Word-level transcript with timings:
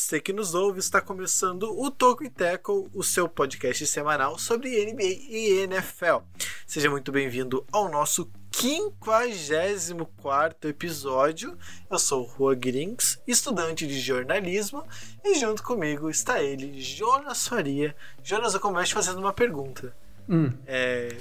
você 0.00 0.18
que 0.18 0.32
nos 0.32 0.54
ouve, 0.54 0.80
está 0.80 0.98
começando 1.00 1.64
o 1.78 1.88
Toco 1.90 2.24
e 2.24 2.30
Tackle, 2.30 2.88
o 2.94 3.02
seu 3.02 3.28
podcast 3.28 3.86
semanal 3.86 4.38
sobre 4.38 4.82
NBA 4.86 5.26
e 5.28 5.58
NFL. 5.64 6.20
Seja 6.66 6.88
muito 6.88 7.12
bem-vindo 7.12 7.66
ao 7.70 7.90
nosso 7.90 8.30
54 8.50 10.70
episódio. 10.70 11.54
Eu 11.90 11.98
sou 11.98 12.22
o 12.22 12.26
Rua 12.26 12.54
Grinks, 12.54 13.20
estudante 13.26 13.86
de 13.86 14.00
jornalismo, 14.00 14.82
e 15.22 15.38
junto 15.38 15.62
comigo 15.62 16.08
está 16.08 16.42
ele, 16.42 16.80
Jonas 16.80 17.46
Faria. 17.46 17.94
Jonas, 18.22 18.54
eu 18.54 18.60
começo 18.60 18.94
fazendo 18.94 19.18
uma 19.18 19.34
pergunta. 19.34 19.94
Hum. 20.26 20.50
É, 20.66 21.14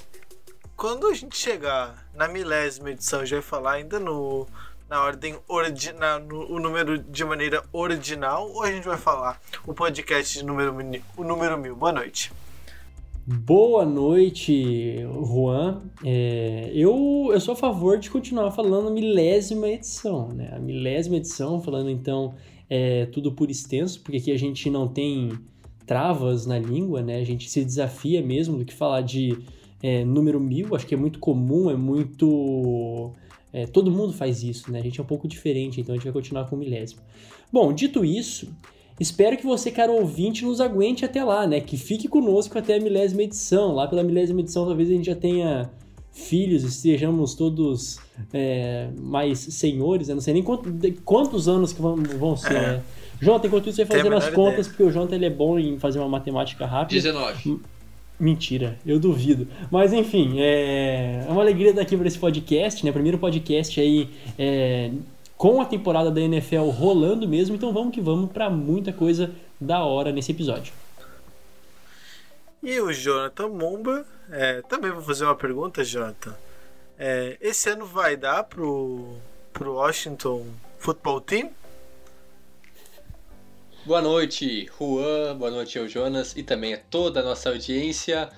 quando 0.78 1.08
a 1.08 1.14
gente 1.14 1.38
chegar 1.38 2.10
na 2.16 2.30
milésima 2.30 2.92
edição, 2.92 3.26
já 3.26 3.36
vai 3.36 3.44
falar 3.44 3.74
ainda 3.74 4.00
no 4.00 4.48
na 4.90 5.04
ordem 5.04 5.36
ordinal, 5.48 6.20
no, 6.20 6.52
o 6.52 6.60
número 6.60 6.98
de 6.98 7.24
maneira 7.24 7.64
ordinal, 7.72 8.50
ou 8.52 8.64
a 8.64 8.72
gente 8.72 8.88
vai 8.88 8.98
falar 8.98 9.40
o 9.68 9.74
podcast 9.74 10.40
de 10.40 10.44
número, 10.44 10.76
o 11.16 11.24
número 11.24 11.58
mil? 11.60 11.76
Boa 11.76 11.92
noite. 11.92 12.32
Boa 13.24 13.86
noite, 13.86 14.96
Juan. 15.24 15.84
É, 16.04 16.72
eu, 16.74 17.30
eu 17.32 17.40
sou 17.40 17.54
a 17.54 17.56
favor 17.56 18.00
de 18.00 18.10
continuar 18.10 18.50
falando 18.50 18.90
milésima 18.90 19.68
edição, 19.68 20.30
né? 20.30 20.50
A 20.52 20.60
milésima 20.60 21.18
edição, 21.18 21.62
falando 21.62 21.92
então 21.92 22.34
é, 22.68 23.06
tudo 23.06 23.32
por 23.32 23.52
extenso, 23.52 24.02
porque 24.02 24.18
aqui 24.18 24.32
a 24.32 24.40
gente 24.40 24.72
não 24.72 24.88
tem 24.88 25.38
travas 25.86 26.48
na 26.48 26.58
língua, 26.58 27.04
né? 27.04 27.18
A 27.18 27.24
gente 27.24 27.48
se 27.48 27.64
desafia 27.64 28.24
mesmo 28.24 28.58
do 28.58 28.66
que 28.66 28.74
falar 28.74 29.02
de 29.02 29.38
é, 29.84 30.04
número 30.04 30.40
mil, 30.40 30.76
acho 30.76 30.88
que 30.88 30.96
é 30.96 30.98
muito 30.98 31.20
comum, 31.20 31.70
é 31.70 31.76
muito 31.76 33.14
é, 33.52 33.66
todo 33.66 33.92
mundo 33.92 34.14
faz 34.14 34.44
isso, 34.44 34.72
né? 34.72 34.80
A 34.80 34.84
gente 34.84 35.00
é 35.00 35.04
um 35.04 35.06
pouco 35.08 35.28
diferente, 35.28 35.82
então 35.82 35.94
a 35.94 35.98
gente 35.98 36.04
vai 36.04 36.14
continuar 36.14 36.46
com 36.46 36.56
o 36.56 36.60
milésimo. 36.60 37.02
Bom, 37.52 37.74
dito 37.74 38.06
isso, 38.06 38.54
espero 39.00 39.36
que 39.38 39.46
você, 39.46 39.72
caro 39.72 39.94
ouvinte, 39.94 40.46
nos 40.46 40.62
aguente 40.62 41.04
até 41.04 41.24
lá, 41.24 41.48
né? 41.48 41.60
Que 41.60 41.78
fique 41.78 42.08
conosco 42.08 42.58
até 42.58 42.76
a 42.76 42.80
milésima 42.80 43.24
edição. 43.24 43.74
Lá 43.74 43.88
pela 43.88 44.04
milésima 44.04 44.42
edição, 44.42 44.66
talvez 44.66 44.90
a 44.90 44.94
gente 44.94 45.06
já 45.06 45.16
tenha 45.16 45.70
filhos, 46.12 46.64
estejamos 46.64 47.34
todos 47.34 47.98
é, 48.34 48.90
mais 49.00 49.40
senhores, 49.40 50.08
né? 50.08 50.14
Não 50.14 50.22
sei 50.22 50.34
nem 50.34 50.44
quanto, 50.44 50.70
quantos 51.04 51.48
anos 51.48 51.74
que 51.74 51.82
vão, 51.82 51.96
vão 51.96 52.36
ser, 52.36 52.56
é. 52.56 52.62
né? 52.62 52.84
Jonathan, 53.22 53.48
enquanto 53.48 53.68
isso, 53.68 53.76
você 53.78 53.86
vai 53.86 53.98
fazendo 53.98 54.16
as 54.16 54.30
contas, 54.30 54.68
ideia. 54.68 54.70
porque 54.70 54.84
o 54.84 54.92
Jonathan 54.92 55.16
ele 55.16 55.26
é 55.26 55.30
bom 55.30 55.60
em 55.60 55.78
fazer 55.78 56.00
uma 56.00 56.08
matemática 56.08 56.66
rápida. 56.66 56.96
19. 56.96 57.60
Mentira, 58.20 58.78
eu 58.86 59.00
duvido. 59.00 59.48
Mas 59.72 59.94
enfim, 59.94 60.42
é, 60.42 61.26
é 61.26 61.32
uma 61.32 61.42
alegria 61.42 61.70
estar 61.70 61.82
aqui 61.82 61.96
para 61.96 62.08
esse 62.08 62.20
podcast, 62.20 62.86
né? 62.86 62.92
Primeiro 62.92 63.18
podcast 63.18 63.80
aí 63.80 64.10
é... 64.38 64.92
com 65.38 65.62
a 65.62 65.66
temporada 65.66 66.12
da 66.12 66.20
NFL 66.20 66.70
rolando 66.70 67.28
mesmo, 67.28 67.56
então 67.56 67.72
vamos 67.72 67.94
que 67.94 68.02
vamos 68.02 68.30
para 68.32 68.50
muita 68.50 68.92
coisa 68.92 69.32
da 69.60 69.84
hora 69.86 70.12
nesse 70.12 70.32
episódio. 70.32 70.74
E 72.62 72.78
o 72.82 72.92
Jonathan 72.92 73.48
Momba, 73.48 74.06
é, 74.30 74.62
também 74.64 74.92
vou 74.92 75.02
fazer 75.02 75.24
uma 75.24 75.36
pergunta, 75.36 75.82
Jonathan. 75.82 76.36
É, 76.98 77.38
esse 77.40 77.70
ano 77.70 77.86
vai 77.86 78.18
dar 78.18 78.44
pro, 78.44 79.16
pro 79.54 79.76
Washington 79.76 80.46
Football 80.78 81.22
Team? 81.22 81.52
Boa 83.86 84.02
noite, 84.02 84.70
Juan, 84.78 85.38
boa 85.38 85.50
noite 85.50 85.80
ao 85.80 85.88
Jonas 85.88 86.36
e 86.36 86.44
também 86.44 86.74
a 86.74 86.78
toda 86.78 87.22
a 87.22 87.24
nossa 87.24 87.50
audiência. 87.50 88.30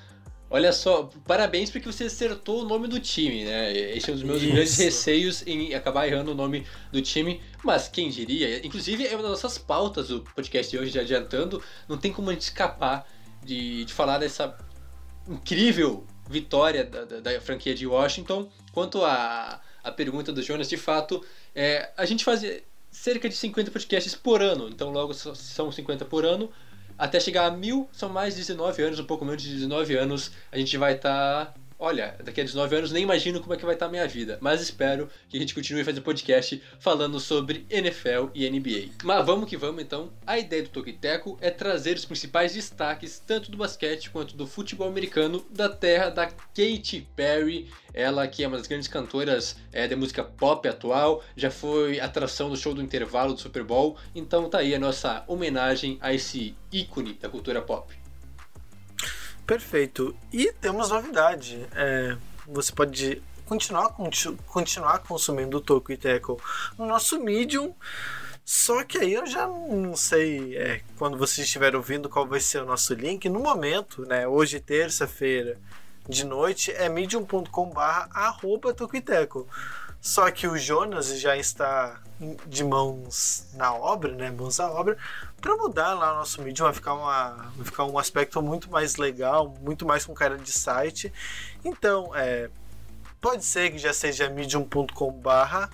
Olha 0.50 0.72
só, 0.72 1.10
parabéns 1.26 1.72
porque 1.72 1.92
você 1.92 2.04
acertou 2.04 2.62
o 2.62 2.66
nome 2.66 2.88
do 2.88 3.00
time, 3.00 3.46
né? 3.46 3.76
Esse 3.76 4.12
é 4.12 4.14
um 4.14 4.18
dos 4.18 4.24
meus 4.24 4.42
Isso. 4.42 4.52
grandes 4.52 4.78
receios 4.78 5.48
em 5.48 5.74
acabar 5.74 6.08
errando 6.08 6.32
o 6.32 6.36
nome 6.36 6.66
do 6.92 7.02
time, 7.02 7.42
mas 7.64 7.88
quem 7.88 8.10
diria? 8.10 8.66
Inclusive, 8.66 9.08
é 9.08 9.14
uma 9.16 9.24
das 9.24 9.32
nossas 9.32 9.58
pautas 9.58 10.10
do 10.10 10.22
podcast 10.22 10.70
de 10.72 10.78
hoje, 10.78 10.92
já 10.92 11.02
adiantando, 11.02 11.62
não 11.88 11.98
tem 11.98 12.14
como 12.14 12.30
a 12.30 12.34
gente 12.34 12.44
escapar 12.44 13.08
de, 13.44 13.84
de 13.86 13.94
falar 13.94 14.20
dessa 14.20 14.56
incrível 15.28 16.06
vitória 16.30 16.84
da, 16.84 17.04
da, 17.04 17.20
da 17.20 17.42
franquia 17.42 17.74
de 17.74 17.88
Washington. 17.88 18.50
Quanto 18.72 19.04
à 19.04 19.62
a, 19.84 19.90
a 19.90 19.92
pergunta 19.92 20.32
do 20.32 20.42
Jonas, 20.44 20.70
de 20.70 20.78
fato, 20.78 21.26
é, 21.56 21.92
a 21.98 22.06
gente 22.06 22.24
fazia 22.24 22.64
cerca 23.02 23.28
de 23.28 23.36
50 23.36 23.72
podcasts 23.72 24.14
por 24.14 24.44
ano. 24.44 24.70
Então, 24.70 24.92
logo 24.92 25.12
são 25.16 25.72
50 25.72 26.06
por 26.06 26.24
ano. 26.24 26.52
Até 26.96 27.20
chegar 27.20 27.48
a 27.48 27.52
mil, 27.52 27.90
são 27.92 28.10
mais 28.10 28.36
de 28.36 28.42
19 28.42 28.84
anos, 28.84 29.00
um 29.00 29.06
pouco 29.06 29.26
menos 29.26 29.42
de 29.42 29.52
19 29.56 29.96
anos. 29.98 30.32
A 30.52 30.58
gente 30.60 30.78
vai 30.78 30.94
estar 30.94 31.48
tá 31.48 31.54
olha, 31.82 32.16
daqui 32.24 32.40
a 32.40 32.44
19 32.44 32.76
anos 32.76 32.92
nem 32.92 33.02
imagino 33.02 33.42
como 33.42 33.56
é 33.56 33.58
que 33.58 33.66
vai 33.66 33.74
estar 33.74 33.88
a 33.88 33.90
minha 33.90 34.08
vida, 34.08 34.38
mas 34.40 34.62
espero 34.62 35.10
que 35.28 35.36
a 35.36 35.40
gente 35.40 35.56
continue 35.56 35.84
fazendo 35.84 36.04
podcast 36.04 36.62
falando 36.80 37.20
sobre 37.20 37.66
NFL 37.72 38.30
e 38.36 38.48
NBA. 38.48 38.94
Mas 39.04 39.26
vamos 39.26 39.50
que 39.50 39.58
vamos 39.58 39.82
então. 39.82 40.14
A 40.26 40.38
ideia 40.38 40.62
do 40.62 40.70
Tokiteco 40.70 41.40
é 41.42 41.50
trazer 41.50 41.98
os 41.98 42.06
principais 42.06 42.54
destaques 42.54 43.20
tanto 43.26 43.50
do 43.50 43.58
basquete 43.58 44.12
quanto 44.12 44.38
do 44.38 44.46
futebol 44.46 44.88
americano 44.88 45.44
da 45.50 45.68
terra 45.68 46.10
da 46.10 46.28
Katy 46.28 47.08
Perry, 47.16 47.68
ela 47.94 48.28
que 48.28 48.44
é 48.44 48.48
uma 48.48 48.58
das 48.58 48.68
grandes 48.68 48.88
cantoras 48.88 49.58
é, 49.74 49.88
da 49.88 49.98
música 49.98 50.24
pop 50.24 50.68
atual, 50.68 51.24
já 51.36 51.50
foi 51.50 52.00
atração 52.00 52.50
do 52.50 52.56
show 52.56 52.76
do 52.76 52.82
intervalo 52.84 53.34
do 53.34 53.40
Super 53.40 53.64
Bowl, 53.64 53.98
então 54.14 54.48
tá 54.48 54.60
aí 54.60 54.76
a 54.76 54.80
nossa 54.80 55.24
homenagem 55.28 55.98
a 56.00 56.14
esse 56.14 56.56
ícone 56.72 57.14
da 57.14 57.28
cultura 57.28 57.60
pop. 57.60 58.01
Perfeito. 59.46 60.16
E 60.32 60.52
temos 60.54 60.90
novidade. 60.90 61.66
É, 61.76 62.18
você 62.48 62.72
pode 62.72 63.22
continuar, 63.46 63.96
continuar 64.48 65.00
consumindo 65.00 65.58
o 65.58 65.62
Toco 65.62 65.92
e 65.92 65.98
Teco 65.98 66.42
no 66.78 66.86
nosso 66.86 67.20
Medium. 67.20 67.76
Só 68.44 68.84
que 68.84 68.98
aí 68.98 69.14
eu 69.14 69.26
já 69.26 69.46
não 69.48 69.96
sei 69.96 70.58
é, 70.58 70.82
quando 70.98 71.18
vocês 71.18 71.46
estiverem 71.46 71.78
ouvindo 71.78 72.10
qual 72.10 72.28
vai 72.28 72.40
ser 72.40 72.62
o 72.62 72.66
nosso 72.66 72.94
link. 72.94 73.30
No 73.30 73.40
momento, 73.40 74.06
né? 74.06 74.28
Hoje, 74.28 74.60
terça-feira, 74.60 75.60
de 76.08 76.26
noite, 76.26 76.72
é 76.72 76.90
medium.com/barra. 76.90 78.10
Só 80.02 80.32
que 80.32 80.48
o 80.48 80.58
Jonas 80.58 81.20
já 81.20 81.38
está 81.38 82.02
de 82.48 82.64
mãos 82.64 83.48
na 83.54 83.74
obra, 83.74 84.12
né? 84.14 84.32
Mãos 84.32 84.60
à 84.60 84.72
obra, 84.72 84.98
para 85.42 85.56
mudar 85.56 85.94
lá 85.96 86.14
o 86.14 86.16
nosso 86.18 86.42
Medium 86.42 86.66
vai 86.66 86.74
ficar, 86.74 86.94
uma, 86.94 87.52
vai 87.56 87.66
ficar 87.66 87.86
um 87.86 87.98
aspecto 87.98 88.42
muito 88.42 88.70
mais 88.70 88.96
legal, 88.96 89.54
muito 89.62 89.86
mais 89.86 90.06
com 90.06 90.14
cara 90.14 90.38
de 90.38 90.52
site. 90.52 91.12
Então, 91.66 92.16
é, 92.16 92.50
pode 93.20 93.44
ser 93.44 93.72
que 93.72 93.80
já 93.80 93.92
seja 93.92 94.30
medium.com 94.30 95.12
barra 95.12 95.70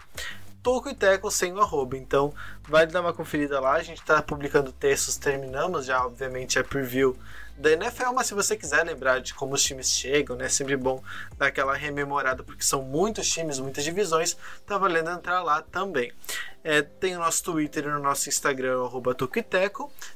Toco 0.63 0.89
e 0.89 0.95
Teco 0.95 1.29
sem 1.29 1.53
o 1.53 1.61
arroba. 1.61 1.97
Então, 1.97 2.33
vai 2.67 2.87
dar 2.87 3.01
uma 3.01 3.13
conferida 3.13 3.59
lá. 3.59 3.73
A 3.73 3.83
gente 3.83 3.99
está 4.01 4.21
publicando 4.21 4.71
textos, 4.71 5.17
terminamos 5.17 5.85
já, 5.85 6.05
obviamente, 6.05 6.57
a 6.57 6.63
preview 6.63 7.15
da 7.57 7.71
NFL, 7.71 8.11
mas 8.13 8.27
se 8.27 8.35
você 8.35 8.55
quiser 8.55 8.83
lembrar 8.85 9.19
de 9.19 9.33
como 9.33 9.55
os 9.55 9.63
times 9.63 9.89
chegam, 9.91 10.35
né, 10.35 10.45
é 10.45 10.49
sempre 10.49 10.77
bom 10.77 11.03
dar 11.37 11.47
aquela 11.47 11.73
rememorada, 11.73 12.43
porque 12.43 12.63
são 12.63 12.83
muitos 12.83 13.27
times, 13.27 13.59
muitas 13.59 13.83
divisões, 13.83 14.37
tá 14.65 14.77
valendo 14.77 15.09
entrar 15.09 15.41
lá 15.41 15.61
também. 15.61 16.13
É, 16.63 16.81
tem 16.81 17.15
o 17.15 17.19
nosso 17.19 17.43
Twitter 17.43 17.85
e 17.85 17.87
o 17.87 17.99
nosso 17.99 18.29
Instagram, 18.29 18.83
arroba. 18.83 19.15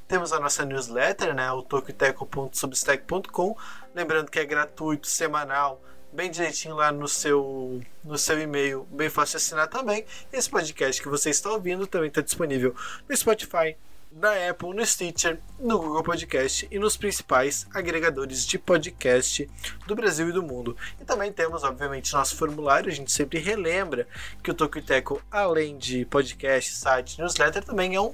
Temos 0.07 0.33
a 0.33 0.39
nossa 0.39 0.63
newsletter, 0.65 1.33
né, 1.33 1.51
o 1.51 1.63
toquiteco.substack.com. 1.63 3.57
Lembrando 3.95 4.29
que 4.29 4.39
é 4.39 4.45
gratuito, 4.45 5.07
semanal, 5.07 5.81
bem 6.11 6.29
direitinho 6.29 6.75
lá 6.75 6.91
no 6.91 7.07
seu, 7.07 7.81
no 8.03 8.17
seu 8.17 8.39
e-mail, 8.39 8.85
bem 8.91 9.09
fácil 9.09 9.37
assinar 9.37 9.67
também. 9.67 10.05
Esse 10.31 10.49
podcast 10.49 11.01
que 11.01 11.09
você 11.09 11.29
está 11.29 11.49
ouvindo 11.51 11.87
também 11.87 12.09
está 12.09 12.21
disponível 12.21 12.75
no 13.07 13.17
Spotify, 13.17 13.75
na 14.11 14.49
Apple, 14.49 14.73
no 14.73 14.85
Stitcher, 14.85 15.39
no 15.59 15.79
Google 15.79 16.03
Podcast 16.03 16.67
e 16.69 16.77
nos 16.77 16.97
principais 16.97 17.65
agregadores 17.73 18.45
de 18.45 18.59
podcast 18.59 19.49
do 19.87 19.95
Brasil 19.95 20.29
e 20.29 20.33
do 20.33 20.43
mundo. 20.43 20.75
E 20.99 21.05
também 21.05 21.31
temos, 21.31 21.63
obviamente, 21.63 22.11
nosso 22.13 22.35
formulário. 22.35 22.89
A 22.89 22.93
gente 22.93 23.11
sempre 23.11 23.39
relembra 23.39 24.07
que 24.43 24.51
o 24.51 24.53
Tokuiteco, 24.53 25.21
além 25.31 25.77
de 25.77 26.05
podcast, 26.05 26.73
site, 26.75 27.19
newsletter, 27.19 27.63
também 27.63 27.95
é 27.95 28.01
um 28.01 28.13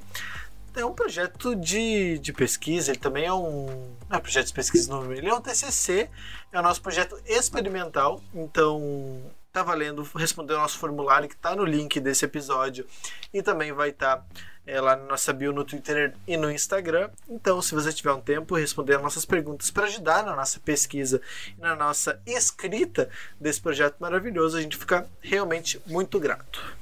é 0.76 0.86
um 0.86 0.94
projeto 0.94 1.56
de, 1.56 2.20
de 2.20 2.32
pesquisa, 2.32 2.92
ele 2.92 3.00
também 3.00 3.26
é 3.26 3.34
um. 3.34 3.66
Não 4.08 4.18
é 4.18 4.20
projeto 4.20 4.48
de 4.48 4.54
pesquisa, 4.54 4.92
não, 4.92 5.12
ele 5.12 5.28
é 5.28 5.34
um 5.34 5.42
TCC, 5.42 6.08
é 6.52 6.60
o 6.60 6.62
nosso 6.62 6.82
projeto 6.82 7.20
experimental, 7.26 8.22
então 8.32 9.24
tá 9.52 9.64
valendo 9.64 10.04
responder 10.16 10.54
o 10.54 10.58
nosso 10.58 10.78
formulário 10.78 11.28
que 11.28 11.34
está 11.34 11.56
no 11.56 11.66
link 11.66 12.00
desse 12.00 12.24
episódio 12.26 12.86
e 13.34 13.42
também 13.42 13.72
vai 13.72 13.90
estar 13.90 14.18
tá, 14.18 14.26
é, 14.68 14.82
lá 14.82 14.98
na 14.98 15.06
nossa 15.06 15.32
bio 15.32 15.54
no 15.54 15.64
Twitter 15.64 16.14
e 16.28 16.36
no 16.36 16.52
Instagram. 16.52 17.10
Então, 17.30 17.62
se 17.62 17.74
você 17.74 17.92
tiver 17.94 18.12
um 18.12 18.20
tempo, 18.20 18.56
responder 18.56 18.98
as 18.98 19.02
nossas 19.02 19.24
perguntas 19.24 19.72
para 19.72 19.86
ajudar 19.86 20.24
na 20.24 20.36
nossa 20.36 20.60
pesquisa 20.60 21.22
e 21.58 21.62
na 21.62 21.76
nossa 21.76 22.20
escrita 22.26 23.10
desse 23.40 23.62
projeto 23.62 23.96
maravilhoso, 24.00 24.58
a 24.58 24.62
gente 24.62 24.76
fica 24.76 25.08
realmente 25.22 25.82
muito 25.88 26.20
grato. 26.20 26.78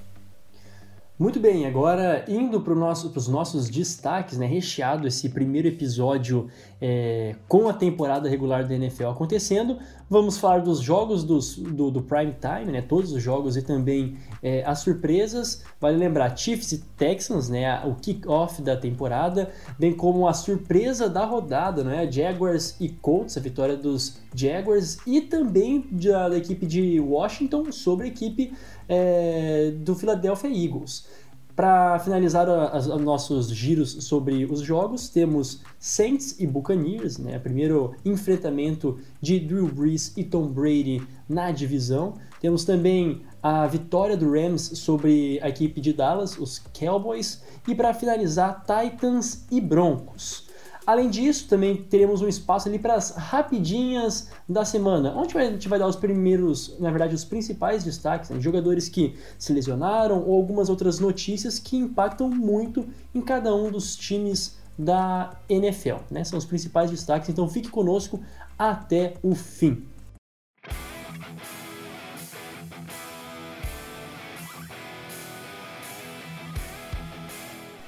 Muito 1.17 1.39
bem, 1.39 1.65
agora 1.65 2.25
indo 2.27 2.59
para 2.59 2.75
nosso, 2.75 3.09
os 3.15 3.27
nossos 3.29 3.69
destaques, 3.69 4.37
né, 4.37 4.45
recheado 4.45 5.07
esse 5.07 5.29
primeiro 5.29 5.65
episódio 5.65 6.49
é, 6.81 7.35
com 7.47 7.69
a 7.69 7.73
temporada 7.73 8.27
regular 8.27 8.67
da 8.67 8.75
NFL 8.75 9.07
acontecendo, 9.07 9.79
vamos 10.09 10.37
falar 10.37 10.59
dos 10.59 10.79
jogos 10.79 11.23
dos, 11.23 11.55
do, 11.57 11.89
do 11.89 12.01
prime 12.01 12.35
time, 12.39 12.71
né, 12.71 12.81
todos 12.81 13.11
os 13.11 13.21
jogos 13.21 13.57
e 13.57 13.61
também 13.61 14.17
é, 14.41 14.63
as 14.65 14.79
surpresas. 14.79 15.63
Vale 15.79 15.97
lembrar 15.97 16.35
Chiefs 16.37 16.71
e 16.71 16.77
Texans, 16.97 17.49
né, 17.49 17.83
o 17.85 17.95
kick-off 17.95 18.61
da 18.61 18.77
temporada, 18.77 19.51
bem 19.77 19.93
como 19.93 20.27
a 20.27 20.33
surpresa 20.33 21.09
da 21.09 21.25
rodada, 21.25 21.83
né, 21.83 22.09
Jaguars 22.11 22.75
e 22.79 22.89
Colts, 22.89 23.37
a 23.37 23.41
vitória 23.41 23.75
dos 23.75 24.17
Jaguars 24.33 24.97
e 25.05 25.21
também 25.21 25.87
da, 25.91 26.29
da 26.29 26.37
equipe 26.37 26.65
de 26.65 26.99
Washington 26.99 27.71
sobre 27.71 28.05
a 28.05 28.09
equipe 28.09 28.53
é, 28.87 29.71
do 29.77 29.95
Philadelphia 29.95 30.49
Eagles. 30.49 31.07
Para 31.55 31.97
finalizar 31.99 32.49
os 32.75 32.87
nossos 33.01 33.47
giros 33.47 33.91
sobre 34.03 34.43
os 34.43 34.59
jogos, 34.59 35.07
temos 35.07 35.61
Saints 35.79 36.37
e 36.37 36.45
Buccaneers, 36.45 37.17
né? 37.17 37.39
Primeiro 37.39 37.95
enfrentamento 38.03 38.99
de 39.21 39.39
Drew 39.39 39.69
Brees 39.69 40.11
e 40.17 40.23
Tom 40.25 40.47
Brady 40.47 41.01
na 41.29 41.51
divisão. 41.51 42.15
Temos 42.41 42.65
também 42.65 43.21
a 43.41 43.65
vitória 43.67 44.17
do 44.17 44.29
Rams 44.29 44.63
sobre 44.79 45.39
a 45.41 45.47
equipe 45.47 45.79
de 45.79 45.93
Dallas, 45.93 46.37
os 46.37 46.59
Cowboys. 46.77 47.41
E 47.65 47.73
para 47.73 47.93
finalizar, 47.93 48.65
Titans 48.65 49.45
e 49.49 49.61
Broncos. 49.61 50.44
Além 50.85 51.09
disso, 51.09 51.47
também 51.47 51.77
teremos 51.77 52.21
um 52.21 52.27
espaço 52.27 52.67
ali 52.69 52.77
para 52.77 52.93
as 52.93 53.11
rapidinhas 53.11 54.29
da 54.47 54.63
semana, 54.63 55.13
onde 55.15 55.35
a 55.37 55.43
gente 55.43 55.67
vai 55.67 55.79
dar 55.79 55.87
os 55.87 55.95
primeiros, 55.95 56.77
na 56.79 56.91
verdade, 56.91 57.15
os 57.15 57.25
principais 57.25 57.83
destaques, 57.83 58.29
né? 58.29 58.39
jogadores 58.39 58.87
que 58.87 59.15
se 59.39 59.51
lesionaram 59.51 60.23
ou 60.23 60.35
algumas 60.35 60.69
outras 60.69 60.99
notícias 60.99 61.57
que 61.57 61.75
impactam 61.75 62.29
muito 62.29 62.85
em 63.13 63.21
cada 63.21 63.53
um 63.55 63.71
dos 63.71 63.95
times 63.95 64.57
da 64.77 65.35
NFL. 65.49 65.97
Né? 66.11 66.23
São 66.23 66.37
os 66.37 66.45
principais 66.45 66.91
destaques, 66.91 67.29
então 67.29 67.47
fique 67.49 67.69
conosco 67.69 68.19
até 68.57 69.15
o 69.23 69.33
fim. 69.33 69.83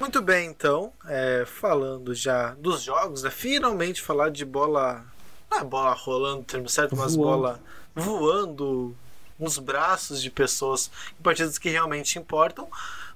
Muito 0.07 0.21
bem, 0.21 0.47
então, 0.49 0.93
é, 1.05 1.43
falando 1.45 2.15
já 2.15 2.53
dos 2.53 2.81
jogos, 2.81 3.23
né, 3.23 3.29
finalmente 3.29 4.01
falar 4.01 4.29
de 4.29 4.45
bola. 4.45 5.05
Não 5.51 5.57
é 5.59 5.63
bola 5.65 5.91
rolando, 5.91 6.45
termo 6.45 6.69
certo, 6.69 6.95
mas 6.95 7.13
voando. 7.13 7.41
bola 7.41 7.59
voando 7.93 8.95
nos 9.37 9.57
braços 9.57 10.21
de 10.21 10.31
pessoas 10.31 10.89
em 11.19 11.21
partidas 11.21 11.57
que 11.57 11.67
realmente 11.67 12.17
importam. 12.17 12.69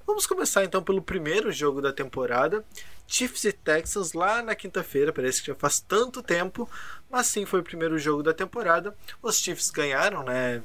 Vamos 0.05 0.27
começar 0.27 0.65
então 0.65 0.83
pelo 0.83 1.01
primeiro 1.01 1.49
jogo 1.49 1.81
da 1.81 1.93
temporada. 1.93 2.61
Chiefs 3.07 3.45
e 3.45 3.53
Texans 3.53 4.11
lá 4.11 4.41
na 4.41 4.53
quinta-feira, 4.53 5.13
parece 5.13 5.39
que 5.39 5.47
já 5.47 5.55
faz 5.55 5.79
tanto 5.79 6.21
tempo, 6.21 6.69
mas 7.09 7.25
sim 7.27 7.45
foi 7.45 7.61
o 7.61 7.63
primeiro 7.63 7.97
jogo 7.97 8.21
da 8.21 8.33
temporada. 8.33 8.93
Os 9.23 9.37
Chiefs 9.37 9.71
ganharam, 9.71 10.23
né? 10.23 10.61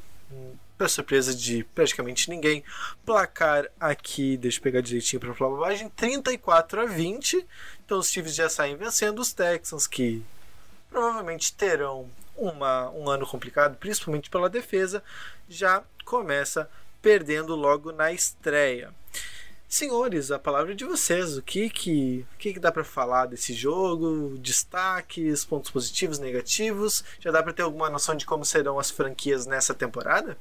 Para 0.76 0.88
surpresa 0.88 1.34
de 1.34 1.64
praticamente 1.74 2.28
ninguém. 2.30 2.62
Placar 3.04 3.68
aqui, 3.80 4.36
deixa 4.36 4.58
eu 4.58 4.62
pegar 4.62 4.80
direitinho 4.80 5.20
para 5.20 5.34
falar 5.34 5.50
bobagem, 5.50 5.88
34 5.90 6.82
a 6.82 6.86
20. 6.86 7.46
Então 7.84 7.98
os 7.98 8.10
Chiefs 8.10 8.34
já 8.34 8.48
saem 8.48 8.76
vencendo 8.76 9.20
os 9.20 9.32
Texans, 9.32 9.86
que 9.86 10.22
provavelmente 10.90 11.52
terão 11.52 12.08
uma, 12.36 12.90
um 12.90 13.08
ano 13.08 13.26
complicado, 13.26 13.76
principalmente 13.76 14.30
pela 14.30 14.48
defesa, 14.48 15.02
já 15.48 15.82
começa 16.04 16.68
perdendo 17.00 17.54
logo 17.54 17.92
na 17.92 18.12
estreia. 18.12 18.92
Senhores, 19.68 20.30
a 20.30 20.38
palavra 20.38 20.72
é 20.72 20.76
de 20.76 20.84
vocês. 20.84 21.36
O 21.36 21.42
que 21.42 21.68
que, 21.68 22.24
o 22.34 22.38
que, 22.38 22.52
que 22.52 22.60
dá 22.60 22.70
para 22.70 22.84
falar 22.84 23.26
desse 23.26 23.52
jogo? 23.52 24.38
Destaques, 24.38 25.44
pontos 25.44 25.70
positivos, 25.70 26.20
negativos? 26.20 27.02
Já 27.18 27.32
dá 27.32 27.42
para 27.42 27.52
ter 27.52 27.62
alguma 27.62 27.90
noção 27.90 28.14
de 28.14 28.24
como 28.24 28.44
serão 28.44 28.78
as 28.78 28.90
franquias 28.90 29.44
nessa 29.44 29.74
temporada? 29.74 30.38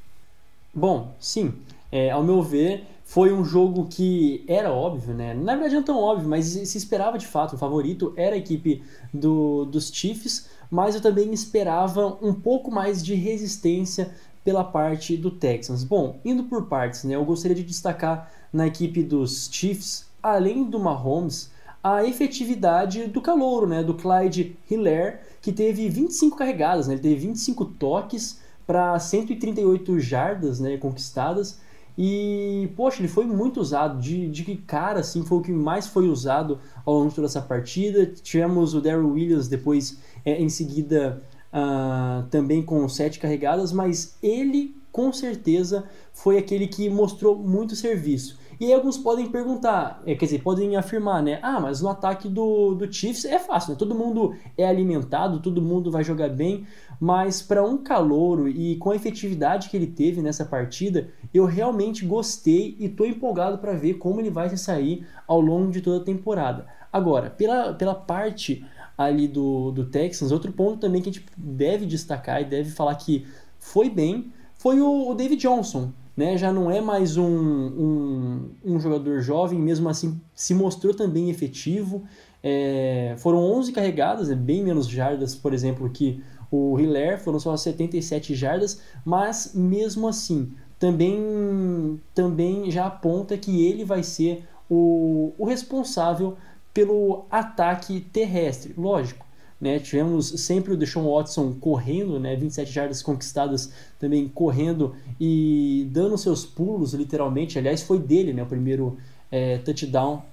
Bom, 0.75 1.15
sim. 1.19 1.53
É, 1.89 2.11
ao 2.11 2.21
meu 2.21 2.41
ver, 2.41 2.85
foi 3.05 3.31
um 3.31 3.45
jogo 3.45 3.87
que 3.89 4.43
era 4.45 4.73
óbvio, 4.73 5.13
né? 5.13 5.33
Na 5.33 5.53
verdade 5.53 5.75
não 5.75 5.83
tão 5.83 5.97
óbvio, 5.97 6.27
mas 6.27 6.47
se 6.47 6.77
esperava 6.77 7.17
de 7.17 7.25
fato. 7.25 7.53
O 7.55 7.57
favorito 7.57 8.13
era 8.17 8.35
a 8.35 8.37
equipe 8.37 8.83
do, 9.13 9.63
dos 9.63 9.89
Chiefs, 9.89 10.49
mas 10.69 10.93
eu 10.93 11.01
também 11.01 11.31
esperava 11.31 12.17
um 12.21 12.33
pouco 12.33 12.69
mais 12.69 13.01
de 13.01 13.15
resistência 13.15 14.13
pela 14.43 14.65
parte 14.65 15.15
do 15.15 15.31
Texans. 15.31 15.85
Bom, 15.85 16.19
indo 16.25 16.43
por 16.43 16.65
partes, 16.65 17.05
né? 17.05 17.15
Eu 17.15 17.23
gostaria 17.23 17.55
de 17.55 17.63
destacar 17.63 18.29
na 18.51 18.67
equipe 18.67 19.01
dos 19.01 19.49
Chiefs, 19.49 20.07
além 20.21 20.65
do 20.65 20.77
Mahomes, 20.77 21.51
a 21.81 22.03
efetividade 22.03 23.07
do 23.07 23.21
calouro, 23.21 23.65
né? 23.65 23.81
Do 23.81 23.93
Clyde 23.93 24.57
Hiller, 24.69 25.21
que 25.41 25.53
teve 25.53 25.87
25 25.87 26.35
carregadas, 26.35 26.87
né? 26.87 26.95
Ele 26.95 27.01
teve 27.01 27.27
25 27.27 27.63
toques 27.63 28.43
para 28.65 28.97
138 28.99 29.99
jardas 29.99 30.59
né, 30.59 30.77
conquistadas. 30.77 31.59
E, 31.97 32.69
poxa, 32.75 33.01
ele 33.01 33.07
foi 33.07 33.25
muito 33.25 33.59
usado. 33.59 34.01
De, 34.01 34.27
de 34.29 34.43
que 34.43 34.57
cara, 34.57 34.99
assim, 34.99 35.23
foi 35.23 35.37
o 35.37 35.41
que 35.41 35.51
mais 35.51 35.87
foi 35.87 36.09
usado 36.09 36.59
ao 36.85 36.95
longo 36.95 37.09
de 37.09 37.15
toda 37.15 37.27
essa 37.27 37.41
partida. 37.41 38.05
Tivemos 38.05 38.73
o 38.73 38.81
Daryl 38.81 39.11
Williams 39.11 39.47
depois, 39.47 39.99
é, 40.25 40.41
em 40.41 40.49
seguida, 40.49 41.21
uh, 41.53 42.27
também 42.29 42.61
com 42.61 42.87
sete 42.89 43.19
carregadas, 43.19 43.71
mas 43.71 44.17
ele, 44.21 44.75
com 44.91 45.13
certeza, 45.13 45.85
foi 46.13 46.37
aquele 46.37 46.67
que 46.67 46.89
mostrou 46.89 47.37
muito 47.37 47.75
serviço. 47.75 48.37
E 48.59 48.65
aí 48.65 48.73
alguns 48.73 48.97
podem 48.97 49.29
perguntar, 49.29 50.01
é, 50.05 50.15
quer 50.15 50.25
dizer, 50.25 50.41
podem 50.41 50.77
afirmar, 50.77 51.21
né? 51.21 51.39
Ah, 51.41 51.59
mas 51.59 51.81
no 51.81 51.89
ataque 51.89 52.29
do, 52.29 52.73
do 52.73 52.91
Chiefs 52.91 53.25
é 53.25 53.37
fácil, 53.37 53.71
né? 53.71 53.75
Todo 53.77 53.93
mundo 53.93 54.33
é 54.57 54.65
alimentado, 54.65 55.41
todo 55.41 55.61
mundo 55.61 55.91
vai 55.91 56.03
jogar 56.03 56.29
bem, 56.29 56.65
mas 56.99 57.41
para 57.41 57.63
um 57.63 57.77
calouro 57.77 58.47
e 58.47 58.75
com 58.77 58.91
a 58.91 58.95
efetividade 58.95 59.69
que 59.69 59.77
ele 59.77 59.87
teve 59.87 60.21
nessa 60.21 60.45
partida, 60.45 61.09
eu 61.33 61.45
realmente 61.45 62.05
gostei 62.05 62.75
e 62.79 62.85
estou 62.85 63.05
empolgado 63.05 63.57
para 63.57 63.73
ver 63.73 63.95
como 63.95 64.19
ele 64.19 64.29
vai 64.29 64.49
se 64.49 64.57
sair 64.57 65.05
ao 65.27 65.39
longo 65.39 65.71
de 65.71 65.81
toda 65.81 66.01
a 66.01 66.05
temporada. 66.05 66.67
Agora, 66.91 67.29
pela, 67.29 67.73
pela 67.73 67.93
parte 67.93 68.65
ali 68.97 69.27
do, 69.27 69.71
do 69.71 69.85
Texans, 69.85 70.31
outro 70.31 70.51
ponto 70.51 70.79
também 70.79 71.01
que 71.01 71.09
a 71.09 71.11
gente 71.11 71.25
deve 71.35 71.85
destacar 71.85 72.41
e 72.41 72.45
deve 72.45 72.71
falar 72.71 72.95
que 72.95 73.25
foi 73.59 73.89
bem, 73.89 74.31
foi 74.57 74.79
o, 74.79 75.09
o 75.09 75.13
David 75.13 75.41
Johnson, 75.41 75.91
né, 76.15 76.37
já 76.37 76.53
não 76.53 76.71
é 76.71 76.79
mais 76.79 77.17
um, 77.17 77.27
um, 77.27 78.49
um, 78.63 78.79
jogador 78.79 79.19
jovem, 79.19 79.59
mesmo 79.59 79.89
assim 79.89 80.19
se 80.33 80.53
mostrou 80.53 80.93
também 80.93 81.29
efetivo. 81.29 82.03
É, 82.41 83.15
foram 83.17 83.39
11 83.39 83.73
carregadas, 83.73 84.29
é 84.29 84.35
bem 84.35 84.63
menos 84.63 84.87
jardas, 84.87 85.35
por 85.35 85.53
exemplo, 85.53 85.89
que 85.89 86.23
o 86.51 86.79
Hiller, 86.79 87.19
foram 87.19 87.39
só 87.39 87.55
77 87.55 88.35
jardas, 88.35 88.81
mas 89.03 89.51
mesmo 89.53 90.07
assim 90.07 90.51
também, 90.79 91.99
também 92.13 92.69
já 92.69 92.87
aponta 92.87 93.37
que 93.37 93.65
ele 93.65 93.83
vai 93.83 94.03
ser 94.03 94.47
o, 94.69 95.33
o 95.37 95.45
responsável 95.45 96.37
pelo 96.73 97.25
ataque 97.31 98.01
terrestre. 98.01 98.73
Lógico, 98.77 99.25
né? 99.59 99.79
Tivemos 99.79 100.27
sempre 100.27 100.73
o 100.73 100.77
Deshaun 100.77 101.09
Watson 101.09 101.53
correndo, 101.53 102.19
né? 102.19 102.35
27 102.35 102.71
jardas 102.71 103.01
conquistadas 103.01 103.71
também 103.99 104.27
correndo 104.27 104.95
e 105.19 105.87
dando 105.91 106.17
seus 106.17 106.45
pulos, 106.45 106.93
literalmente. 106.93 107.57
Aliás, 107.57 107.81
foi 107.81 107.99
dele 107.99 108.33
né? 108.33 108.43
o 108.43 108.45
primeiro 108.45 108.97
é, 109.31 109.57
touchdown 109.59 110.23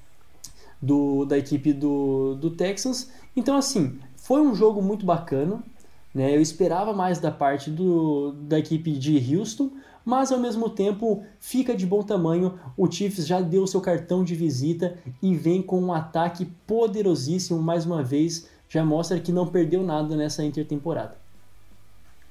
do, 0.80 1.24
da 1.24 1.38
equipe 1.38 1.72
do, 1.72 2.34
do 2.34 2.50
Texans. 2.50 3.10
Então, 3.36 3.56
assim, 3.56 3.98
foi 4.16 4.40
um 4.40 4.54
jogo 4.54 4.82
muito 4.82 5.06
bacana. 5.06 5.62
Né? 6.14 6.34
Eu 6.36 6.40
esperava 6.40 6.92
mais 6.92 7.18
da 7.18 7.30
parte 7.30 7.70
do, 7.70 8.32
da 8.32 8.58
equipe 8.58 8.92
de 8.92 9.36
Houston, 9.36 9.70
mas 10.04 10.32
ao 10.32 10.38
mesmo 10.38 10.68
tempo 10.68 11.24
fica 11.38 11.74
de 11.74 11.86
bom 11.86 12.02
tamanho. 12.02 12.58
O 12.76 12.90
Chiefs 12.90 13.26
já 13.26 13.40
deu 13.40 13.66
seu 13.66 13.80
cartão 13.80 14.24
de 14.24 14.34
visita 14.34 14.98
e 15.22 15.34
vem 15.34 15.62
com 15.62 15.80
um 15.80 15.92
ataque 15.92 16.46
poderosíssimo 16.66 17.62
mais 17.62 17.86
uma 17.86 18.02
vez 18.02 18.50
já 18.72 18.82
mostra 18.82 19.20
que 19.20 19.30
não 19.30 19.46
perdeu 19.46 19.82
nada 19.82 20.16
nessa 20.16 20.42
intertemporada. 20.42 21.14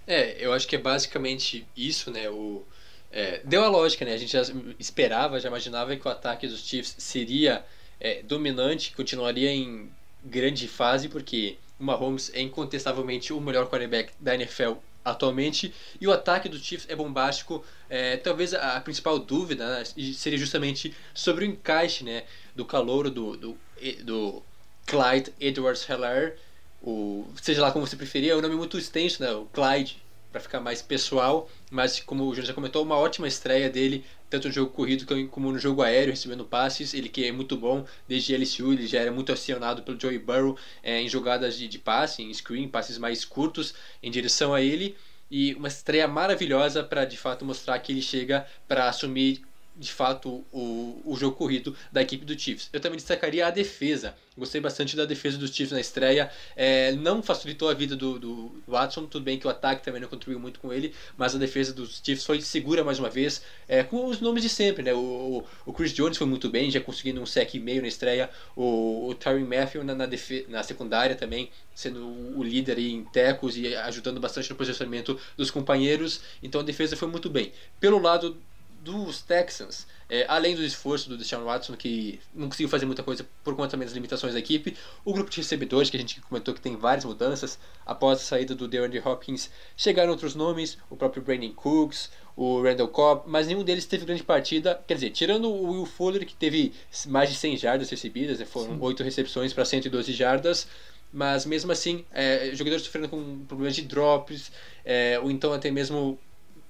É, 0.08 0.44
eu 0.44 0.52
acho 0.52 0.68
que 0.68 0.76
é 0.76 0.80
basicamente 0.80 1.68
isso, 1.78 2.10
né? 2.10 2.28
O, 2.32 2.64
é, 3.12 3.42
deu 3.46 3.64
a 3.64 3.68
lógica, 3.68 4.04
né? 4.04 4.14
A 4.14 4.18
gente 4.18 4.32
já 4.32 4.42
esperava, 4.80 5.40
já 5.40 5.50
imaginava 5.50 5.96
que 5.96 6.08
o 6.08 6.10
ataque 6.10 6.48
dos 6.48 6.66
Chiefs 6.66 6.96
seria 6.98 7.64
é, 8.00 8.24
dominante, 8.24 8.96
continuaria 8.96 9.52
em 9.52 9.88
grande 10.26 10.68
fase, 10.68 11.08
porque 11.08 11.58
o 11.82 11.84
Mahomes 11.84 12.32
é 12.34 12.42
incontestavelmente 12.42 13.34
o 13.34 13.42
melhor 13.42 13.68
quarterback 13.68 14.14
da 14.20 14.36
NFL 14.36 14.74
atualmente 15.04 15.74
e 16.00 16.08
o 16.08 16.12
ataque 16.12 16.48
dos 16.48 16.64
Chiefs 16.64 16.88
é 16.88 16.96
bombástico. 16.96 17.66
É, 17.90 18.18
talvez 18.18 18.54
a, 18.54 18.78
a 18.78 18.82
principal 18.82 19.18
dúvida 19.18 19.80
né, 19.80 19.84
seria 20.14 20.38
justamente 20.38 20.96
sobre 21.14 21.44
o 21.44 21.48
encaixe 21.48 22.04
né, 22.04 22.24
do 22.56 22.64
calor 22.64 23.10
do, 23.10 23.36
do, 23.36 23.58
do 24.04 24.44
Clyde 24.86 25.34
Edwards 25.40 25.90
Heller, 25.90 26.38
o, 26.84 27.26
seja 27.42 27.62
lá 27.62 27.72
como 27.72 27.86
você 27.86 27.96
preferir, 27.96 28.32
é 28.32 28.36
um 28.36 28.42
nome 28.42 28.56
muito 28.56 28.78
extenso, 28.78 29.22
né? 29.22 29.32
O 29.32 29.46
Clyde 29.46 30.02
para 30.32 30.42
ficar 30.42 30.60
mais 30.60 30.82
pessoal, 30.82 31.50
mas 31.70 32.00
como 32.00 32.24
o 32.24 32.30
Júnior 32.30 32.48
já 32.48 32.54
comentou, 32.54 32.84
uma 32.84 32.98
ótima 32.98 33.28
estreia 33.28 33.70
dele, 33.70 34.06
tanto 34.30 34.48
no 34.48 34.54
jogo 34.54 34.72
corrido 34.72 35.06
como 35.30 35.52
no 35.52 35.60
jogo 35.60 35.82
aéreo, 35.82 36.12
recebendo 36.12 36.46
passes, 36.46 36.94
ele 36.94 37.10
que 37.10 37.26
é 37.26 37.32
muito 37.32 37.58
bom, 37.58 37.86
desde 38.08 38.36
LSU 38.36 38.72
ele 38.74 38.88
já 38.88 39.00
era 39.00 39.12
muito 39.12 39.32
acionado 39.32 39.84
pelo 39.84 40.00
Joey 40.00 40.20
Burrow 40.20 40.58
é, 40.82 41.02
em 41.02 41.10
jogadas 41.10 41.58
de, 41.58 41.68
de 41.68 41.78
passe, 41.78 42.24
em 42.24 42.34
screen, 42.34 42.68
passes 42.68 42.98
mais 42.98 43.26
curtos 43.26 43.74
em 44.02 44.10
direção 44.10 44.54
a 44.54 44.62
ele, 44.62 44.96
e 45.30 45.54
uma 45.56 45.68
estreia 45.68 46.08
maravilhosa 46.08 46.84
para 46.84 47.06
de 47.06 47.18
fato 47.18 47.46
mostrar 47.46 47.78
que 47.80 47.92
ele 47.92 48.02
chega 48.02 48.46
para 48.68 48.88
assumir 48.88 49.42
de 49.76 49.92
fato 49.92 50.44
o, 50.52 51.02
o 51.06 51.16
jogo 51.16 51.36
corrido 51.36 51.76
da 51.92 52.02
equipe 52.02 52.26
do 52.26 52.38
Chiefs. 52.38 52.70
Eu 52.72 52.80
também 52.80 52.98
destacaria 52.98 53.48
a 53.48 53.50
defesa. 53.50 54.16
Gostei 54.38 54.62
bastante 54.62 54.96
da 54.96 55.06
defesa 55.06 55.38
dos 55.38 55.54
Chiefs 55.54 55.72
na 55.72 55.80
estreia. 55.80 56.32
É, 56.56 56.92
não 56.94 57.22
facilitou 57.22 57.70
a 57.70 57.74
vida 57.74 57.96
do, 57.96 58.18
do, 58.18 58.64
Watson, 58.68 59.06
tudo 59.06 59.24
bem 59.24 59.38
que 59.38 59.48
o 59.48 59.50
ataque 59.50 59.84
também 59.84 60.02
não 60.02 60.08
contribuiu 60.08 60.40
muito 60.40 60.60
com 60.60 60.72
ele, 60.72 60.94
mas 61.18 61.36
a 61.36 61.38
defesa 61.38 61.74
dos 61.74 62.02
Chiefs 62.04 62.26
foi 62.26 62.42
segura 62.42 62.84
mais 62.84 63.00
uma 63.00 63.10
vez, 63.10 63.42
é, 63.68 63.84
com 63.84 64.06
os 64.06 64.22
nomes 64.22 64.44
de 64.44 64.50
sempre. 64.50 64.84
Né? 64.84 64.94
O, 64.94 65.44
o, 65.66 65.74
Chris 65.74 65.94
Jones 65.94 66.18
foi 66.18 66.28
muito 66.28 66.50
bem, 66.50 66.72
já 66.72 66.80
conseguindo 66.80 67.22
um 67.22 67.26
sec 67.26 67.54
e 67.54 67.60
meio 67.60 67.82
na 67.82 67.88
estreia. 67.88 68.30
O, 68.56 69.10
o 69.10 69.16
Tyron 69.16 69.46
Matthew 69.46 69.84
na, 69.84 69.96
na, 69.96 70.08
na 70.48 70.64
secundária 70.64 71.16
também, 71.16 71.50
sendo 71.74 72.06
o 72.38 72.44
líder 72.44 72.78
em 72.80 73.04
tecos 73.06 73.58
e 73.58 73.76
ajudando 73.76 74.20
bastante 74.20 74.50
no 74.50 74.56
posicionamento 74.56 75.20
dos 75.36 75.52
companheiros. 75.52 76.22
Então 76.42 76.62
a 76.62 76.64
defesa 76.64 76.96
foi 76.96 77.08
muito 77.08 77.30
bem. 77.30 77.52
Pelo 77.80 78.00
lado 78.00 78.38
dos 78.82 79.22
Texans, 79.22 79.86
é, 80.10 80.26
além 80.28 80.56
do 80.56 80.64
esforço 80.64 81.08
do 81.08 81.16
Deshaun 81.16 81.46
Watson, 81.46 81.76
que 81.76 82.20
não 82.34 82.50
conseguiu 82.50 82.68
fazer 82.68 82.86
muita 82.86 83.04
coisa 83.04 83.26
por 83.44 83.56
conta 83.56 83.70
também 83.70 83.86
das 83.86 83.94
limitações 83.94 84.34
da 84.34 84.40
equipe, 84.40 84.76
o 85.06 85.14
grupo 85.14 85.30
de 85.30 85.38
recebedores, 85.38 85.90
que 85.90 85.98
a 85.98 86.00
gente 86.00 86.20
comentou 86.22 86.54
que 86.54 86.60
tem 86.60 86.76
várias 86.76 87.06
mudanças, 87.06 87.60
após 87.86 88.20
a 88.20 88.24
saída 88.24 88.56
do 88.56 88.68
DeAndre 88.68 89.00
Hopkins, 89.00 89.52
chegaram 89.78 90.12
outros 90.12 90.34
nomes, 90.34 90.80
o 90.90 90.96
próprio 90.96 91.22
Brandon 91.22 91.54
Cooks, 91.54 92.10
o 92.36 92.62
Randall 92.62 92.88
Cobb, 92.88 93.24
mas 93.28 93.48
nenhum 93.48 93.64
deles 93.64 93.86
teve 93.86 94.04
grande 94.04 94.24
partida, 94.24 94.82
quer 94.88 94.96
dizer, 94.96 95.12
tirando 95.12 95.48
o 95.48 95.72
Will 95.72 95.86
Fuller, 95.86 96.26
que 96.26 96.34
teve 96.34 96.74
mais 97.08 97.30
de 97.30 97.36
100 97.36 97.58
jardas 97.58 97.90
recebidas, 97.90 98.40
né, 98.40 98.46
foram 98.46 98.74
Sim. 98.74 98.82
8 98.82 99.04
recepções 99.04 99.54
para 99.54 99.64
112 99.64 100.12
jardas, 100.12 100.68
mas 101.14 101.46
mesmo 101.46 101.72
assim, 101.72 102.04
é, 102.12 102.52
jogadores 102.54 102.84
sofrendo 102.84 103.10
com 103.10 103.46
problemas 103.46 103.76
de 103.76 103.84
drops, 103.84 104.52
é, 104.84 105.20
ou 105.20 105.30
então 105.30 105.54
até 105.54 105.70
mesmo 105.70 106.18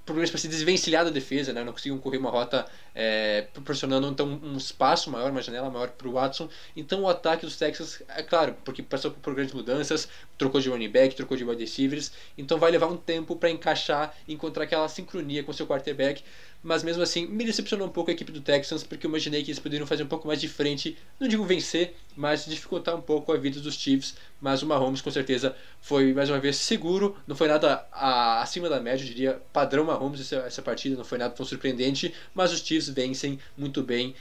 problemas 0.05 0.29
para 0.29 0.39
se 0.39 0.48
desvencilhar 0.48 1.05
da 1.05 1.12
defesa, 1.12 1.53
né? 1.53 1.63
não 1.63 1.74
conseguiam 1.74 1.98
correr 1.98 2.17
uma 2.17 2.29
rota 2.29 2.65
é, 2.93 3.48
proporcionando 3.53 4.08
então 4.08 4.39
um 4.43 4.58
espaço 4.58 5.10
maior, 5.10 5.31
uma 5.31 5.41
janela 5.41 5.70
maior 5.70 5.89
para 5.89 6.08
o 6.08 6.13
Watson. 6.13 6.50
Então 6.75 7.01
o 7.01 7.10
ataque 7.10 7.46
dos 7.46 7.58
Texans, 7.58 8.01
é 8.10 8.24
claro, 8.24 8.55
porque 8.63 8.81
passou 8.81 9.12
por 9.12 9.34
grandes 9.36 9.53
mudanças, 9.53 10.10
trocou 10.38 10.60
de 10.60 10.70
running 10.70 10.89
back, 10.89 11.15
trocou 11.15 11.38
de 11.38 11.43
wide 11.43 11.62
receivers, 11.62 12.12
então 12.38 12.58
vai 12.58 12.72
levar 12.72 12.88
um 12.88 12.98
tempo 12.98 13.36
para 13.36 13.50
encaixar, 13.50 14.15
encontrar 14.27 14.63
aquela 14.63 14.88
sincronia 14.89 15.43
com 15.43 15.53
seu 15.53 15.67
quarterback 15.67 16.24
mas 16.63 16.83
mesmo 16.83 17.01
assim 17.01 17.25
me 17.25 17.43
decepcionou 17.43 17.87
um 17.87 17.91
pouco 17.91 18.11
a 18.11 18.13
equipe 18.13 18.31
do 18.31 18.41
Texans, 18.41 18.83
porque 18.83 19.05
eu 19.05 19.09
imaginei 19.09 19.43
que 19.43 19.49
eles 19.49 19.59
poderiam 19.59 19.87
fazer 19.87 20.03
um 20.03 20.07
pouco 20.07 20.27
mais 20.27 20.39
de 20.39 20.47
frente, 20.47 20.97
não 21.19 21.27
digo 21.27 21.43
vencer, 21.43 21.95
mas 22.15 22.45
dificultar 22.45 22.95
um 22.95 23.01
pouco 23.01 23.33
a 23.33 23.37
vida 23.37 23.59
dos 23.59 23.75
Chiefs, 23.75 24.15
mas 24.39 24.61
o 24.61 24.67
Mahomes 24.67 25.01
com 25.01 25.11
certeza 25.11 25.55
foi 25.81 26.13
mais 26.13 26.29
uma 26.29 26.39
vez 26.39 26.57
seguro, 26.57 27.17
não 27.25 27.35
foi 27.35 27.47
nada 27.47 27.85
a, 27.91 28.41
acima 28.41 28.69
da 28.69 28.79
média, 28.79 29.03
eu 29.03 29.07
diria 29.07 29.41
padrão 29.51 29.83
Mahomes 29.83 30.21
essa, 30.21 30.35
essa 30.47 30.61
partida, 30.61 30.95
não 30.95 31.03
foi 31.03 31.17
nada 31.17 31.33
tão 31.33 31.45
surpreendente, 31.45 32.13
mas 32.33 32.51
os 32.51 32.59
Chiefs 32.59 32.89
vencem 32.89 33.39
muito 33.57 33.81
bem, 33.81 34.15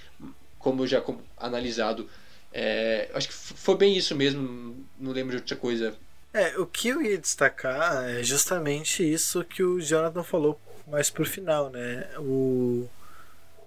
como 0.58 0.86
já 0.86 1.02
analisado. 1.36 2.08
É, 2.52 3.08
acho 3.14 3.28
que 3.28 3.34
foi 3.34 3.76
bem 3.76 3.96
isso 3.96 4.14
mesmo, 4.14 4.84
não 4.98 5.12
lembro 5.12 5.36
de 5.36 5.42
outra 5.42 5.56
coisa. 5.56 5.94
É, 6.32 6.56
o 6.58 6.66
que 6.66 6.88
eu 6.88 7.02
ia 7.02 7.18
destacar 7.18 8.08
é 8.08 8.22
justamente 8.22 9.02
isso 9.02 9.44
que 9.44 9.62
o 9.62 9.80
Jonathan 9.80 10.22
falou 10.22 10.60
mais 10.90 11.10
pro 11.10 11.24
final, 11.24 11.70
né? 11.70 12.08
O 12.18 12.88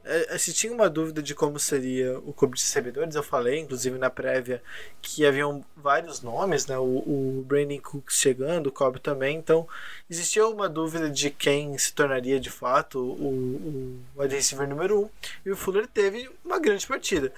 é, 0.06 0.38
se 0.38 0.52
tinha 0.54 0.74
uma 0.74 0.90
dúvida 0.90 1.24
de 1.24 1.34
como 1.34 1.58
seria 1.58 2.20
o 2.20 2.34
clube 2.34 2.58
de 2.58 2.62
recebedores, 2.62 3.16
eu 3.16 3.24
falei, 3.24 3.60
inclusive 3.60 3.98
na 3.98 4.10
prévia, 4.10 4.62
que 5.02 5.26
haviam 5.26 5.64
vários 5.78 6.22
nomes, 6.22 6.66
né? 6.68 6.78
O, 6.78 6.84
o 6.84 7.46
Brandon 7.48 7.80
Cooks 7.80 8.18
chegando, 8.18 8.68
o 8.68 8.72
Cobb 8.72 9.00
também, 9.00 9.38
então 9.38 9.66
existia 10.10 10.46
uma 10.46 10.68
dúvida 10.68 11.10
de 11.10 11.30
quem 11.30 11.78
se 11.78 11.94
tornaria 11.94 12.38
de 12.38 12.50
fato 12.50 13.00
o, 13.00 14.04
o 14.16 14.22
wide 14.22 14.36
receiver 14.36 14.68
número 14.68 15.00
1, 15.00 15.04
um, 15.04 15.10
e 15.46 15.52
o 15.52 15.56
Fuller 15.56 15.88
teve 15.88 16.30
uma 16.44 16.60
grande 16.60 16.86
partida. 16.86 17.32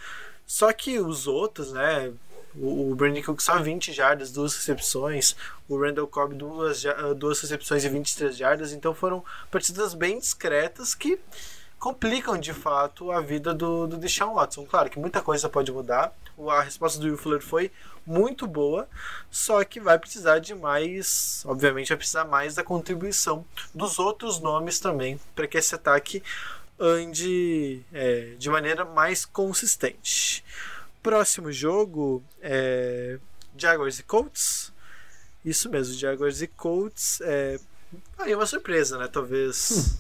Só 0.48 0.72
que 0.74 1.00
os 1.00 1.28
outros, 1.28 1.72
né? 1.72 2.12
O, 2.60 2.96
Brandon 2.96 3.22
Cook 3.22 3.42
só 3.42 3.60
20 3.60 3.92
jardas, 3.92 4.32
duas 4.32 4.56
recepções. 4.56 5.36
O 5.68 5.78
Randall 5.80 6.08
Cobb 6.08 6.34
duas, 6.36 6.86
ah, 6.86 7.14
duas 7.14 7.40
recepções 7.42 7.84
e 7.84 7.90
23 7.90 8.36
jardas. 8.36 8.72
Então 8.72 8.94
foram 8.94 9.24
partidas 9.52 9.94
bem 9.94 10.20
discretas 10.20 10.96
que 10.96 11.20
complicam 11.80 12.38
de 12.38 12.54
fato 12.54 13.12
a 13.12 13.22
vida 13.22 13.54
do, 13.54 13.88
do 13.88 13.98
Deshaun 13.98 14.34
Watson. 14.36 14.66
Claro 14.66 14.90
que 14.90 15.00
muita 15.00 15.22
coisa 15.22 15.50
pode 15.50 15.72
mudar. 15.72 16.14
A 16.50 16.62
resposta 16.62 17.00
do 17.00 17.06
Will 17.06 17.18
Fuller 17.18 17.42
foi 17.42 17.72
muito 18.06 18.46
boa, 18.46 18.88
só 19.32 19.64
que 19.64 19.80
vai 19.80 19.98
precisar 19.98 20.40
de 20.40 20.54
mais, 20.54 21.44
obviamente 21.46 21.90
vai 21.90 21.98
precisar 21.98 22.26
mais 22.26 22.56
da 22.56 22.64
contribuição 22.64 23.46
dos 23.74 24.00
outros 24.00 24.40
nomes 24.40 24.80
também 24.80 25.20
para 25.34 25.48
que 25.48 25.58
esse 25.58 25.74
ataque 25.74 26.22
ande 26.80 27.82
é, 27.94 28.34
de 28.38 28.50
maneira 28.50 28.84
mais 28.84 29.26
consistente. 29.26 30.44
Próximo 31.06 31.52
jogo 31.52 32.24
é 32.42 33.20
Jaguars 33.56 34.00
e 34.00 34.04
Colts. 34.04 34.74
Isso 35.46 35.70
mesmo, 35.70 35.94
Jaguars 35.94 36.42
e 36.42 36.48
Colts. 36.48 37.22
É... 37.22 37.60
Aí 38.18 38.34
uma 38.34 38.48
surpresa, 38.48 38.98
né? 38.98 39.08
Talvez. 39.08 39.70
Hum. 39.70 39.98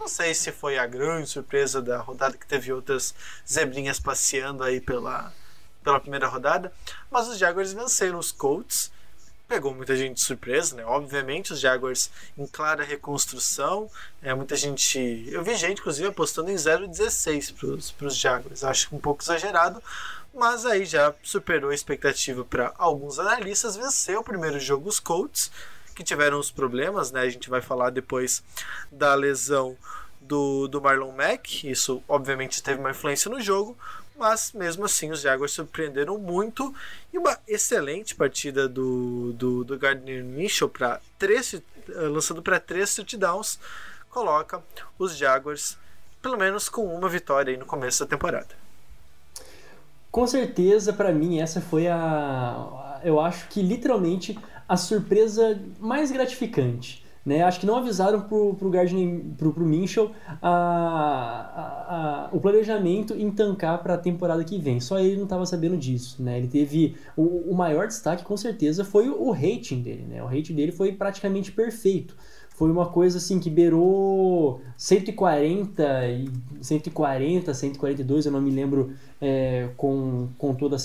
Não 0.00 0.08
sei 0.08 0.32
se 0.32 0.50
foi 0.50 0.78
a 0.78 0.86
grande 0.86 1.28
surpresa 1.28 1.82
da 1.82 1.98
rodada, 1.98 2.38
que 2.38 2.46
teve 2.46 2.72
outras 2.72 3.14
zebrinhas 3.46 4.00
passeando 4.00 4.64
aí 4.64 4.80
pela, 4.80 5.34
pela 5.84 6.00
primeira 6.00 6.26
rodada. 6.26 6.72
Mas 7.10 7.28
os 7.28 7.36
Jaguars 7.36 7.74
venceram 7.74 8.18
os 8.18 8.32
Colts. 8.32 8.90
Pegou 9.46 9.74
muita 9.74 9.96
gente 9.96 10.14
de 10.14 10.24
surpresa, 10.24 10.76
né? 10.76 10.84
Obviamente, 10.86 11.52
os 11.52 11.60
Jaguars 11.60 12.10
em 12.38 12.46
clara 12.46 12.84
reconstrução. 12.84 13.90
É, 14.22 14.32
muita 14.32 14.56
gente. 14.56 15.28
Eu 15.30 15.44
vi 15.44 15.54
gente, 15.56 15.80
inclusive, 15.80 16.08
apostando 16.08 16.50
em 16.50 16.54
0,16 16.54 17.92
para 17.98 18.06
os 18.06 18.16
Jaguars. 18.16 18.64
Acho 18.64 18.94
um 18.96 18.98
pouco 18.98 19.22
exagerado, 19.22 19.82
mas 20.34 20.64
aí 20.66 20.84
já 20.84 21.14
superou 21.22 21.70
a 21.70 21.74
expectativa 21.74 22.44
para 22.44 22.72
alguns 22.78 23.18
analistas, 23.18 23.76
venceu 23.76 24.20
o 24.20 24.24
primeiro 24.24 24.60
jogo 24.60 24.88
os 24.88 25.00
Colts, 25.00 25.50
que 25.94 26.04
tiveram 26.04 26.38
os 26.38 26.50
problemas, 26.50 27.10
né? 27.10 27.22
A 27.22 27.28
gente 27.28 27.50
vai 27.50 27.60
falar 27.60 27.90
depois 27.90 28.42
da 28.90 29.14
lesão 29.14 29.76
do, 30.20 30.68
do 30.68 30.80
Marlon 30.80 31.12
Mack, 31.12 31.64
isso 31.64 32.02
obviamente 32.06 32.62
teve 32.62 32.78
uma 32.78 32.90
influência 32.90 33.30
no 33.30 33.40
jogo, 33.40 33.76
mas 34.16 34.52
mesmo 34.52 34.84
assim 34.84 35.10
os 35.10 35.20
Jaguars 35.20 35.52
surpreenderam 35.52 36.18
muito 36.18 36.74
e 37.12 37.18
uma 37.18 37.38
excelente 37.46 38.14
partida 38.14 38.68
do, 38.68 39.32
do, 39.32 39.64
do 39.64 39.78
Gardner 39.78 40.24
Minshew 40.24 40.68
para 40.68 41.00
três 41.18 41.54
eh, 41.54 41.60
lançando 42.08 42.42
para 42.42 42.58
três 42.58 42.94
touchdowns 42.94 43.58
coloca 44.10 44.62
os 44.98 45.16
Jaguars 45.16 45.78
pelo 46.20 46.36
menos 46.36 46.68
com 46.68 46.84
uma 46.94 47.08
vitória 47.08 47.56
no 47.56 47.64
começo 47.64 48.00
da 48.04 48.10
temporada. 48.10 48.67
Com 50.10 50.26
certeza, 50.26 50.92
para 50.92 51.12
mim, 51.12 51.38
essa 51.38 51.60
foi 51.60 51.86
a. 51.86 53.00
Eu 53.04 53.20
acho 53.20 53.48
que 53.48 53.62
literalmente 53.62 54.38
a 54.68 54.76
surpresa 54.76 55.60
mais 55.78 56.10
gratificante. 56.10 57.06
Né? 57.24 57.42
Acho 57.42 57.60
que 57.60 57.66
não 57.66 57.76
avisaram 57.76 58.22
pro, 58.22 58.54
pro 58.54 58.70
pro, 59.36 59.52
pro 59.52 59.66
Minchel 59.66 60.12
a, 60.40 60.48
a, 60.48 62.24
a, 62.24 62.28
o 62.32 62.40
planejamento 62.40 63.14
em 63.14 63.30
tancar 63.30 63.82
para 63.82 63.94
a 63.94 63.98
temporada 63.98 64.42
que 64.42 64.58
vem. 64.58 64.80
Só 64.80 64.98
ele 64.98 65.16
não 65.16 65.24
estava 65.24 65.44
sabendo 65.44 65.76
disso, 65.76 66.22
né? 66.22 66.38
Ele 66.38 66.48
teve 66.48 66.96
o, 67.14 67.50
o 67.50 67.54
maior 67.54 67.86
destaque, 67.86 68.24
com 68.24 68.36
certeza, 68.36 68.82
foi 68.82 69.10
o, 69.10 69.22
o 69.28 69.30
rating 69.30 69.82
dele, 69.82 70.06
né? 70.08 70.22
O 70.22 70.26
rating 70.26 70.54
dele 70.54 70.72
foi 70.72 70.92
praticamente 70.92 71.52
perfeito 71.52 72.16
foi 72.58 72.72
uma 72.72 72.86
coisa 72.86 73.18
assim 73.18 73.38
que 73.38 73.48
beirou 73.48 74.60
140 74.76 76.08
e 76.08 76.28
140, 76.60 77.54
142, 77.54 78.26
eu 78.26 78.32
não 78.32 78.40
me 78.40 78.50
lembro 78.50 78.92
é, 79.20 79.68
com, 79.76 80.28
com, 80.36 80.52
toda 80.54 80.76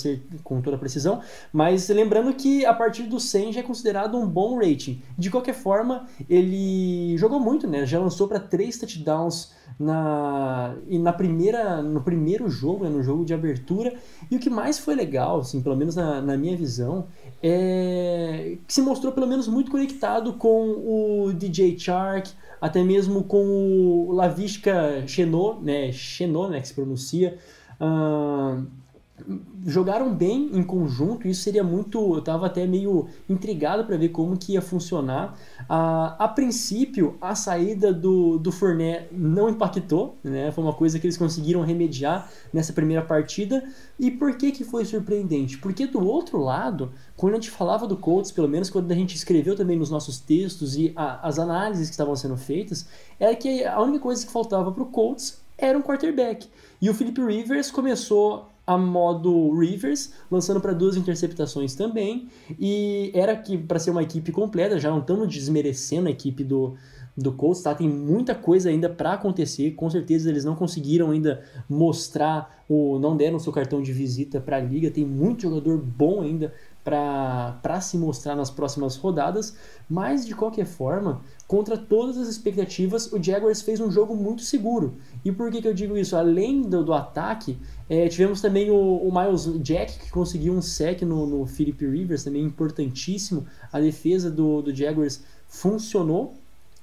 com 0.44 0.60
toda 0.60 0.78
precisão, 0.78 1.20
mas 1.52 1.88
lembrando 1.88 2.32
que 2.34 2.64
a 2.64 2.72
partir 2.72 3.04
do 3.04 3.18
100 3.18 3.54
já 3.54 3.60
é 3.60 3.62
considerado 3.64 4.16
um 4.16 4.24
bom 4.24 4.56
rating. 4.56 5.02
De 5.18 5.28
qualquer 5.30 5.54
forma, 5.54 6.06
ele 6.30 7.18
jogou 7.18 7.40
muito, 7.40 7.66
né? 7.66 7.84
Já 7.84 7.98
lançou 7.98 8.28
para 8.28 8.38
três 8.38 8.78
touchdowns 8.78 9.52
na 9.76 10.76
e 10.86 10.96
na 10.96 11.12
primeira 11.12 11.82
no 11.82 12.02
primeiro 12.02 12.48
jogo, 12.48 12.84
né? 12.84 12.90
no 12.90 13.02
jogo 13.02 13.24
de 13.24 13.34
abertura. 13.34 13.94
E 14.30 14.36
o 14.36 14.38
que 14.38 14.48
mais 14.48 14.78
foi 14.78 14.94
legal, 14.94 15.40
assim, 15.40 15.60
pelo 15.60 15.76
menos 15.76 15.96
na, 15.96 16.20
na 16.20 16.36
minha 16.36 16.56
visão, 16.56 17.08
é, 17.46 18.56
que 18.66 18.72
se 18.72 18.80
mostrou 18.80 19.12
pelo 19.12 19.26
menos 19.26 19.46
muito 19.46 19.70
conectado 19.70 20.32
com 20.32 21.26
o 21.26 21.30
DJ 21.34 21.78
Chark, 21.78 22.30
até 22.58 22.82
mesmo 22.82 23.22
com 23.24 23.44
o 23.44 24.12
Lavishka 24.12 25.06
Chenot, 25.06 25.62
né, 25.62 25.92
Chenot, 25.92 26.50
né, 26.50 26.62
que 26.62 26.68
se 26.68 26.72
pronuncia, 26.72 27.36
uh, 27.78 28.66
jogaram 29.64 30.12
bem 30.12 30.50
em 30.52 30.62
conjunto, 30.62 31.28
isso 31.28 31.42
seria 31.42 31.62
muito. 31.62 31.98
Eu 32.14 32.18
estava 32.18 32.46
até 32.46 32.66
meio 32.66 33.08
intrigado 33.28 33.84
para 33.84 33.96
ver 33.96 34.08
como 34.08 34.36
que 34.36 34.54
ia 34.54 34.60
funcionar. 34.60 35.38
A, 35.68 36.24
a 36.24 36.28
princípio, 36.28 37.16
a 37.20 37.34
saída 37.34 37.92
do, 37.92 38.38
do 38.38 38.50
Fournet 38.50 39.06
não 39.12 39.48
impactou, 39.48 40.16
né? 40.22 40.50
Foi 40.50 40.64
uma 40.64 40.72
coisa 40.72 40.98
que 40.98 41.06
eles 41.06 41.16
conseguiram 41.16 41.62
remediar 41.62 42.28
nessa 42.52 42.72
primeira 42.72 43.02
partida. 43.02 43.64
E 43.98 44.10
por 44.10 44.36
que, 44.36 44.50
que 44.50 44.64
foi 44.64 44.84
surpreendente? 44.84 45.58
Porque 45.58 45.86
do 45.86 46.04
outro 46.04 46.38
lado, 46.38 46.92
quando 47.16 47.34
a 47.34 47.36
gente 47.36 47.50
falava 47.50 47.86
do 47.86 47.96
Colts, 47.96 48.32
pelo 48.32 48.48
menos 48.48 48.68
quando 48.68 48.90
a 48.90 48.94
gente 48.94 49.14
escreveu 49.14 49.54
também 49.54 49.78
nos 49.78 49.90
nossos 49.90 50.18
textos 50.18 50.76
e 50.76 50.92
a, 50.96 51.26
as 51.26 51.38
análises 51.38 51.86
que 51.86 51.94
estavam 51.94 52.16
sendo 52.16 52.36
feitas, 52.36 52.86
era 53.18 53.34
que 53.36 53.64
a 53.64 53.80
única 53.80 54.00
coisa 54.00 54.26
que 54.26 54.32
faltava 54.32 54.72
para 54.72 54.82
o 54.82 54.86
Colts 54.86 55.40
era 55.56 55.78
um 55.78 55.82
quarterback. 55.82 56.48
E 56.82 56.90
o 56.90 56.94
Philip 56.94 57.24
Rivers 57.24 57.70
começou 57.70 58.48
a 58.66 58.78
modo 58.78 59.52
Rivers, 59.58 60.12
lançando 60.30 60.60
para 60.60 60.72
duas 60.72 60.96
interceptações 60.96 61.74
também. 61.74 62.28
E 62.58 63.10
era 63.14 63.36
que 63.36 63.58
para 63.58 63.78
ser 63.78 63.90
uma 63.90 64.02
equipe 64.02 64.32
completa, 64.32 64.78
já 64.78 64.90
não 64.90 65.00
estamos 65.00 65.28
desmerecendo 65.28 66.08
a 66.08 66.10
equipe 66.10 66.42
do, 66.42 66.74
do 67.16 67.32
Colts, 67.32 67.62
tá? 67.62 67.74
Tem 67.74 67.88
muita 67.88 68.34
coisa 68.34 68.70
ainda 68.70 68.88
para 68.88 69.12
acontecer. 69.12 69.72
Com 69.72 69.90
certeza 69.90 70.30
eles 70.30 70.44
não 70.44 70.56
conseguiram 70.56 71.10
ainda 71.10 71.42
mostrar 71.68 72.64
o 72.68 72.98
não 72.98 73.16
deram 73.16 73.38
seu 73.38 73.52
cartão 73.52 73.82
de 73.82 73.92
visita 73.92 74.40
para 74.40 74.56
a 74.56 74.60
liga. 74.60 74.90
Tem 74.90 75.04
muito 75.04 75.42
jogador 75.42 75.78
bom 75.78 76.22
ainda 76.22 76.52
para 76.84 77.80
se 77.80 77.96
mostrar 77.96 78.36
nas 78.36 78.50
próximas 78.50 78.94
rodadas, 78.96 79.56
mas 79.88 80.26
de 80.26 80.34
qualquer 80.34 80.66
forma, 80.66 81.22
contra 81.48 81.78
todas 81.78 82.18
as 82.18 82.28
expectativas, 82.28 83.10
o 83.10 83.22
Jaguars 83.22 83.62
fez 83.62 83.80
um 83.80 83.90
jogo 83.90 84.14
muito 84.14 84.42
seguro. 84.42 84.98
E 85.24 85.32
por 85.32 85.50
que, 85.50 85.62
que 85.62 85.68
eu 85.68 85.72
digo 85.72 85.96
isso? 85.96 86.14
Além 86.14 86.60
do, 86.60 86.84
do 86.84 86.92
ataque, 86.92 87.58
é, 87.88 88.06
tivemos 88.08 88.42
também 88.42 88.70
o, 88.70 88.76
o, 88.76 89.10
Miles 89.10 89.44
Jack, 89.62 89.98
que 89.98 90.10
conseguiu 90.10 90.52
um 90.52 90.60
sec 90.60 91.00
no, 91.02 91.26
no 91.26 91.46
Philip 91.46 91.86
Rivers, 91.86 92.22
também 92.22 92.42
importantíssimo. 92.42 93.46
A 93.72 93.80
defesa 93.80 94.30
do, 94.30 94.60
do 94.60 94.74
Jaguars 94.74 95.24
funcionou. 95.48 96.34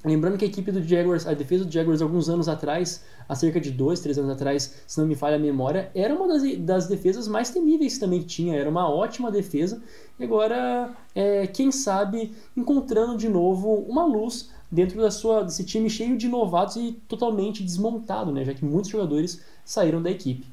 Lembrando 0.04 0.38
que 0.38 0.46
a 0.46 0.48
equipe 0.48 0.72
do 0.72 0.82
Jaguars, 0.82 1.28
a 1.28 1.34
defesa 1.34 1.64
do 1.64 1.72
Jaguars 1.72 2.02
alguns 2.02 2.28
anos 2.28 2.50
atrás, 2.50 3.04
há 3.30 3.36
cerca 3.36 3.62
de 3.62 3.70
dois, 3.70 4.00
três 4.00 4.18
anos 4.18 4.32
atrás, 4.32 4.82
se 4.88 5.00
não 5.00 5.06
me 5.06 5.16
falha 5.16 5.36
a 5.36 5.40
memória, 5.40 5.92
era 5.94 6.14
uma 6.14 6.28
das, 6.28 6.58
das 6.58 6.88
defesas 6.88 7.28
mais 7.28 7.52
temíveis 7.52 7.94
que 7.94 8.00
também 8.00 8.22
tinha, 8.22 8.58
era 8.58 8.68
uma 8.68 8.90
ótima 8.90 9.30
defesa. 9.30 9.82
E 10.20 10.24
agora, 10.24 10.92
é, 11.14 11.46
quem 11.46 11.72
sabe, 11.72 12.36
encontrando 12.58 13.16
de 13.16 13.30
novo 13.30 13.76
uma 13.88 14.04
luz 14.04 14.50
dentro 14.72 15.00
da 15.00 15.12
sua, 15.12 15.44
desse 15.44 15.64
time 15.64 15.88
cheio 15.88 16.18
de 16.18 16.28
novatos 16.28 16.78
e 16.78 16.94
totalmente 17.08 17.64
desmontado, 17.64 18.32
né? 18.32 18.44
já 18.44 18.56
que 18.56 18.66
muitos 18.66 18.90
jogadores 18.90 19.44
saíram 19.64 20.02
da 20.02 20.10
equipe. 20.10 20.48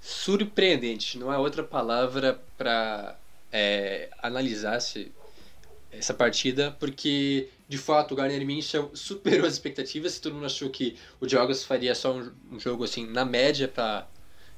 Surpreendente, 0.00 1.18
não 1.18 1.30
há 1.30 1.38
outra 1.38 1.62
palavra 1.62 2.40
para 2.58 3.16
é, 3.52 4.08
analisar 4.22 4.80
se 4.80 5.12
essa 5.92 6.14
partida, 6.14 6.76
porque 6.78 7.48
de 7.68 7.78
fato 7.78 8.12
o 8.12 8.16
Garner 8.16 8.44
Minshew 8.44 8.90
superou 8.94 9.46
as 9.46 9.54
expectativas. 9.54 10.18
Todo 10.18 10.34
mundo 10.34 10.46
achou 10.46 10.70
que 10.70 10.96
o 11.20 11.28
Jogos 11.28 11.64
faria 11.64 11.94
só 11.94 12.12
um, 12.12 12.30
um 12.52 12.60
jogo 12.60 12.84
assim 12.84 13.06
na 13.06 13.24
média 13.24 13.68
para 13.68 14.06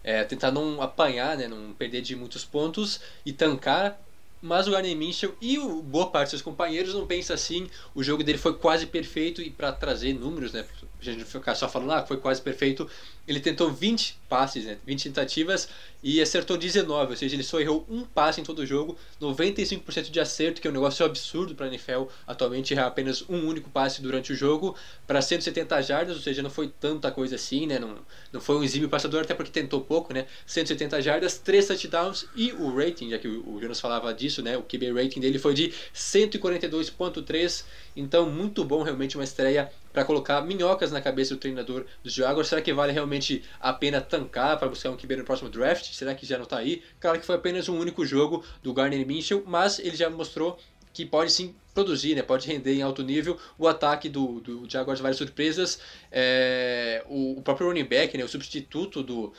é, 0.05 0.25
tentar 0.25 0.51
não 0.51 0.81
apanhar, 0.83 1.37
né, 1.37 1.49
não 1.49 1.73
perder 1.73 2.03
de 2.03 2.17
muitos 2.17 2.45
pontos 2.45 3.01
e 3.25 3.33
tancar. 3.33 4.01
Mas 4.41 4.67
o 4.67 4.73
Garner 4.73 4.97
Minshew 4.97 5.37
e 5.41 5.59
o, 5.59 5.81
boa 5.83 6.11
parte 6.11 6.25
dos 6.25 6.31
seus 6.31 6.43
companheiros 6.43 6.95
não 6.95 7.07
pensa 7.07 7.35
assim. 7.35 7.69
O 7.95 8.03
jogo 8.03 8.25
dele 8.25 8.39
foi 8.39 8.55
quase 8.55 8.87
perfeito 8.87 9.41
e 9.41 9.51
para 9.51 9.71
trazer 9.71 10.13
números, 10.15 10.53
né, 10.53 10.65
a 11.11 11.13
gente 11.13 11.25
ficar 11.25 11.55
só 11.55 11.69
falando, 11.69 11.93
ah, 11.93 12.07
foi 12.07 12.17
quase 12.17 12.41
perfeito. 12.41 12.89
Ele 13.27 13.41
tentou 13.41 13.71
20 13.71 14.19
passes, 14.29 14.65
né, 14.65 14.79
20 14.85 15.05
tentativas 15.05 15.69
e 16.03 16.21
acertou 16.21 16.57
19, 16.57 17.13
ou 17.13 17.17
seja, 17.17 17.37
ele 17.37 17.45
só 17.45 17.61
errou 17.61 17.87
um 17.89 18.03
passe 18.03 18.41
em 18.41 18.45
todo 18.45 18.59
o 18.59 18.67
jogo, 18.67 18.97
95% 19.21 20.11
de 20.11 20.19
acerto, 20.19 20.61
que 20.61 20.67
é 20.67 20.71
um 20.71 20.75
negócio 20.75 21.07
absurdo 21.07 21.55
para 21.55 21.67
a 21.67 21.69
NFL 21.69 22.05
atualmente 22.27 22.75
errar 22.75 22.89
apenas 22.89 23.23
um 23.29 23.47
único 23.47 23.71
passe 23.71 24.03
durante 24.03 24.33
o 24.33 24.35
jogo 24.35 24.75
para 25.07 25.23
170 25.23 25.81
jardas, 25.83 26.17
ou 26.17 26.23
seja, 26.23 26.43
não 26.43 26.51
foi 26.51 26.69
tanta 26.69 27.11
coisa 27.13 27.37
assim, 27.37 27.67
né? 27.67 27.79
Não, 27.79 27.99
não 28.33 28.41
foi 28.41 28.57
um 28.57 28.65
exímio 28.65 28.89
passador, 28.89 29.23
até 29.23 29.33
porque 29.33 29.53
tentou 29.53 29.81
pouco, 29.81 30.13
né? 30.13 30.27
170 30.45 31.01
jardas, 31.01 31.39
3 31.39 31.69
touchdowns 31.69 32.27
e 32.35 32.53
o 32.53 32.75
rating, 32.75 33.11
já 33.11 33.19
que 33.19 33.29
o, 33.29 33.55
o 33.55 33.61
Jonas 33.61 33.79
falava 33.79 34.13
disso, 34.13 34.43
né? 34.43 34.57
O 34.57 34.63
QB 34.63 34.93
rating 34.93 35.21
dele 35.21 35.39
foi 35.39 35.55
de 35.55 35.73
142.3, 35.95 37.65
então 37.95 38.29
muito 38.29 38.65
bom, 38.65 38.83
realmente 38.83 39.17
uma 39.17 39.25
estreia 39.25 39.71
para 39.93 40.05
colocar 40.05 40.41
minhocas 40.43 40.91
na 40.91 41.01
cabeça 41.01 41.35
do 41.35 41.41
treinador 41.41 41.85
dos 42.03 42.13
Jaguars. 42.13 42.49
Será 42.49 42.63
que 42.63 42.73
vale 42.73 42.93
realmente 42.93 43.43
a 43.61 43.73
pena 43.73 44.01
tancar 44.01 44.59
para 44.59 44.69
buscar 44.69 44.91
um 44.91 44.97
QB 44.97 45.17
no 45.17 45.25
próximo 45.25 45.51
draft? 45.51 45.93
Será 45.93 46.15
que 46.15 46.25
já 46.25 46.37
não 46.37 46.45
está 46.45 46.59
aí? 46.59 46.83
Claro 46.99 47.19
que 47.21 47.27
foi 47.27 47.37
apenas 47.37 47.69
um 47.69 47.79
único 47.79 48.05
jogo 48.05 48.45
do 48.63 48.73
Garner 48.73 49.07
Minshew, 49.07 49.43
mas 49.47 49.79
ele 49.79 49.97
já 49.97 50.09
mostrou 50.09 50.59
que 50.93 51.07
pode 51.07 51.33
sim 51.33 51.55
produzir, 51.75 52.15
né? 52.15 52.23
pode 52.23 52.47
render 52.47 52.75
em 52.75 52.83
alto 52.83 53.03
nível. 53.03 53.39
O 53.59 53.67
ataque 53.67 54.09
do, 54.09 54.41
do 54.41 54.69
Jaguars, 54.69 55.01
várias 55.01 55.17
surpresas. 55.17 55.79
É, 56.11 57.03
o, 57.09 57.39
o, 57.39 57.43
próprio 57.43 57.69
running 57.69 57.85
back, 57.85 58.17
né? 58.17 58.25
o 58.25 58.29
substituto 58.29 59.03
do, 59.03 59.33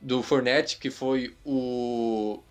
do 0.00 0.22
Fournette, 0.22 0.78
que 0.78 0.90
foi 0.90 1.34
o, 1.44 2.42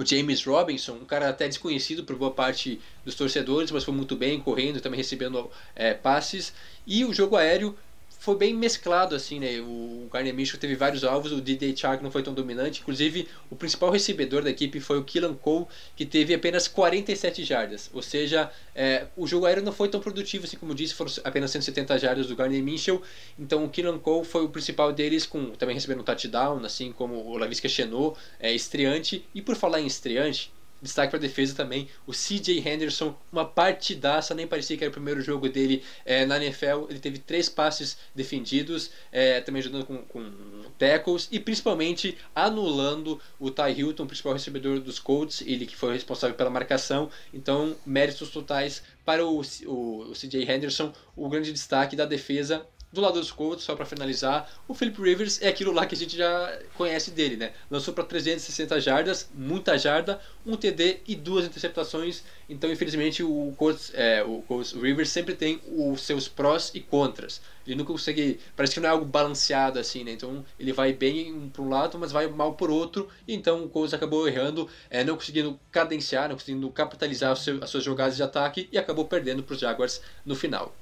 o 0.00 0.06
James 0.06 0.42
Robinson, 0.44 0.94
um 0.94 1.04
cara 1.04 1.28
até 1.28 1.46
desconhecido 1.46 2.04
por 2.04 2.16
boa 2.16 2.30
parte 2.30 2.80
dos 3.04 3.14
torcedores, 3.14 3.70
mas 3.70 3.84
foi 3.84 3.92
muito 3.92 4.16
bem, 4.16 4.40
correndo, 4.40 4.80
também 4.80 4.96
recebendo 4.96 5.50
é, 5.76 5.92
passes. 5.92 6.54
E 6.86 7.04
o 7.04 7.12
jogo 7.12 7.36
aéreo 7.36 7.76
foi 8.20 8.36
bem 8.36 8.52
mesclado, 8.52 9.16
assim, 9.16 9.40
né? 9.40 9.58
O 9.60 10.06
Garner 10.12 10.34
Minshew 10.34 10.60
teve 10.60 10.76
vários 10.76 11.04
alvos, 11.04 11.32
o 11.32 11.40
D.D. 11.40 11.74
Chark 11.74 12.02
não 12.02 12.10
foi 12.10 12.22
tão 12.22 12.34
dominante. 12.34 12.82
Inclusive, 12.82 13.26
o 13.48 13.56
principal 13.56 13.90
recebedor 13.90 14.42
da 14.42 14.50
equipe 14.50 14.78
foi 14.78 14.98
o 14.98 15.04
Killan 15.04 15.32
Cole, 15.32 15.64
que 15.96 16.04
teve 16.04 16.34
apenas 16.34 16.68
47 16.68 17.42
jardas. 17.44 17.90
Ou 17.94 18.02
seja, 18.02 18.52
é, 18.74 19.06
o 19.16 19.26
jogo 19.26 19.46
aéreo 19.46 19.62
não 19.62 19.72
foi 19.72 19.88
tão 19.88 20.00
produtivo, 20.00 20.44
assim 20.44 20.58
como 20.58 20.74
disse, 20.74 20.92
foram 20.92 21.10
apenas 21.24 21.50
170 21.50 21.98
jardas 21.98 22.26
do 22.26 22.36
Garner 22.36 22.62
Minshew. 22.62 23.00
Então, 23.38 23.64
o 23.64 23.70
Killan 23.70 23.98
Cole 23.98 24.26
foi 24.26 24.44
o 24.44 24.50
principal 24.50 24.92
deles, 24.92 25.24
com 25.24 25.52
também 25.52 25.74
recebendo 25.74 26.00
um 26.00 26.04
touchdown, 26.04 26.62
assim 26.62 26.92
como 26.92 27.14
o 27.26 27.38
Lavisca 27.38 27.70
Chenot, 27.70 28.18
é, 28.38 28.52
estreante. 28.52 29.24
E 29.34 29.40
por 29.40 29.56
falar 29.56 29.80
em 29.80 29.86
estreante, 29.86 30.52
Destaque 30.82 31.10
para 31.10 31.18
defesa 31.18 31.54
também, 31.54 31.88
o 32.06 32.12
CJ 32.12 32.66
Henderson, 32.66 33.14
uma 33.30 33.44
partidaça, 33.44 34.34
nem 34.34 34.46
parecia 34.46 34.76
que 34.76 34.84
era 34.84 34.90
o 34.90 34.92
primeiro 34.92 35.20
jogo 35.20 35.48
dele 35.48 35.82
é, 36.06 36.24
na 36.24 36.36
NFL. 36.36 36.86
Ele 36.88 36.98
teve 36.98 37.18
três 37.18 37.48
passes 37.48 37.98
defendidos, 38.14 38.90
é, 39.12 39.40
também 39.40 39.60
ajudando 39.60 39.84
com, 39.84 39.98
com 39.98 40.30
tackles 40.78 41.28
e 41.30 41.38
principalmente 41.38 42.16
anulando 42.34 43.20
o 43.38 43.50
Ty 43.50 43.72
Hilton, 43.76 44.06
principal 44.06 44.32
recebedor 44.32 44.80
dos 44.80 44.98
Colts, 44.98 45.42
ele 45.46 45.66
que 45.66 45.76
foi 45.76 45.92
responsável 45.92 46.34
pela 46.34 46.48
marcação. 46.50 47.10
Então, 47.32 47.76
méritos 47.84 48.30
totais 48.30 48.82
para 49.04 49.26
o, 49.26 49.42
o, 49.66 50.10
o 50.10 50.12
CJ 50.12 50.50
Henderson, 50.50 50.92
o 51.14 51.28
grande 51.28 51.52
destaque 51.52 51.94
da 51.94 52.06
defesa 52.06 52.66
do 52.92 53.00
lado 53.00 53.20
dos 53.20 53.30
Colts, 53.30 53.64
só 53.64 53.76
para 53.76 53.86
finalizar, 53.86 54.50
o 54.66 54.74
Philip 54.74 55.00
Rivers 55.00 55.40
é 55.40 55.48
aquilo 55.48 55.72
lá 55.72 55.86
que 55.86 55.94
a 55.94 55.98
gente 55.98 56.16
já 56.16 56.58
conhece 56.74 57.12
dele, 57.12 57.36
né? 57.36 57.52
Lançou 57.70 57.94
para 57.94 58.02
360 58.02 58.80
jardas, 58.80 59.30
muita 59.32 59.78
jarda, 59.78 60.20
um 60.44 60.56
TD 60.56 61.00
e 61.06 61.14
duas 61.14 61.44
interceptações. 61.44 62.24
Então, 62.48 62.70
infelizmente, 62.70 63.22
o 63.22 63.54
Colts, 63.56 63.92
é, 63.94 64.24
o 64.24 64.42
Colts 64.42 64.72
Rivers 64.72 65.10
sempre 65.10 65.36
tem 65.36 65.60
os 65.68 66.02
seus 66.02 66.26
prós 66.26 66.72
e 66.74 66.80
contras. 66.80 67.40
Ele 67.64 67.76
nunca 67.76 67.92
consegue, 67.92 68.40
parece 68.56 68.74
que 68.74 68.80
não 68.80 68.88
é 68.88 68.92
algo 68.92 69.04
balanceado 69.04 69.78
assim, 69.78 70.02
né? 70.02 70.10
Então, 70.10 70.44
ele 70.58 70.72
vai 70.72 70.92
bem 70.92 71.48
para 71.52 71.62
um 71.62 71.68
lado, 71.68 71.96
mas 71.96 72.10
vai 72.10 72.26
mal 72.26 72.54
por 72.54 72.70
outro. 72.70 73.08
Então, 73.28 73.64
o 73.64 73.68
Colts 73.68 73.94
acabou 73.94 74.26
errando, 74.26 74.68
é, 74.88 75.04
não 75.04 75.14
conseguindo 75.14 75.60
cadenciar, 75.70 76.28
não 76.28 76.34
conseguindo 76.34 76.68
capitalizar 76.70 77.36
seu, 77.36 77.62
as 77.62 77.70
suas 77.70 77.84
jogadas 77.84 78.16
de 78.16 78.22
ataque 78.22 78.68
e 78.72 78.78
acabou 78.78 79.04
perdendo 79.04 79.44
para 79.44 79.54
os 79.54 79.60
Jaguars 79.60 80.00
no 80.26 80.34
final. 80.34 80.74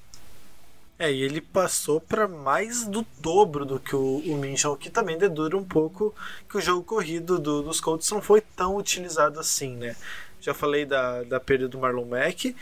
É, 0.99 1.13
e 1.13 1.23
ele 1.23 1.41
passou 1.41 2.01
para 2.01 2.27
mais 2.27 2.85
do 2.85 3.07
dobro 3.21 3.65
do 3.65 3.79
que 3.79 3.95
o, 3.95 4.19
o 4.19 4.37
Minchel, 4.37 4.77
que 4.77 4.91
também 4.91 5.17
dedura 5.17 5.57
um 5.57 5.65
pouco 5.65 6.13
que 6.49 6.59
o 6.59 6.61
jogo 6.61 6.83
corrido 6.83 7.39
do, 7.39 7.63
dos 7.63 7.81
Colts 7.81 8.11
não 8.11 8.21
foi 8.21 8.41
tão 8.41 8.77
utilizado 8.77 9.39
assim, 9.39 9.77
né? 9.77 9.95
Já 10.41 10.53
falei 10.53 10.85
da, 10.85 11.23
da 11.23 11.39
perda 11.39 11.69
do 11.69 11.79
Marlon 11.79 12.05
Mack, 12.05 12.55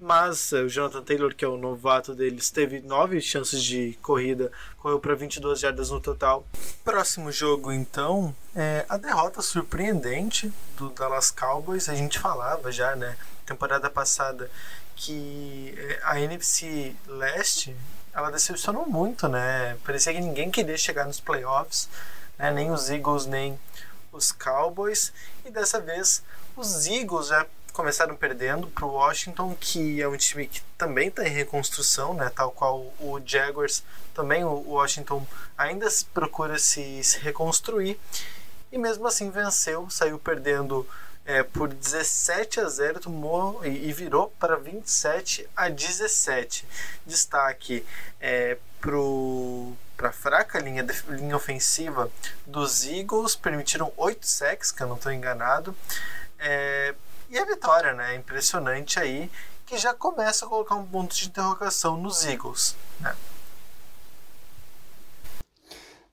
mas 0.00 0.52
é, 0.52 0.62
o 0.62 0.68
Jonathan 0.68 1.02
Taylor, 1.02 1.34
que 1.34 1.44
é 1.44 1.48
o 1.48 1.56
novato 1.56 2.14
deles, 2.14 2.50
teve 2.50 2.80
nove 2.80 3.20
chances 3.22 3.62
de 3.62 3.98
corrida, 4.02 4.52
correu 4.76 5.00
para 5.00 5.14
22 5.14 5.58
jardas 5.58 5.90
no 5.90 6.00
total. 6.00 6.46
Próximo 6.84 7.32
jogo, 7.32 7.72
então, 7.72 8.34
é 8.54 8.84
a 8.88 8.96
derrota 8.96 9.42
surpreendente 9.42 10.52
do 10.76 10.90
Dallas 10.90 11.30
Cowboys. 11.30 11.88
A 11.88 11.94
gente 11.94 12.18
falava 12.18 12.70
já, 12.70 12.94
né? 12.94 13.16
Temporada 13.44 13.88
passada 13.90 14.50
que 14.98 15.74
é, 15.76 16.00
a 16.02 16.20
NFC 16.20 16.94
Leste 17.06 17.74
ela 18.12 18.30
decepcionou 18.30 18.86
muito, 18.86 19.28
né? 19.28 19.76
Parecia 19.84 20.12
que 20.12 20.20
ninguém 20.20 20.50
queria 20.50 20.76
chegar 20.76 21.06
nos 21.06 21.20
playoffs, 21.20 21.88
né? 22.36 22.50
nem 22.50 22.70
os 22.70 22.90
Eagles, 22.90 23.26
nem 23.26 23.58
os 24.12 24.32
Cowboys. 24.32 25.12
E 25.44 25.50
dessa 25.50 25.80
vez 25.80 26.22
os 26.56 26.86
Eagles 26.88 27.28
já 27.28 27.46
começaram 27.72 28.16
perdendo 28.16 28.66
para 28.66 28.84
o 28.84 28.90
Washington, 28.90 29.56
que 29.60 30.02
é 30.02 30.08
um 30.08 30.16
time 30.16 30.48
que 30.48 30.60
também 30.76 31.08
está 31.08 31.24
em 31.24 31.30
reconstrução, 31.30 32.12
né? 32.12 32.28
Tal 32.34 32.50
qual 32.50 32.80
o 32.98 33.20
Jaguars, 33.24 33.84
também 34.12 34.42
o 34.42 34.70
Washington 34.70 35.24
ainda 35.56 35.86
procura 36.12 36.58
se, 36.58 37.04
se 37.04 37.20
reconstruir 37.20 38.00
e 38.72 38.78
mesmo 38.78 39.06
assim 39.06 39.30
venceu, 39.30 39.88
saiu 39.88 40.18
perdendo 40.18 40.84
é, 41.28 41.42
por 41.42 41.68
17 41.68 42.58
a 42.58 42.66
0 42.66 43.00
tomou 43.00 43.62
e, 43.62 43.68
e 43.68 43.92
virou 43.92 44.30
para 44.40 44.56
27 44.56 45.46
a 45.54 45.68
17. 45.68 46.66
Destaque 47.04 47.84
é, 48.18 48.56
para 48.80 50.08
a 50.08 50.12
fraca 50.12 50.58
linha, 50.58 50.86
linha 51.10 51.36
ofensiva 51.36 52.10
dos 52.46 52.86
Eagles, 52.86 53.36
permitiram 53.36 53.92
8 53.98 54.26
sacks, 54.26 54.72
que 54.72 54.82
eu 54.82 54.86
não 54.88 54.96
estou 54.96 55.12
enganado. 55.12 55.76
É, 56.38 56.94
e 57.28 57.38
a 57.38 57.44
vitória, 57.44 57.92
né? 57.92 58.14
Impressionante 58.14 58.98
aí, 58.98 59.30
que 59.66 59.76
já 59.76 59.92
começa 59.92 60.46
a 60.46 60.48
colocar 60.48 60.76
um 60.76 60.86
ponto 60.86 61.14
de 61.14 61.26
interrogação 61.26 61.98
nos 61.98 62.24
Eagles. 62.24 62.74
Né? 63.00 63.14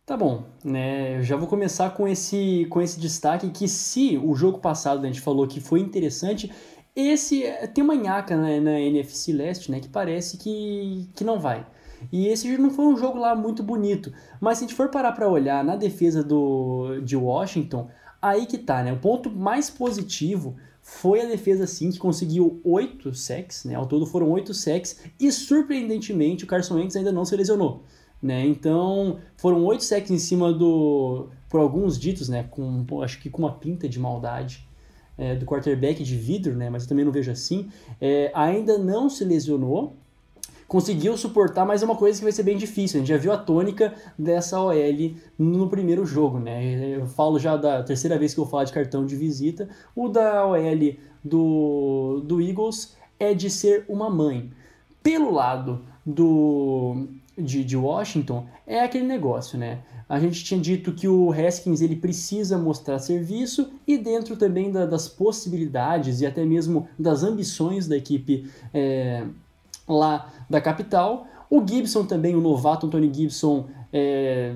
Tá 0.06 0.16
bom, 0.16 0.44
né? 0.64 1.18
Eu 1.18 1.24
já 1.24 1.36
vou 1.36 1.48
começar 1.48 1.90
com 1.90 2.08
esse, 2.08 2.68
com 2.70 2.80
esse 2.80 3.00
destaque 3.00 3.50
que 3.50 3.68
se 3.68 4.22
o 4.24 4.36
jogo 4.36 4.60
passado 4.60 5.04
a 5.04 5.08
gente 5.08 5.20
falou 5.20 5.48
que 5.48 5.60
foi 5.60 5.80
interessante, 5.80 6.52
esse 6.96 7.44
tem 7.74 7.84
uma 7.84 7.96
nhaca 7.96 8.38
na, 8.38 8.62
na 8.62 8.80
NFC 8.80 9.34
Leste, 9.34 9.72
né? 9.72 9.80
Que 9.80 9.90
parece 9.90 10.38
que, 10.38 11.10
que 11.16 11.24
não 11.24 11.40
vai. 11.40 11.66
E 12.12 12.28
esse 12.28 12.56
não 12.56 12.70
foi 12.70 12.86
um 12.86 12.96
jogo 12.96 13.18
lá 13.18 13.36
muito 13.36 13.64
bonito. 13.64 14.14
Mas 14.40 14.60
se 14.60 14.66
a 14.66 14.68
gente 14.68 14.78
for 14.78 14.90
parar 14.90 15.12
para 15.14 15.28
olhar 15.28 15.64
na 15.64 15.76
defesa 15.76 16.24
do, 16.24 17.00
de 17.04 17.16
Washington, 17.18 17.90
aí 18.22 18.46
que 18.46 18.60
tá, 18.60 18.84
né? 18.84 18.94
O 18.94 19.00
ponto 19.00 19.32
mais 19.32 19.72
positivo 19.72 20.56
foi 20.84 21.22
a 21.22 21.26
defesa 21.26 21.66
sim 21.66 21.90
que 21.90 21.98
conseguiu 21.98 22.62
8 22.64 23.12
sacks, 23.16 23.66
né? 23.66 23.74
Ao 23.74 23.88
todo 23.88 24.06
foram 24.06 24.30
8 24.30 24.54
sacks 24.54 25.00
e 25.20 25.32
surpreendentemente 25.32 26.44
o 26.44 26.48
Carson 26.48 26.76
Wentz 26.76 26.96
ainda 26.96 27.12
não 27.12 27.26
se 27.26 27.36
lesionou. 27.36 27.84
Né? 28.22 28.46
Então, 28.46 29.20
foram 29.38 29.64
oito 29.66 29.84
sacks 29.84 30.12
em 30.12 30.18
cima 30.18 30.52
do. 30.52 31.28
Por 31.50 31.60
alguns 31.60 32.00
ditos, 32.00 32.28
né? 32.28 32.44
Com, 32.50 32.86
acho 33.04 33.20
que 33.20 33.30
com 33.30 33.44
uma 33.44 33.52
pinta 33.52 33.88
de 33.88 34.00
maldade 34.00 34.68
é, 35.18 35.36
do 35.36 35.46
quarterback 35.46 36.04
de 36.04 36.16
vidro, 36.16 36.56
né? 36.56 36.70
Mas 36.70 36.84
eu 36.84 36.90
também 36.90 37.06
não 37.06 37.12
vejo 37.12 37.32
assim. 37.32 37.70
É, 38.02 38.32
ainda 38.34 38.78
não 38.78 39.10
se 39.10 39.24
lesionou. 39.24 39.96
Conseguiu 40.68 41.16
suportar, 41.16 41.64
mas 41.64 41.84
é 41.84 41.86
uma 41.86 41.96
coisa 41.96 42.18
que 42.18 42.24
vai 42.24 42.32
ser 42.32 42.42
bem 42.42 42.58
difícil. 42.58 42.98
A 42.98 43.00
gente 43.00 43.10
já 43.10 43.18
viu 43.18 43.32
a 43.32 43.38
tônica 43.38 43.94
dessa 44.18 44.60
OL 44.60 45.16
no 45.38 45.70
primeiro 45.70 46.04
jogo, 46.06 46.40
né? 46.40 46.98
Eu 46.98 47.06
falo 47.06 47.38
já 47.38 47.56
da 47.56 47.84
terceira 47.84 48.18
vez 48.18 48.34
que 48.34 48.40
eu 48.40 48.48
falo 48.48 48.66
de 48.66 48.74
cartão 48.74 49.06
de 49.06 49.16
visita. 49.16 49.70
O 49.96 50.10
da 50.10 50.46
OL 50.48 50.96
do, 51.24 52.22
do 52.26 52.42
Eagles 52.42 52.96
é 53.20 53.36
de 53.36 53.50
ser 53.50 53.86
uma 53.88 54.10
mãe. 54.10 54.52
Pelo 55.04 55.32
lado 55.32 55.86
do, 56.04 57.08
de, 57.38 57.64
de 57.64 57.76
Washington 57.76 58.46
é 58.66 58.82
aquele 58.82 59.06
negócio, 59.06 59.58
né? 59.58 59.80
A 60.08 60.20
gente 60.20 60.44
tinha 60.44 60.60
dito 60.60 60.94
que 60.94 61.08
o 61.08 61.32
Haskins 61.32 61.82
ele 61.82 61.96
precisa 61.96 62.58
mostrar 62.58 63.00
serviço 63.00 63.72
e 63.88 63.98
dentro 63.98 64.38
também 64.38 64.72
da, 64.72 64.86
das 64.86 65.08
possibilidades 65.08 66.22
e 66.22 66.26
até 66.26 66.46
mesmo 66.46 66.88
das 66.98 67.24
ambições 67.24 67.88
da 67.88 67.98
equipe 67.98 68.50
é, 68.74 69.26
lá 69.88 70.32
da 70.50 70.62
capital. 70.62 71.28
O 71.50 71.66
Gibson 71.66 72.06
também, 72.06 72.36
o 72.36 72.42
novato 72.42 72.88
Anthony 72.88 73.12
Gibson, 73.14 73.68
é, 73.92 74.54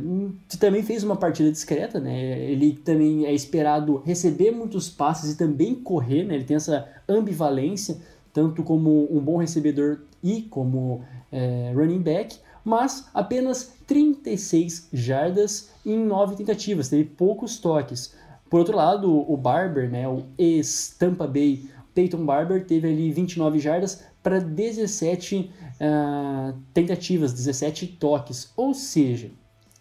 também 0.59 0.83
fez 0.83 1.03
uma 1.03 1.15
partida 1.15 1.51
discreta, 1.51 1.99
né? 1.99 2.39
Ele 2.41 2.73
também 2.73 3.25
é 3.25 3.33
esperado 3.33 4.01
receber 4.05 4.51
muitos 4.51 4.89
passes 4.89 5.33
e 5.33 5.37
também 5.37 5.75
correr, 5.75 6.23
né? 6.23 6.35
Ele 6.35 6.43
tem 6.43 6.57
essa 6.57 6.87
ambivalência, 7.07 7.97
tanto 8.33 8.63
como 8.63 9.07
um 9.11 9.19
bom 9.19 9.37
recebedor 9.37 9.99
e 10.23 10.43
como 10.43 11.01
é, 11.31 11.71
running 11.75 12.01
back 12.01 12.37
mas 12.69 13.09
apenas 13.15 13.73
36 13.87 14.89
jardas 14.93 15.71
em 15.83 15.97
9 15.97 16.35
tentativas, 16.35 16.87
teve 16.87 17.03
poucos 17.05 17.57
toques. 17.57 18.13
Por 18.47 18.59
outro 18.59 18.77
lado, 18.77 19.11
o 19.11 19.35
Barber, 19.35 19.89
né, 19.89 20.07
o 20.07 20.23
ex-Tampa 20.37 21.25
Bay 21.25 21.67
Peyton 21.95 22.23
Barber, 22.23 22.65
teve 22.67 22.87
ali 22.87 23.11
29 23.11 23.57
jardas 23.57 24.03
para 24.21 24.39
17 24.39 25.51
uh, 25.81 26.55
tentativas, 26.71 27.33
17 27.33 27.87
toques. 27.87 28.51
Ou 28.55 28.75
seja, 28.75 29.31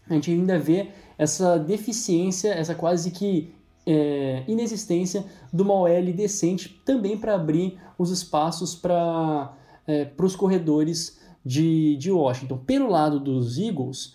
a 0.08 0.14
gente 0.14 0.30
ainda 0.30 0.58
vê 0.58 0.88
essa 1.18 1.58
deficiência, 1.58 2.48
essa 2.48 2.74
quase 2.74 3.10
que 3.10 3.52
é, 3.86 4.44
inexistência 4.46 5.24
de 5.52 5.62
uma 5.62 5.74
OL 5.74 6.12
decente 6.14 6.80
também 6.84 7.18
para 7.18 7.34
abrir 7.34 7.78
os 7.98 8.10
espaços 8.10 8.74
para 8.74 9.54
é, 9.86 10.10
os 10.18 10.36
corredores 10.36 11.18
de, 11.48 11.96
de 11.96 12.10
Washington. 12.10 12.58
Pelo 12.58 12.90
lado 12.90 13.18
dos 13.18 13.58
Eagles, 13.58 14.14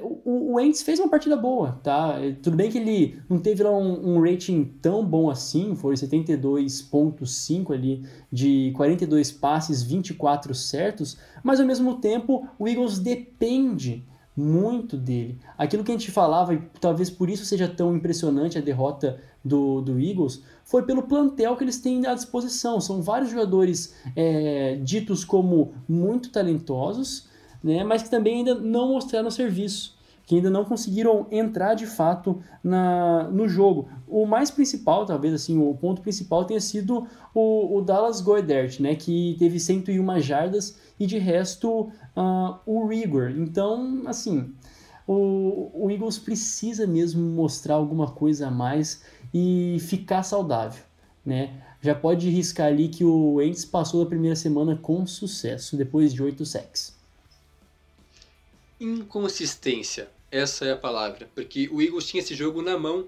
o, 0.00 0.52
o 0.52 0.54
Wentz 0.54 0.80
fez 0.80 0.98
uma 0.98 1.10
partida 1.10 1.36
boa, 1.36 1.78
tá? 1.82 2.16
Tudo 2.42 2.56
bem 2.56 2.70
que 2.70 2.78
ele 2.78 3.20
não 3.28 3.38
teve 3.38 3.62
lá 3.62 3.70
um, 3.70 4.14
um 4.14 4.22
rating 4.22 4.64
tão 4.80 5.04
bom 5.04 5.28
assim, 5.28 5.76
foi 5.76 5.94
72.5 5.94 7.74
ali 7.74 8.06
de 8.32 8.72
42 8.74 9.30
passes, 9.32 9.82
24 9.82 10.54
certos, 10.54 11.18
mas 11.44 11.60
ao 11.60 11.66
mesmo 11.66 11.96
tempo 11.96 12.48
o 12.58 12.66
Eagles 12.66 12.98
depende 12.98 14.02
muito 14.34 14.96
dele. 14.96 15.38
Aquilo 15.58 15.84
que 15.84 15.90
a 15.90 15.94
gente 15.94 16.10
falava, 16.10 16.54
e 16.54 16.62
talvez 16.80 17.10
por 17.10 17.28
isso 17.28 17.44
seja 17.44 17.68
tão 17.68 17.94
impressionante 17.94 18.56
a 18.56 18.62
derrota 18.62 19.20
do, 19.44 19.80
do 19.80 19.98
Eagles, 19.98 20.42
foi 20.64 20.82
pelo 20.84 21.02
plantel 21.02 21.56
que 21.56 21.64
eles 21.64 21.80
têm 21.80 22.06
à 22.06 22.14
disposição. 22.14 22.80
São 22.80 23.02
vários 23.02 23.30
jogadores 23.30 23.94
é, 24.16 24.76
ditos 24.82 25.24
como 25.24 25.72
muito 25.88 26.30
talentosos, 26.30 27.28
né, 27.62 27.84
mas 27.84 28.02
que 28.02 28.10
também 28.10 28.38
ainda 28.38 28.54
não 28.54 28.88
mostraram 28.88 29.30
serviço, 29.30 29.96
que 30.24 30.36
ainda 30.36 30.50
não 30.50 30.64
conseguiram 30.64 31.26
entrar 31.30 31.74
de 31.74 31.86
fato 31.86 32.42
na, 32.62 33.24
no 33.24 33.48
jogo. 33.48 33.88
O 34.08 34.26
mais 34.26 34.50
principal, 34.50 35.04
talvez 35.04 35.34
assim, 35.34 35.58
o 35.58 35.74
ponto 35.74 36.00
principal 36.00 36.44
tenha 36.44 36.60
sido 36.60 37.06
o, 37.34 37.76
o 37.76 37.82
Dallas 37.82 38.20
Goedert, 38.20 38.80
né, 38.80 38.94
que 38.94 39.36
teve 39.38 39.60
101 39.60 40.20
jardas 40.20 40.78
e 40.98 41.06
de 41.06 41.18
resto 41.18 41.90
uh, 42.16 42.58
o 42.64 42.86
Rigor. 42.86 43.30
Então, 43.36 44.02
assim, 44.06 44.52
o, 45.06 45.70
o 45.74 45.90
Eagles 45.90 46.18
precisa 46.18 46.86
mesmo 46.86 47.22
mostrar 47.22 47.74
alguma 47.74 48.10
coisa 48.10 48.48
a 48.48 48.50
mais 48.50 49.02
e 49.32 49.78
ficar 49.80 50.22
saudável, 50.22 50.82
né? 51.24 51.62
Já 51.80 51.94
pode 51.94 52.28
riscar 52.28 52.68
ali 52.68 52.88
que 52.88 53.04
o 53.04 53.40
Ents 53.42 53.64
passou 53.64 54.02
a 54.02 54.06
primeira 54.06 54.36
semana 54.36 54.76
com 54.76 55.06
sucesso, 55.06 55.76
depois 55.76 56.12
de 56.12 56.22
oito 56.22 56.44
sacks. 56.46 56.96
Inconsistência, 58.80 60.08
essa 60.30 60.64
é 60.64 60.72
a 60.72 60.76
palavra, 60.76 61.28
porque 61.34 61.68
o 61.72 61.80
Eagles 61.80 62.06
tinha 62.06 62.22
esse 62.22 62.34
jogo 62.34 62.62
na 62.62 62.78
mão 62.78 63.06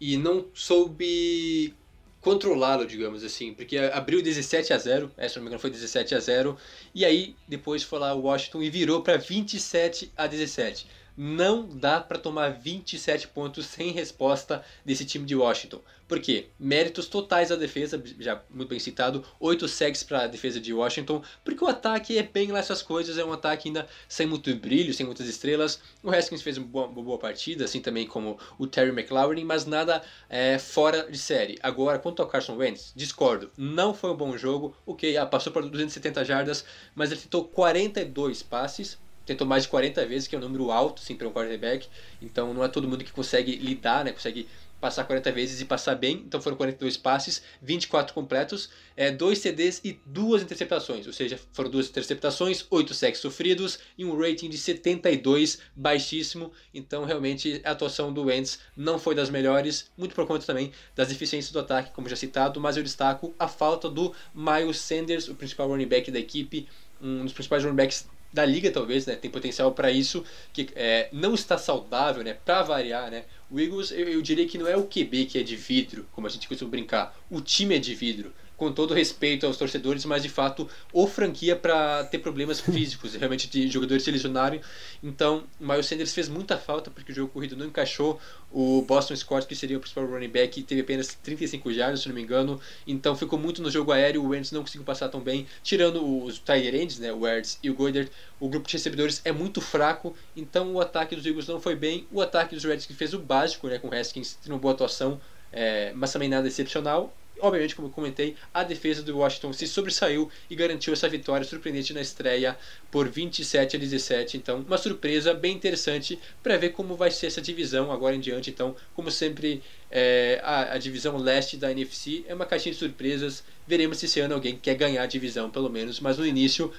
e 0.00 0.16
não 0.16 0.46
soube 0.54 1.74
controlá-lo, 2.20 2.86
digamos 2.86 3.24
assim, 3.24 3.52
porque 3.52 3.76
abriu 3.78 4.22
17 4.22 4.72
a 4.72 4.78
0, 4.78 5.10
essa 5.16 5.38
não 5.38 5.44
me 5.44 5.48
engano 5.48 5.60
foi 5.60 5.70
17 5.70 6.14
a 6.14 6.20
0, 6.20 6.56
e 6.94 7.04
aí 7.04 7.34
depois 7.48 7.82
foi 7.82 7.98
lá 7.98 8.14
o 8.14 8.22
Washington 8.22 8.62
e 8.62 8.70
virou 8.70 9.02
para 9.02 9.16
27 9.16 10.12
a 10.16 10.28
17 10.28 10.86
não 11.16 11.66
dá 11.66 12.00
para 12.00 12.18
tomar 12.18 12.50
27 12.50 13.28
pontos 13.28 13.66
sem 13.66 13.92
resposta 13.92 14.64
desse 14.84 15.04
time 15.04 15.24
de 15.24 15.34
Washington. 15.34 15.80
Por 16.12 16.20
quê? 16.20 16.48
Méritos 16.58 17.06
totais 17.06 17.48
da 17.48 17.56
defesa, 17.56 18.02
já 18.18 18.42
muito 18.50 18.68
bem 18.68 18.78
citado, 18.78 19.24
8 19.40 19.66
sacks 19.66 20.02
para 20.02 20.24
a 20.24 20.26
defesa 20.26 20.60
de 20.60 20.70
Washington, 20.70 21.22
porque 21.42 21.64
o 21.64 21.68
ataque 21.68 22.18
é 22.18 22.22
bem 22.22 22.52
lá 22.52 22.58
essas 22.58 22.82
coisas, 22.82 23.16
é 23.16 23.24
um 23.24 23.32
ataque 23.32 23.68
ainda 23.68 23.88
sem 24.06 24.26
muito 24.26 24.54
brilho, 24.54 24.92
sem 24.92 25.06
muitas 25.06 25.26
estrelas. 25.26 25.80
O 26.02 26.10
Haskins 26.10 26.42
fez 26.42 26.58
uma 26.58 26.66
boa, 26.66 26.88
boa 26.88 27.18
partida, 27.18 27.64
assim 27.64 27.80
também 27.80 28.06
como 28.06 28.38
o 28.58 28.66
Terry 28.66 28.90
McLaurin, 28.90 29.44
mas 29.44 29.64
nada 29.64 30.02
é, 30.28 30.58
fora 30.58 31.10
de 31.10 31.16
série. 31.16 31.58
Agora, 31.62 31.98
quanto 31.98 32.20
ao 32.20 32.28
Carson 32.28 32.56
Wentz, 32.56 32.92
discordo, 32.94 33.50
não 33.56 33.94
foi 33.94 34.10
um 34.10 34.16
bom 34.16 34.36
jogo, 34.36 34.76
ok, 34.84 35.16
ah, 35.16 35.24
passou 35.24 35.50
por 35.50 35.62
270 35.62 36.24
jardas, 36.26 36.64
mas 36.94 37.10
ele 37.10 37.20
tentou 37.22 37.44
42 37.44 38.42
passes, 38.42 38.98
tentou 39.24 39.46
mais 39.46 39.64
de 39.64 39.68
40 39.68 40.06
vezes, 40.06 40.28
que 40.28 40.34
é 40.34 40.38
um 40.38 40.42
número 40.42 40.70
alto 40.70 41.00
sim, 41.00 41.14
para 41.14 41.28
um 41.28 41.32
quarterback. 41.32 41.88
Então 42.20 42.52
não 42.52 42.64
é 42.64 42.68
todo 42.68 42.88
mundo 42.88 43.04
que 43.04 43.12
consegue 43.12 43.56
lidar, 43.56 44.04
né? 44.04 44.12
Consegue 44.12 44.48
passar 44.82 45.04
40 45.04 45.30
vezes 45.30 45.60
e 45.60 45.64
passar 45.64 45.94
bem. 45.94 46.24
Então 46.26 46.42
foram 46.42 46.56
42 46.56 46.96
passes, 46.96 47.40
24 47.62 48.12
completos, 48.12 48.68
é, 48.96 49.12
2 49.12 49.38
CDs 49.38 49.80
e 49.84 49.96
duas 50.04 50.42
interceptações. 50.42 51.06
Ou 51.06 51.12
seja, 51.12 51.38
foram 51.52 51.70
duas 51.70 51.88
interceptações, 51.88 52.66
8 52.68 52.92
sacks 52.92 53.20
sofridos 53.20 53.78
e 53.96 54.04
um 54.04 54.18
rating 54.18 54.48
de 54.48 54.58
72, 54.58 55.60
baixíssimo. 55.76 56.50
Então 56.74 57.04
realmente 57.04 57.60
a 57.64 57.70
atuação 57.70 58.12
do 58.12 58.24
Wentz 58.24 58.58
não 58.76 58.98
foi 58.98 59.14
das 59.14 59.30
melhores, 59.30 59.88
muito 59.96 60.16
por 60.16 60.26
conta 60.26 60.44
também 60.44 60.72
das 60.96 61.08
deficiências 61.08 61.52
do 61.52 61.60
ataque, 61.60 61.92
como 61.92 62.08
já 62.08 62.16
citado. 62.16 62.60
Mas 62.60 62.76
eu 62.76 62.82
destaco 62.82 63.32
a 63.38 63.46
falta 63.46 63.88
do 63.88 64.12
Miles 64.34 64.78
Sanders, 64.78 65.28
o 65.28 65.36
principal 65.36 65.68
running 65.68 65.86
back 65.86 66.10
da 66.10 66.18
equipe, 66.18 66.66
um 67.00 67.22
dos 67.22 67.32
principais 67.32 67.62
running 67.62 67.76
backs 67.76 68.04
da 68.32 68.44
liga 68.44 68.70
talvez, 68.70 69.06
né? 69.06 69.14
Tem 69.14 69.30
potencial 69.30 69.72
para 69.72 69.90
isso, 69.90 70.24
que 70.52 70.68
é, 70.74 71.08
não 71.12 71.34
está 71.34 71.58
saudável, 71.58 72.24
né? 72.24 72.34
Para 72.34 72.62
variar, 72.62 73.10
né? 73.10 73.24
O 73.50 73.60
Eagles, 73.60 73.90
eu, 73.90 74.08
eu, 74.08 74.22
diria 74.22 74.46
que 74.46 74.56
não 74.56 74.66
é 74.66 74.76
o 74.76 74.84
QB 74.84 75.26
que 75.26 75.38
é 75.38 75.42
de 75.42 75.56
vidro, 75.56 76.06
como 76.12 76.26
a 76.26 76.30
gente 76.30 76.48
costuma 76.48 76.70
brincar. 76.70 77.16
O 77.30 77.40
time 77.40 77.76
é 77.76 77.78
de 77.78 77.94
vidro. 77.94 78.32
Com 78.62 78.70
todo 78.70 78.94
respeito 78.94 79.44
aos 79.44 79.56
torcedores, 79.56 80.04
mas 80.04 80.22
de 80.22 80.28
fato 80.28 80.68
o 80.92 81.08
franquia 81.08 81.56
para 81.56 82.04
ter 82.04 82.18
problemas 82.18 82.60
físicos, 82.62 83.16
realmente 83.16 83.48
de 83.48 83.68
jogadores 83.68 84.04
se 84.04 84.10
lesionarem. 84.12 84.60
Então, 85.02 85.42
o 85.60 85.66
Miles 85.66 85.86
Sanders 85.86 86.14
fez 86.14 86.28
muita 86.28 86.56
falta 86.56 86.88
porque 86.88 87.10
o 87.10 87.14
jogo 87.14 87.32
corrido 87.32 87.56
não 87.56 87.66
encaixou. 87.66 88.20
O 88.52 88.82
Boston 88.82 89.16
Scott, 89.16 89.48
que 89.48 89.56
seria 89.56 89.76
o 89.76 89.80
principal 89.80 90.06
running 90.06 90.28
back, 90.28 90.62
teve 90.62 90.82
apenas 90.82 91.12
35 91.24 91.72
jardas, 91.72 92.02
se 92.02 92.08
não 92.08 92.14
me 92.14 92.22
engano. 92.22 92.60
Então, 92.86 93.16
ficou 93.16 93.36
muito 93.36 93.60
no 93.60 93.68
jogo 93.68 93.90
aéreo. 93.90 94.22
O 94.22 94.28
Wentz 94.28 94.52
não 94.52 94.60
conseguiu 94.60 94.84
passar 94.84 95.08
tão 95.08 95.20
bem, 95.20 95.44
tirando 95.64 96.24
os 96.24 96.38
tight 96.38 96.68
ends, 96.68 97.00
né, 97.00 97.12
o 97.12 97.26
Ertz 97.26 97.58
e 97.64 97.68
o 97.68 97.74
Goddard. 97.74 98.12
O 98.38 98.48
grupo 98.48 98.68
de 98.68 98.74
recebedores 98.74 99.20
é 99.24 99.32
muito 99.32 99.60
fraco, 99.60 100.16
então 100.36 100.72
o 100.74 100.80
ataque 100.80 101.16
dos 101.16 101.26
Eagles 101.26 101.48
não 101.48 101.60
foi 101.60 101.74
bem. 101.74 102.06
O 102.12 102.20
ataque 102.20 102.54
dos 102.54 102.62
Redskins 102.62 102.96
fez 102.96 103.12
o 103.12 103.18
básico, 103.18 103.66
né, 103.66 103.80
com 103.80 103.88
o 103.88 103.94
Haskins 103.94 104.38
tendo 104.40 104.52
uma 104.52 104.60
boa 104.60 104.72
atuação, 104.72 105.20
é, 105.52 105.92
mas 105.94 106.12
também 106.12 106.28
nada 106.28 106.46
excepcional 106.46 107.12
obviamente, 107.40 107.74
como 107.74 107.88
eu 107.88 107.92
comentei, 107.92 108.36
a 108.52 108.62
defesa 108.62 109.02
do 109.02 109.18
Washington 109.18 109.52
se 109.52 109.66
sobressaiu 109.66 110.30
e 110.48 110.54
garantiu 110.54 110.92
essa 110.92 111.08
vitória 111.08 111.44
surpreendente 111.44 111.92
na 111.92 112.00
estreia 112.00 112.56
por 112.90 113.08
27 113.08 113.76
a 113.76 113.78
17. 113.78 114.36
Então, 114.36 114.64
uma 114.66 114.78
surpresa 114.78 115.34
bem 115.34 115.54
interessante 115.54 116.18
para 116.42 116.56
ver 116.56 116.70
como 116.70 116.96
vai 116.96 117.10
ser 117.10 117.26
essa 117.26 117.40
divisão 117.40 117.90
agora 117.90 118.14
em 118.14 118.20
diante. 118.20 118.50
Então, 118.50 118.76
como 118.94 119.10
sempre, 119.10 119.62
é, 119.90 120.40
a, 120.42 120.74
a, 120.74 120.78
divisão 120.78 121.16
leste 121.16 121.56
da 121.56 121.70
NFC 121.70 122.24
é 122.26 122.34
uma 122.34 122.46
caixinha 122.46 122.72
de 122.72 122.78
surpresas. 122.78 123.44
Veremos 123.66 123.98
se 123.98 124.06
esse 124.06 124.20
ano 124.20 124.34
alguém 124.34 124.56
quer 124.56 124.74
ganhar 124.74 125.02
a 125.02 125.06
divisão, 125.06 125.50
pelo 125.50 125.68
menos, 125.68 126.00
mas 126.00 126.18
no 126.18 126.26
início 126.26 126.72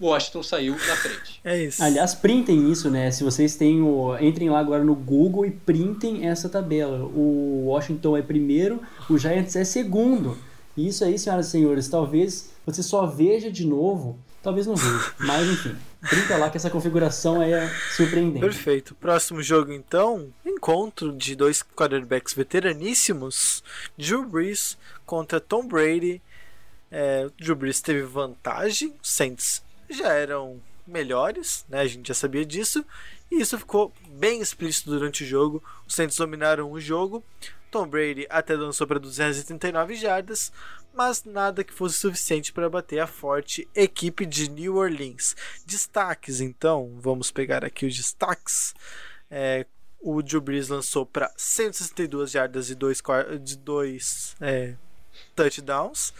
Washington 0.00 0.42
saiu 0.42 0.74
na 0.74 0.96
frente. 0.96 1.40
É 1.42 1.62
isso. 1.62 1.82
Aliás, 1.82 2.14
printem 2.14 2.70
isso, 2.70 2.90
né? 2.90 3.10
Se 3.10 3.24
vocês 3.24 3.56
têm 3.56 3.80
o. 3.82 4.16
Entrem 4.18 4.50
lá 4.50 4.58
agora 4.58 4.84
no 4.84 4.94
Google 4.94 5.46
e 5.46 5.50
printem 5.50 6.28
essa 6.28 6.48
tabela. 6.48 7.04
O 7.04 7.64
Washington 7.66 8.16
é 8.16 8.22
primeiro, 8.22 8.80
o 9.08 9.16
Giants 9.16 9.56
é 9.56 9.64
segundo. 9.64 10.36
E 10.76 10.88
isso 10.88 11.02
aí, 11.02 11.18
senhoras 11.18 11.48
e 11.48 11.50
senhores, 11.50 11.88
talvez 11.88 12.50
você 12.66 12.82
só 12.82 13.06
veja 13.06 13.50
de 13.50 13.66
novo, 13.66 14.18
talvez 14.42 14.66
não 14.66 14.76
veja. 14.76 15.14
Mas 15.18 15.48
enfim, 15.48 15.74
printa 16.02 16.36
lá 16.36 16.50
que 16.50 16.58
essa 16.58 16.68
configuração 16.68 17.42
é 17.42 17.66
surpreendente. 17.96 18.40
Perfeito. 18.40 18.94
Próximo 18.96 19.42
jogo, 19.42 19.72
então, 19.72 20.28
encontro 20.44 21.12
de 21.12 21.34
dois 21.34 21.62
quarterbacks 21.62 22.34
veteraníssimos, 22.34 23.64
Drew 23.96 24.26
Brees 24.26 24.76
contra 25.06 25.40
Tom 25.40 25.66
Brady. 25.66 26.20
É, 26.90 27.28
Drew 27.40 27.56
Brees 27.56 27.80
teve 27.80 28.02
vantagem, 28.02 28.94
Saints 29.02 29.64
já 29.88 30.12
eram 30.12 30.60
melhores, 30.86 31.64
né? 31.68 31.80
A 31.80 31.86
gente 31.86 32.08
já 32.08 32.14
sabia 32.14 32.44
disso. 32.44 32.84
E 33.30 33.40
isso 33.40 33.58
ficou 33.58 33.92
bem 34.08 34.40
explícito 34.40 34.90
durante 34.90 35.24
o 35.24 35.26
jogo. 35.26 35.62
Os 35.86 35.94
Saints 35.94 36.16
dominaram 36.16 36.70
o 36.70 36.80
jogo. 36.80 37.24
Tom 37.70 37.86
Brady 37.86 38.26
até 38.30 38.54
lançou 38.54 38.86
para 38.86 38.98
239 38.98 39.96
jardas, 39.96 40.52
mas 40.94 41.24
nada 41.24 41.64
que 41.64 41.74
fosse 41.74 41.98
suficiente 41.98 42.52
para 42.52 42.70
bater 42.70 43.00
a 43.00 43.06
forte 43.06 43.68
equipe 43.74 44.24
de 44.24 44.48
New 44.48 44.76
Orleans. 44.76 45.36
Destaques, 45.66 46.40
então, 46.40 46.96
vamos 47.00 47.30
pegar 47.30 47.64
aqui 47.64 47.84
os 47.84 47.96
destaques. 47.96 48.72
É, 49.30 49.66
o 50.00 50.22
Drew 50.22 50.40
Brees 50.40 50.68
lançou 50.68 51.04
para 51.04 51.30
162 51.36 52.30
jardas 52.30 52.70
e 52.70 52.74
2 52.74 53.02
de 53.42 53.56
dois, 53.56 54.36
é, 54.40 54.74
touchdowns. 55.34 56.14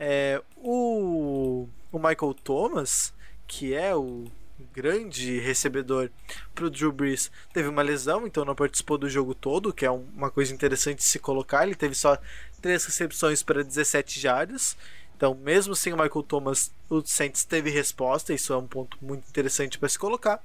É, 0.00 0.42
o 0.56 1.68
o 1.92 1.98
Michael 1.98 2.34
Thomas, 2.34 3.12
que 3.46 3.74
é 3.74 3.94
o 3.94 4.24
grande 4.72 5.40
recebedor 5.40 6.10
para 6.54 6.66
o 6.66 6.70
Drew 6.70 6.92
Brees, 6.92 7.30
teve 7.52 7.68
uma 7.68 7.82
lesão, 7.82 8.26
então 8.26 8.44
não 8.44 8.54
participou 8.54 8.98
do 8.98 9.08
jogo 9.08 9.34
todo, 9.34 9.72
que 9.72 9.84
é 9.84 9.90
uma 9.90 10.30
coisa 10.30 10.54
interessante 10.54 10.98
de 10.98 11.04
se 11.04 11.18
colocar. 11.18 11.64
Ele 11.64 11.74
teve 11.74 11.94
só 11.94 12.16
três 12.60 12.84
recepções 12.84 13.42
para 13.42 13.64
17 13.64 14.20
jardas. 14.20 14.76
Então, 15.16 15.34
mesmo 15.34 15.74
sem 15.74 15.92
o 15.92 15.96
Michael 15.96 16.22
Thomas, 16.22 16.72
o 16.88 17.02
Saints 17.04 17.44
teve 17.44 17.68
resposta, 17.68 18.32
isso 18.32 18.54
é 18.54 18.56
um 18.56 18.66
ponto 18.66 18.96
muito 19.02 19.28
interessante 19.28 19.78
para 19.78 19.88
se 19.88 19.98
colocar. 19.98 20.42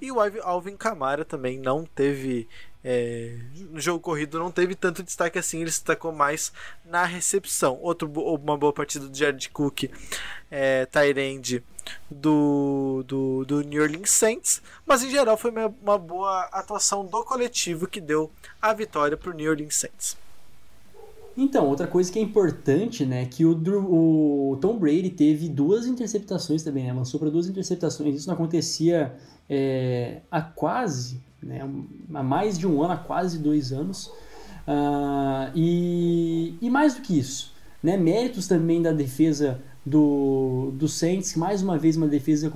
E 0.00 0.10
o 0.10 0.18
Alvin 0.42 0.76
Kamara 0.76 1.24
também 1.24 1.58
não 1.58 1.84
teve 1.84 2.46
é, 2.84 3.36
no 3.70 3.80
jogo 3.80 4.00
corrido 4.00 4.38
não 4.38 4.50
teve 4.50 4.74
tanto 4.74 5.02
destaque 5.02 5.38
assim, 5.38 5.60
ele 5.60 5.70
se 5.70 5.78
destacou 5.78 6.12
mais 6.12 6.52
na 6.84 7.04
recepção. 7.04 7.78
Outro, 7.80 8.10
uma 8.10 8.56
boa 8.56 8.72
partida 8.72 9.06
do 9.06 9.16
Jared 9.16 9.50
Cook, 9.50 9.90
é, 10.50 10.86
Tyrande 10.86 11.62
do, 12.10 13.04
do, 13.06 13.44
do 13.44 13.62
New 13.62 13.82
Orleans 13.82 14.10
Saints, 14.10 14.62
mas 14.86 15.02
em 15.02 15.10
geral 15.10 15.36
foi 15.36 15.50
uma, 15.50 15.98
boa 15.98 16.42
atuação 16.52 17.04
do 17.04 17.24
coletivo 17.24 17.86
que 17.86 18.00
deu 18.00 18.30
a 18.60 18.72
vitória 18.72 19.16
para 19.16 19.30
o 19.30 19.34
New 19.34 19.50
Orleans 19.50 19.76
Saints. 19.76 20.16
Então, 21.36 21.66
outra 21.68 21.86
coisa 21.86 22.10
que 22.10 22.18
é 22.18 22.22
importante, 22.22 23.06
né, 23.06 23.24
que 23.24 23.44
o, 23.44 23.52
o 24.52 24.58
Tom 24.60 24.78
Brady 24.78 25.10
teve 25.10 25.48
duas 25.48 25.86
interceptações 25.86 26.62
também, 26.62 26.84
né, 26.84 26.92
lançou 26.92 27.20
para 27.20 27.30
duas 27.30 27.46
interceptações. 27.46 28.14
Isso 28.14 28.26
não 28.26 28.34
acontecia 28.34 29.14
é, 29.48 30.20
há 30.30 30.42
quase 30.42 31.20
né, 31.42 31.68
há 32.14 32.22
mais 32.22 32.58
de 32.58 32.66
um 32.66 32.82
ano, 32.82 32.94
há 32.94 32.96
quase 32.96 33.38
dois 33.38 33.72
anos. 33.72 34.06
Uh, 34.66 35.50
e, 35.54 36.54
e 36.60 36.70
mais 36.70 36.94
do 36.94 37.00
que 37.00 37.18
isso, 37.18 37.52
né, 37.82 37.96
méritos 37.96 38.46
também 38.46 38.80
da 38.80 38.92
defesa 38.92 39.60
do, 39.84 40.70
do 40.74 40.86
Saints, 40.86 41.34
mais 41.34 41.62
uma 41.62 41.78
vez 41.78 41.96
uma 41.96 42.06
defesa 42.06 42.52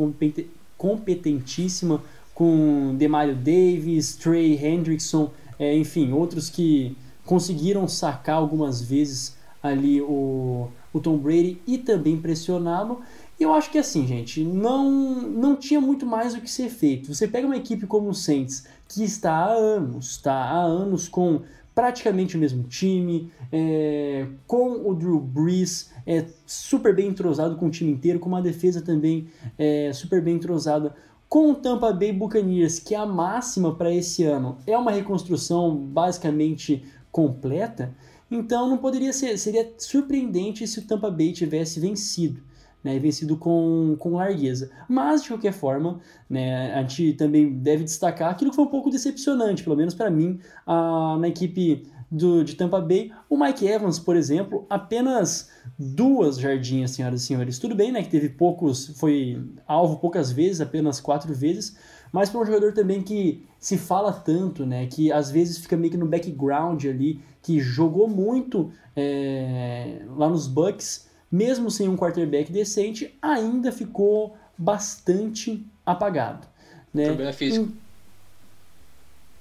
competentíssima 0.76 2.02
com 2.34 2.94
Demario 2.96 3.34
Davis, 3.34 4.16
Trey 4.16 4.54
Hendrickson, 4.62 5.30
é, 5.58 5.76
enfim, 5.76 6.12
outros 6.12 6.50
que 6.50 6.96
conseguiram 7.24 7.88
sacar 7.88 8.36
algumas 8.36 8.82
vezes 8.82 9.36
ali 9.62 10.00
o, 10.02 10.68
o 10.92 11.00
Tom 11.00 11.16
Brady 11.16 11.60
e 11.66 11.78
também 11.78 12.18
pressioná-lo. 12.18 13.00
E 13.38 13.42
eu 13.42 13.52
acho 13.52 13.70
que 13.70 13.78
assim, 13.78 14.06
gente, 14.06 14.44
não, 14.44 14.90
não 14.90 15.56
tinha 15.56 15.80
muito 15.80 16.04
mais 16.04 16.34
o 16.34 16.40
que 16.40 16.50
ser 16.50 16.68
feito. 16.68 17.12
Você 17.14 17.26
pega 17.26 17.46
uma 17.46 17.56
equipe 17.56 17.86
como 17.86 18.08
o 18.10 18.14
Saints, 18.14 18.64
que 18.88 19.02
está 19.02 19.32
há 19.32 19.52
anos, 19.52 20.10
está 20.10 20.32
há 20.32 20.62
anos 20.62 21.08
com 21.08 21.42
praticamente 21.74 22.36
o 22.36 22.40
mesmo 22.40 22.62
time, 22.64 23.32
é, 23.50 24.26
com 24.46 24.88
o 24.88 24.94
Drew 24.94 25.18
Brees 25.18 25.90
é, 26.06 26.24
super 26.46 26.94
bem 26.94 27.08
entrosado 27.08 27.56
com 27.56 27.66
o 27.66 27.70
time 27.70 27.90
inteiro, 27.90 28.20
com 28.20 28.28
uma 28.28 28.40
defesa 28.40 28.80
também 28.80 29.28
é, 29.58 29.92
super 29.92 30.22
bem 30.22 30.36
entrosada 30.36 30.94
com 31.28 31.50
o 31.50 31.54
Tampa 31.54 31.92
Bay 31.92 32.12
Buccaneers, 32.12 32.78
que 32.78 32.94
é 32.94 32.98
a 32.98 33.06
máxima 33.06 33.74
para 33.74 33.92
esse 33.92 34.22
ano. 34.22 34.56
É 34.66 34.78
uma 34.78 34.92
reconstrução 34.92 35.74
basicamente 35.74 36.84
completa, 37.10 37.92
então 38.30 38.68
não 38.68 38.78
poderia 38.78 39.12
ser, 39.12 39.36
seria 39.38 39.72
surpreendente 39.78 40.66
se 40.66 40.78
o 40.78 40.82
Tampa 40.82 41.10
Bay 41.10 41.32
tivesse 41.32 41.80
vencido 41.80 42.40
né, 42.84 42.98
vencido 42.98 43.36
com, 43.36 43.96
com 43.98 44.16
largueza. 44.16 44.70
Mas, 44.86 45.22
de 45.22 45.28
qualquer 45.28 45.52
forma, 45.52 46.00
né, 46.28 46.74
a 46.74 46.82
gente 46.82 47.14
também 47.14 47.50
deve 47.50 47.82
destacar 47.82 48.30
aquilo 48.30 48.50
que 48.50 48.56
foi 48.56 48.66
um 48.66 48.70
pouco 48.70 48.90
decepcionante, 48.90 49.64
pelo 49.64 49.74
menos 49.74 49.94
para 49.94 50.10
mim, 50.10 50.38
a, 50.66 51.16
na 51.18 51.28
equipe 51.28 51.86
do, 52.10 52.44
de 52.44 52.54
Tampa 52.54 52.80
Bay. 52.80 53.10
O 53.28 53.38
Mike 53.38 53.66
Evans, 53.66 53.98
por 53.98 54.16
exemplo, 54.16 54.66
apenas 54.68 55.50
duas 55.78 56.38
jardinhas, 56.38 56.90
senhoras 56.90 57.22
e 57.22 57.26
senhores. 57.26 57.58
Tudo 57.58 57.74
bem, 57.74 57.90
né, 57.90 58.02
que 58.02 58.10
teve 58.10 58.28
poucos, 58.28 58.92
foi 58.98 59.42
alvo 59.66 59.96
poucas 59.96 60.30
vezes, 60.30 60.60
apenas 60.60 61.00
quatro 61.00 61.32
vezes, 61.32 61.76
mas 62.12 62.28
para 62.28 62.40
um 62.40 62.44
jogador 62.44 62.72
também 62.72 63.02
que 63.02 63.44
se 63.58 63.78
fala 63.78 64.12
tanto, 64.12 64.66
né, 64.66 64.86
que 64.86 65.10
às 65.10 65.30
vezes 65.30 65.58
fica 65.58 65.76
meio 65.76 65.90
que 65.90 65.96
no 65.96 66.06
background 66.06 66.84
ali, 66.84 67.20
que 67.42 67.58
jogou 67.60 68.08
muito 68.08 68.70
é, 68.94 70.02
lá 70.16 70.28
nos 70.28 70.46
Bucks, 70.46 71.08
mesmo 71.34 71.68
sem 71.68 71.88
um 71.88 71.96
quarterback 71.96 72.52
decente, 72.52 73.12
ainda 73.20 73.72
ficou 73.72 74.36
bastante 74.56 75.66
apagado. 75.84 76.46
Né? 76.92 77.06
Problema 77.06 77.32
físico. 77.32 77.72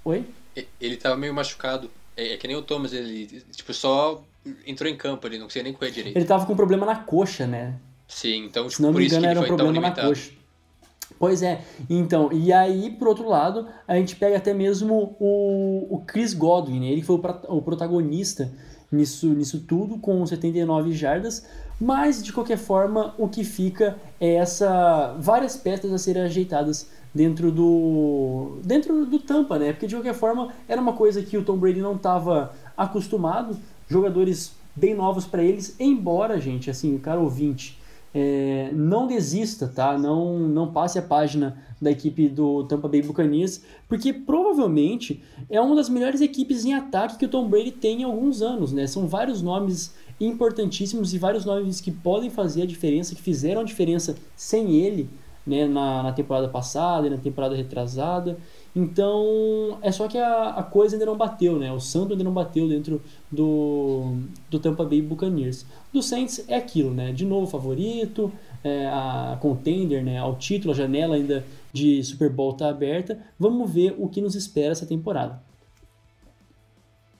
Oi? 0.03 0.25
Ele 0.81 0.95
estava 0.95 1.15
meio 1.15 1.35
machucado. 1.35 1.91
É, 2.17 2.33
é, 2.33 2.37
que 2.37 2.47
nem 2.47 2.55
o 2.55 2.63
Thomas, 2.63 2.93
ele 2.93 3.43
tipo, 3.51 3.71
só 3.75 4.23
entrou 4.65 4.89
em 4.89 4.97
campo, 4.97 5.27
ele 5.27 5.37
não 5.37 5.45
conseguia 5.45 5.63
nem 5.65 5.73
correr 5.73 5.91
direito. 5.91 6.15
Ele 6.15 6.25
estava 6.25 6.47
com 6.47 6.55
problema 6.55 6.83
na 6.83 6.95
coxa, 6.95 7.45
né? 7.45 7.75
Sim, 8.07 8.45
então 8.45 8.63
tipo, 8.63 8.77
Se 8.77 8.81
não 8.81 8.91
me 8.91 9.05
engano, 9.05 9.27
era 9.27 9.39
um 9.39 9.45
problema 9.45 9.79
na 9.79 9.91
coxa. 9.91 10.31
Pois 11.19 11.43
é, 11.43 11.63
então, 11.87 12.33
e 12.33 12.51
aí, 12.51 12.89
por 12.89 13.07
outro 13.07 13.29
lado, 13.29 13.67
a 13.87 13.95
gente 13.97 14.15
pega 14.15 14.37
até 14.37 14.51
mesmo 14.51 15.15
o, 15.19 15.95
o 15.95 16.01
Chris 16.07 16.33
Godwin, 16.33 16.79
né? 16.79 16.87
ele 16.87 17.03
foi 17.03 17.17
o, 17.17 17.55
o 17.55 17.61
protagonista 17.61 18.51
nisso, 18.91 19.27
nisso 19.29 19.59
tudo, 19.61 19.97
com 19.99 20.25
79 20.25 20.91
jardas, 20.91 21.45
mas, 21.79 22.23
de 22.23 22.31
qualquer 22.31 22.57
forma, 22.57 23.13
o 23.17 23.27
que 23.27 23.43
fica 23.43 23.97
é 24.19 24.35
essa 24.35 25.15
várias 25.19 25.55
peças 25.55 25.91
a 25.91 25.97
serem 25.97 26.23
ajeitadas 26.23 26.89
dentro 27.13 27.51
do 27.51 28.57
dentro 28.63 29.05
do 29.05 29.19
Tampa, 29.19 29.59
né? 29.59 29.73
Porque 29.73 29.87
de 29.87 29.95
qualquer 29.95 30.13
forma 30.13 30.49
era 30.67 30.81
uma 30.81 30.93
coisa 30.93 31.21
que 31.21 31.37
o 31.37 31.43
Tom 31.43 31.57
Brady 31.57 31.81
não 31.81 31.95
estava 31.95 32.53
acostumado, 32.75 33.57
jogadores 33.87 34.53
bem 34.75 34.95
novos 34.95 35.25
para 35.25 35.43
eles, 35.43 35.75
embora, 35.79 36.39
gente, 36.39 36.69
assim, 36.69 36.97
cara 36.97 37.19
ouvinte, 37.19 37.77
é, 38.13 38.69
não 38.73 39.07
desista, 39.07 39.67
tá? 39.67 39.97
Não, 39.97 40.39
não 40.39 40.71
passe 40.71 40.99
a 40.99 41.01
página 41.01 41.57
da 41.81 41.91
equipe 41.91 42.29
do 42.29 42.63
Tampa 42.63 42.87
Bay 42.87 43.01
Buccaneers, 43.01 43.61
porque 43.87 44.13
provavelmente 44.13 45.23
é 45.49 45.59
uma 45.59 45.75
das 45.75 45.89
melhores 45.89 46.21
equipes 46.21 46.63
em 46.63 46.73
ataque 46.73 47.17
que 47.17 47.25
o 47.25 47.29
Tom 47.29 47.47
Brady 47.47 47.71
tem 47.71 48.01
em 48.01 48.03
alguns 48.03 48.41
anos, 48.41 48.71
né? 48.71 48.87
São 48.87 49.07
vários 49.07 49.41
nomes 49.41 49.93
importantíssimos 50.25 51.13
e 51.13 51.17
vários 51.17 51.45
nomes 51.45 51.81
que 51.81 51.91
podem 51.91 52.29
fazer 52.29 52.63
a 52.63 52.65
diferença, 52.65 53.15
que 53.15 53.21
fizeram 53.21 53.61
a 53.61 53.63
diferença 53.63 54.15
sem 54.35 54.75
ele, 54.75 55.09
né? 55.45 55.67
Na, 55.67 56.03
na 56.03 56.11
temporada 56.13 56.47
passada 56.47 57.07
e 57.07 57.09
na 57.09 57.17
temporada 57.17 57.55
retrasada. 57.55 58.37
Então, 58.75 59.77
é 59.81 59.91
só 59.91 60.07
que 60.07 60.17
a, 60.17 60.49
a 60.49 60.63
coisa 60.63 60.95
ainda 60.95 61.05
não 61.05 61.15
bateu, 61.15 61.59
né? 61.59 61.71
O 61.71 61.79
santo 61.79 62.13
ainda 62.13 62.23
não 62.23 62.33
bateu 62.33 62.67
dentro 62.67 63.01
do, 63.31 64.15
do 64.49 64.59
Tampa 64.59 64.83
Bay 64.83 65.01
Buccaneers. 65.01 65.65
Do 65.91 66.01
Saints 66.01 66.43
é 66.47 66.55
aquilo, 66.55 66.91
né? 66.91 67.11
De 67.11 67.25
novo, 67.25 67.45
favorito, 67.45 68.31
é, 68.63 68.87
a 68.87 69.37
contender, 69.39 70.03
né? 70.03 70.17
Ao 70.17 70.35
título, 70.35 70.73
a 70.73 70.75
janela 70.75 71.15
ainda 71.15 71.45
de 71.71 72.03
Super 72.03 72.29
Bowl 72.29 72.51
está 72.51 72.69
aberta. 72.69 73.19
Vamos 73.37 73.69
ver 73.71 73.95
o 73.99 74.07
que 74.07 74.21
nos 74.21 74.33
espera 74.33 74.71
essa 74.71 74.85
temporada. 74.85 75.39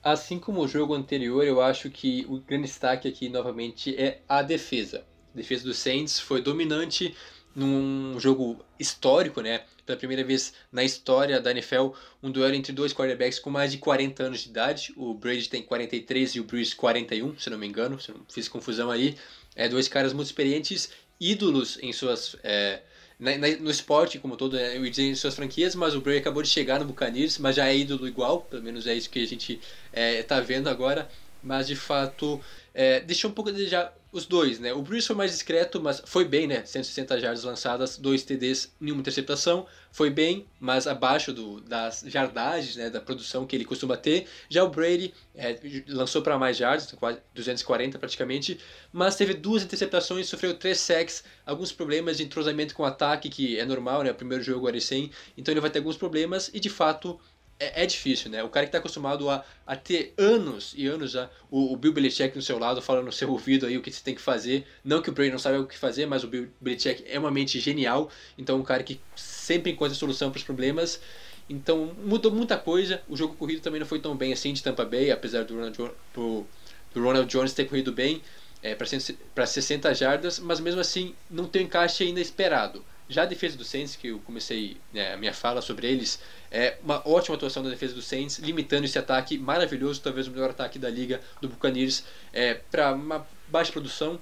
Assim 0.04 0.38
como 0.38 0.60
o 0.60 0.68
jogo 0.68 0.92
anterior, 0.92 1.42
eu 1.44 1.62
acho 1.62 1.88
que 1.88 2.26
o 2.28 2.38
grande 2.38 2.66
destaque 2.66 3.08
aqui 3.08 3.30
novamente 3.30 3.96
é 3.96 4.20
a 4.28 4.42
defesa. 4.42 5.02
A 5.32 5.36
defesa 5.38 5.64
do 5.64 5.72
Saints 5.72 6.20
foi 6.20 6.42
dominante 6.42 7.16
num 7.56 8.20
jogo 8.20 8.62
histórico, 8.78 9.40
né? 9.40 9.64
Pela 9.86 9.96
primeira 9.96 10.22
vez 10.22 10.52
na 10.70 10.84
história 10.84 11.40
da 11.40 11.50
NFL, 11.50 11.92
um 12.22 12.30
duelo 12.30 12.54
entre 12.54 12.70
dois 12.70 12.92
quarterbacks 12.92 13.38
com 13.38 13.48
mais 13.48 13.72
de 13.72 13.78
40 13.78 14.24
anos 14.24 14.40
de 14.40 14.50
idade. 14.50 14.92
O 14.94 15.14
Brady 15.14 15.48
tem 15.48 15.62
43 15.62 16.34
e 16.34 16.40
o 16.40 16.44
Bruce 16.44 16.76
41, 16.76 17.38
se 17.38 17.48
não 17.48 17.56
me 17.56 17.66
engano, 17.66 17.98
se 17.98 18.12
não 18.12 18.26
fiz 18.28 18.46
confusão 18.46 18.90
aí. 18.90 19.16
É, 19.56 19.70
dois 19.70 19.88
caras 19.88 20.12
muito 20.12 20.26
experientes, 20.26 20.90
ídolos 21.18 21.78
em 21.80 21.94
suas. 21.94 22.36
É, 22.42 22.82
na, 23.18 23.36
na, 23.36 23.48
no 23.58 23.70
esporte 23.70 24.18
como 24.18 24.36
todo, 24.36 24.56
né? 24.56 24.76
eu 24.76 24.84
ia 24.84 24.90
dizer 24.90 25.04
em 25.04 25.14
suas 25.14 25.34
franquias, 25.34 25.74
mas 25.74 25.94
o 25.94 26.00
Brady 26.00 26.18
acabou 26.18 26.42
de 26.42 26.48
chegar 26.48 26.78
no 26.78 26.86
Buccaneers, 26.86 27.38
mas 27.38 27.56
já 27.56 27.68
é 27.68 27.76
ídolo 27.76 28.06
igual, 28.08 28.42
pelo 28.42 28.62
menos 28.62 28.86
é 28.86 28.94
isso 28.94 29.10
que 29.10 29.22
a 29.22 29.26
gente 29.26 29.60
está 29.92 30.36
é, 30.36 30.40
vendo 30.40 30.68
agora. 30.68 31.08
Mas 31.42 31.66
de 31.66 31.76
fato, 31.76 32.40
é, 32.72 33.00
deixou 33.00 33.30
um 33.30 33.34
pouco 33.34 33.50
a 33.50 33.52
desejar 33.52 33.94
os 34.14 34.26
dois, 34.26 34.60
né? 34.60 34.72
O 34.72 34.80
Bruce 34.80 35.08
foi 35.08 35.16
mais 35.16 35.32
discreto, 35.32 35.82
mas 35.82 36.00
foi 36.06 36.24
bem, 36.24 36.46
né? 36.46 36.64
160 36.64 37.18
jardas 37.18 37.42
lançadas, 37.42 37.98
dois 37.98 38.22
TDs, 38.22 38.72
nenhuma 38.80 39.00
interceptação. 39.00 39.66
Foi 39.90 40.08
bem, 40.08 40.46
mas 40.60 40.86
abaixo 40.86 41.32
do, 41.32 41.60
das 41.60 42.04
jardagens, 42.06 42.76
né? 42.76 42.88
Da 42.88 43.00
produção 43.00 43.44
que 43.44 43.56
ele 43.56 43.64
costuma 43.64 43.96
ter. 43.96 44.28
Já 44.48 44.62
o 44.62 44.68
Brady 44.68 45.12
é, 45.34 45.58
lançou 45.88 46.22
para 46.22 46.38
mais 46.38 46.56
jardas, 46.56 46.92
quase 46.92 47.18
240 47.34 47.98
praticamente, 47.98 48.60
mas 48.92 49.16
teve 49.16 49.34
duas 49.34 49.64
interceptações, 49.64 50.28
sofreu 50.28 50.54
três 50.54 50.78
sacks, 50.78 51.24
alguns 51.44 51.72
problemas 51.72 52.16
de 52.16 52.22
entrosamento 52.22 52.72
com 52.72 52.84
o 52.84 52.86
ataque, 52.86 53.28
que 53.28 53.58
é 53.58 53.64
normal, 53.64 54.04
né? 54.04 54.12
O 54.12 54.14
primeiro 54.14 54.44
jogo 54.44 54.68
era 54.68 54.80
sem, 54.80 55.10
então 55.36 55.52
ele 55.52 55.60
vai 55.60 55.70
ter 55.70 55.80
alguns 55.80 55.96
problemas 55.96 56.52
e 56.54 56.60
de 56.60 56.70
fato 56.70 57.18
é, 57.58 57.82
é, 57.82 57.86
difícil, 57.86 58.30
né? 58.30 58.42
O 58.42 58.48
cara 58.48 58.66
que 58.66 58.68
está 58.68 58.78
acostumado 58.78 59.30
a, 59.30 59.44
a 59.66 59.76
ter 59.76 60.12
anos 60.18 60.74
e 60.76 60.86
anos 60.86 61.12
já 61.12 61.30
o, 61.50 61.72
o, 61.72 61.76
Bill 61.76 61.92
Belichick 61.92 62.34
no 62.34 62.42
seu 62.42 62.58
lado, 62.58 62.82
falando 62.82 63.06
no 63.06 63.12
seu 63.12 63.30
ouvido 63.30 63.66
aí 63.66 63.76
o 63.78 63.82
que 63.82 63.90
você 63.90 64.02
tem 64.02 64.14
que 64.14 64.20
fazer. 64.20 64.66
Não 64.84 65.00
que 65.00 65.08
o 65.08 65.12
Brady 65.12 65.30
não 65.30 65.38
saiba 65.38 65.60
o 65.60 65.66
que 65.66 65.78
fazer, 65.78 66.06
mas 66.06 66.24
o 66.24 66.28
Bill 66.28 66.48
Belichick 66.60 67.04
é 67.06 67.18
uma 67.18 67.30
mente 67.30 67.60
genial. 67.60 68.10
Então, 68.36 68.58
um 68.58 68.62
cara 68.62 68.82
que 68.82 69.00
sempre 69.14 69.70
encontra 69.72 69.94
solução 69.94 70.30
para 70.30 70.38
os 70.38 70.44
problemas. 70.44 71.00
Então, 71.48 71.94
mudou 72.02 72.32
muita 72.32 72.56
coisa. 72.56 73.02
O 73.08 73.16
jogo 73.16 73.34
corrido 73.34 73.60
também 73.60 73.80
não 73.80 73.86
foi 73.86 74.00
tão 74.00 74.16
bem 74.16 74.32
assim 74.32 74.52
de 74.52 74.62
Tampa 74.62 74.84
Bay, 74.84 75.10
apesar 75.10 75.44
do 75.44 75.54
Ronald, 75.54 75.76
do, 76.14 76.46
do 76.92 77.02
Ronald 77.02 77.28
Jones 77.30 77.52
ter 77.52 77.66
corrido 77.66 77.92
bem 77.92 78.22
é, 78.62 78.74
para 78.74 79.46
60 79.46 79.94
jardas, 79.94 80.38
mas 80.38 80.58
mesmo 80.58 80.80
assim 80.80 81.14
não 81.30 81.44
tem 81.44 81.64
encaixe 81.64 82.02
ainda 82.02 82.20
esperado. 82.20 82.82
Já 83.08 83.22
a 83.22 83.26
defesa 83.26 83.56
do 83.56 83.64
Saints, 83.64 83.96
que 83.96 84.08
eu 84.08 84.18
comecei 84.20 84.78
né, 84.92 85.12
a 85.12 85.16
minha 85.16 85.34
fala 85.34 85.60
sobre 85.60 85.86
eles, 85.86 86.20
é 86.50 86.78
uma 86.82 87.06
ótima 87.06 87.36
atuação 87.36 87.62
da 87.62 87.68
defesa 87.68 87.94
do 87.94 88.00
Saints, 88.00 88.38
limitando 88.38 88.84
esse 88.86 88.98
ataque 88.98 89.36
maravilhoso, 89.36 90.00
talvez 90.00 90.26
o 90.26 90.30
melhor 90.30 90.50
ataque 90.50 90.78
da 90.78 90.88
liga 90.88 91.20
do 91.40 91.48
Buccaneers, 91.48 92.04
é, 92.32 92.54
para 92.54 92.94
uma 92.94 93.26
baixa 93.48 93.72
produção. 93.72 94.18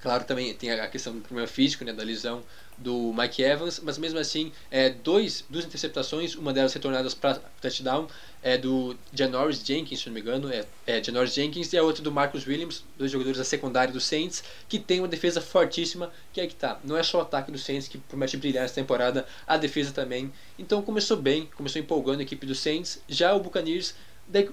Claro, 0.00 0.24
também 0.24 0.52
tem 0.54 0.72
a 0.72 0.88
questão 0.88 1.12
do 1.12 1.20
problema 1.20 1.46
físico, 1.46 1.84
né, 1.84 1.92
da 1.92 2.02
lesão 2.02 2.42
do 2.80 3.12
Mike 3.12 3.42
Evans, 3.42 3.80
mas 3.84 3.98
mesmo 3.98 4.18
assim, 4.18 4.50
é, 4.70 4.88
dois, 4.88 5.44
duas 5.48 5.64
interceptações, 5.64 6.34
uma 6.34 6.52
delas 6.52 6.72
retornadas 6.72 7.14
para 7.14 7.34
touchdown, 7.60 8.08
é 8.42 8.56
do 8.56 8.96
Janoris 9.12 9.62
Jenkins, 9.62 10.00
se 10.00 10.06
não 10.06 10.14
me 10.14 10.20
engano, 10.20 10.50
é, 10.50 10.64
é 10.86 11.04
Janoris 11.04 11.34
Jenkins, 11.34 11.72
e 11.72 11.78
a 11.78 11.82
outra 11.82 12.02
do 12.02 12.10
Marcus 12.10 12.46
Williams, 12.46 12.82
dois 12.96 13.10
jogadores 13.10 13.36
da 13.36 13.44
secundária 13.44 13.92
do 13.92 14.00
Saints, 14.00 14.42
que 14.66 14.78
tem 14.78 15.00
uma 15.00 15.08
defesa 15.08 15.40
fortíssima, 15.42 16.10
que 16.32 16.40
é 16.40 16.46
que 16.46 16.54
tá. 16.54 16.80
Não 16.82 16.96
é 16.96 17.02
só 17.02 17.18
o 17.18 17.22
ataque 17.22 17.52
do 17.52 17.58
Saints 17.58 17.86
que 17.86 17.98
promete 17.98 18.38
brilhar 18.38 18.64
essa 18.64 18.74
temporada, 18.74 19.26
a 19.46 19.58
defesa 19.58 19.92
também. 19.92 20.32
Então 20.58 20.80
começou 20.80 21.18
bem, 21.18 21.50
começou 21.54 21.80
empolgando 21.80 22.20
a 22.20 22.22
equipe 22.22 22.46
do 22.46 22.54
Saints. 22.54 23.02
Já 23.06 23.34
o 23.34 23.40
Buccaneers 23.40 23.94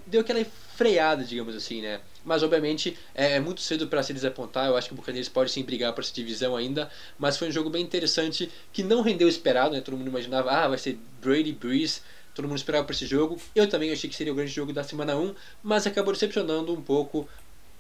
deu 0.06 0.22
aquela 0.22 0.44
freada, 0.76 1.24
digamos 1.24 1.56
assim, 1.56 1.82
né? 1.82 2.02
Mas 2.28 2.44
obviamente 2.44 2.98
é, 3.16 3.36
é 3.36 3.40
muito 3.40 3.62
cedo 3.62 3.88
para 3.88 4.04
se 4.04 4.14
desapontar. 4.14 4.68
Eu 4.68 4.76
acho 4.76 4.90
que 4.90 4.94
o 4.94 4.98
Buccaneers 4.98 5.30
pode 5.30 5.50
sim 5.50 5.64
brigar 5.64 5.94
para 5.94 6.04
essa 6.04 6.14
divisão 6.14 6.58
ainda, 6.58 6.92
mas 7.18 7.38
foi 7.38 7.48
um 7.48 7.52
jogo 7.52 7.70
bem 7.70 7.82
interessante 7.82 8.52
que 8.74 8.84
não 8.84 9.02
rendeu 9.02 9.28
o 9.28 9.30
esperado, 9.30 9.74
né? 9.74 9.80
Todo 9.80 9.96
mundo 9.96 10.10
imaginava, 10.10 10.52
ah, 10.52 10.68
vai 10.68 10.78
ser 10.78 11.00
Brady 11.22 11.54
Breeze 11.54 12.02
todo 12.36 12.48
mundo 12.48 12.58
esperava 12.58 12.86
para 12.86 12.94
esse 12.94 13.08
jogo. 13.08 13.42
Eu 13.56 13.68
também 13.68 13.92
achei 13.92 14.08
que 14.08 14.16
seria 14.16 14.32
o 14.32 14.36
grande 14.36 14.52
jogo 14.52 14.72
da 14.72 14.84
semana 14.84 15.16
1, 15.16 15.34
mas 15.64 15.88
acabou 15.88 16.14
decepcionando 16.14 16.72
um 16.72 16.82
pouco. 16.82 17.28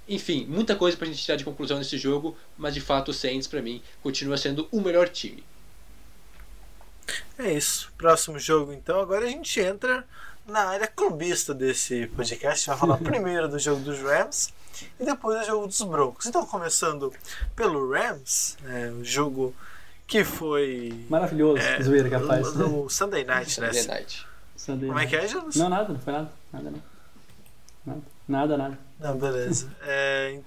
Enfim, 0.10 0.47
muita 0.47 0.75
coisa 0.75 0.97
para 0.97 1.07
a 1.07 1.12
gente 1.12 1.23
tirar 1.23 1.36
de 1.36 1.43
conclusão 1.43 1.77
nesse 1.77 1.95
jogo, 1.95 2.36
mas 2.57 2.73
de 2.73 2.81
fato 2.81 3.12
o 3.12 3.13
Saints 3.13 3.45
para 3.45 3.62
mim 3.62 3.83
continua 4.01 4.36
sendo 4.36 4.67
o 4.71 4.81
melhor 4.81 5.10
time. 5.10 5.43
É 7.38 7.53
isso. 7.53 7.91
Próximo 7.97 8.39
jogo 8.39 8.73
então. 8.73 8.99
Agora 8.99 9.25
a 9.25 9.29
gente 9.29 9.60
entra 9.60 10.03
na 10.47 10.69
área 10.69 10.88
clubista 10.88 11.53
desse 11.53 12.07
podcast. 12.07 12.67
Vai 12.67 12.77
falar 12.77 12.97
primeiro 13.03 13.47
do 13.47 13.60
jogo 13.60 13.81
dos 13.81 13.99
Rams 13.99 14.53
e 14.99 15.05
depois 15.05 15.39
do 15.41 15.45
jogo 15.45 15.67
dos 15.67 15.81
Broncos. 15.81 16.25
Então, 16.25 16.45
começando 16.45 17.13
pelo 17.55 17.91
Rams, 17.91 18.57
é, 18.65 18.89
o 18.89 19.03
jogo 19.03 19.53
que 20.07 20.23
foi. 20.23 21.05
Maravilhoso, 21.10 21.62
é, 21.62 21.81
zoeira 21.81 22.10
capaz. 22.10 22.53
No, 22.55 22.83
no 22.83 22.89
Sunday 22.89 23.25
Night, 23.25 23.60
né? 23.60 23.73
Sunday 23.73 23.88
Night. 23.88 24.27
Sunday 24.55 24.88
Como 24.88 24.99
é 24.99 25.05
que 25.05 25.15
é, 25.15 25.27
Jonas? 25.27 25.55
Não, 25.55 25.69
nada, 25.69 25.93
não 25.93 25.99
foi 25.99 26.13
nada. 26.13 26.31
Nada, 26.53 26.71
não. 26.71 26.81
Nada, 27.86 28.03
nada. 28.27 28.57
nada. 28.57 28.79
Não, 28.99 29.17
beleza. 29.17 29.69
é... 29.83 30.39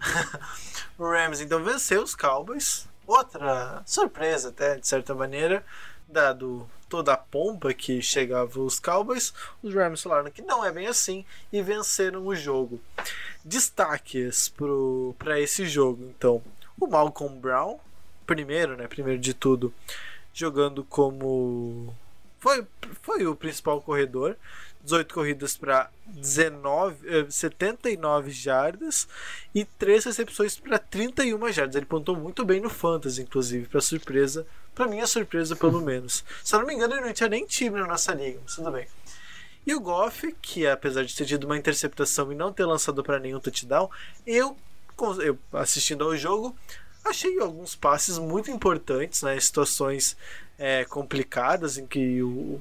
o 0.98 1.08
Rams 1.08 1.40
então 1.40 1.62
venceu 1.62 2.02
os 2.02 2.14
Cowboys. 2.14 2.86
Outra 3.06 3.82
surpresa, 3.84 4.48
até, 4.48 4.76
de 4.76 4.86
certa 4.86 5.14
maneira, 5.14 5.62
dado 6.08 6.66
toda 6.94 7.14
a 7.14 7.16
pompa 7.16 7.74
que 7.74 8.00
chegava 8.00 8.60
os 8.60 8.78
Cowboys, 8.78 9.34
os 9.60 9.74
Rams 9.74 10.00
falaram 10.00 10.30
que 10.30 10.40
não 10.40 10.64
é 10.64 10.70
bem 10.70 10.86
assim 10.86 11.24
e 11.52 11.60
venceram 11.60 12.24
o 12.24 12.36
jogo. 12.36 12.80
Destaques 13.44 14.48
para 15.18 15.40
esse 15.40 15.66
jogo, 15.66 16.04
então, 16.16 16.40
o 16.78 16.86
Malcolm 16.86 17.36
Brown, 17.40 17.80
primeiro, 18.24 18.76
né, 18.76 18.86
primeiro 18.86 19.20
de 19.20 19.34
tudo, 19.34 19.74
jogando 20.32 20.84
como 20.84 21.92
foi, 22.38 22.64
foi 23.02 23.26
o 23.26 23.34
principal 23.34 23.82
corredor. 23.82 24.36
18 24.84 25.14
corridas 25.14 25.56
para 25.56 25.90
19, 26.06 27.32
79 27.32 28.30
jardas 28.30 29.08
e 29.52 29.64
3 29.64 30.04
recepções 30.04 30.56
para 30.58 30.78
31 30.78 31.50
jardas. 31.50 31.74
Ele 31.74 31.86
pontou 31.86 32.14
muito 32.14 32.44
bem 32.44 32.60
no 32.60 32.70
Fantasy, 32.70 33.22
inclusive, 33.22 33.66
para 33.66 33.80
surpresa, 33.80 34.46
para 34.74 34.86
minha 34.86 35.06
surpresa 35.06 35.54
pelo 35.54 35.80
menos. 35.80 36.24
Se 36.42 36.54
eu 36.54 36.60
não 36.60 36.66
me 36.66 36.74
engano, 36.74 36.94
ele 36.94 37.06
não 37.06 37.12
tinha 37.12 37.28
nem 37.28 37.46
time 37.46 37.78
na 37.78 37.86
nossa 37.86 38.12
liga, 38.12 38.40
mas 38.42 38.54
tudo 38.54 38.70
bem. 38.70 38.86
E 39.66 39.74
o 39.74 39.80
Goff, 39.80 40.34
que 40.42 40.66
apesar 40.66 41.04
de 41.04 41.14
ter 41.14 41.24
tido 41.24 41.44
uma 41.44 41.56
interceptação 41.56 42.30
e 42.30 42.34
não 42.34 42.52
ter 42.52 42.66
lançado 42.66 43.02
para 43.02 43.18
nenhum 43.18 43.40
touchdown, 43.40 43.90
eu, 44.26 44.56
eu 45.22 45.38
assistindo 45.52 46.04
ao 46.04 46.14
jogo, 46.16 46.54
achei 47.04 47.38
alguns 47.40 47.74
passes 47.74 48.18
muito 48.18 48.50
importantes, 48.50 49.22
né, 49.22 49.38
situações 49.40 50.16
é, 50.58 50.84
complicadas 50.84 51.78
em 51.78 51.86
que 51.86 52.22
o, 52.22 52.60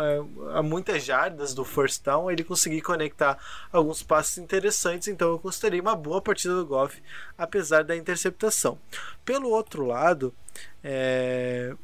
é, 0.00 0.56
há 0.56 0.62
muitas 0.62 1.04
jardas 1.04 1.54
do 1.54 1.64
first 1.64 2.04
down 2.04 2.30
ele 2.30 2.44
conseguir 2.44 2.80
conectar 2.80 3.38
alguns 3.72 4.02
passes 4.02 4.38
interessantes, 4.38 5.08
então 5.08 5.28
eu 5.28 5.38
considerei 5.38 5.80
uma 5.80 5.94
boa 5.96 6.20
partida 6.20 6.54
do 6.54 6.66
Goff, 6.66 7.02
apesar 7.36 7.84
da 7.84 7.96
interceptação. 7.96 8.78
Pelo 9.24 9.50
outro 9.50 9.84
lado, 9.84 10.34
é, 10.82 11.74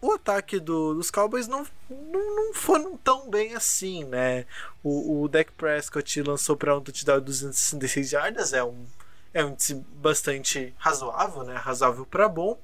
o 0.00 0.12
ataque 0.12 0.60
do, 0.60 0.94
dos 0.94 1.10
Cowboys 1.10 1.48
não, 1.48 1.66
não, 1.88 2.36
não 2.36 2.54
foram 2.54 2.96
tão 2.96 3.30
bem 3.30 3.54
assim, 3.54 4.04
né? 4.04 4.44
O, 4.82 5.22
o 5.22 5.28
Dak 5.28 5.50
Prescott 5.52 6.22
lançou 6.22 6.56
para 6.56 6.76
um 6.76 6.80
touchdown 6.80 7.20
de 7.20 7.24
266 7.26 8.10
jardas, 8.10 8.52
é 8.52 8.62
um, 8.62 8.86
é 9.32 9.44
um 9.44 9.56
bastante 9.96 10.74
razoável, 10.76 11.42
né? 11.44 11.54
Razoável 11.54 12.04
para 12.04 12.28
bom 12.28 12.58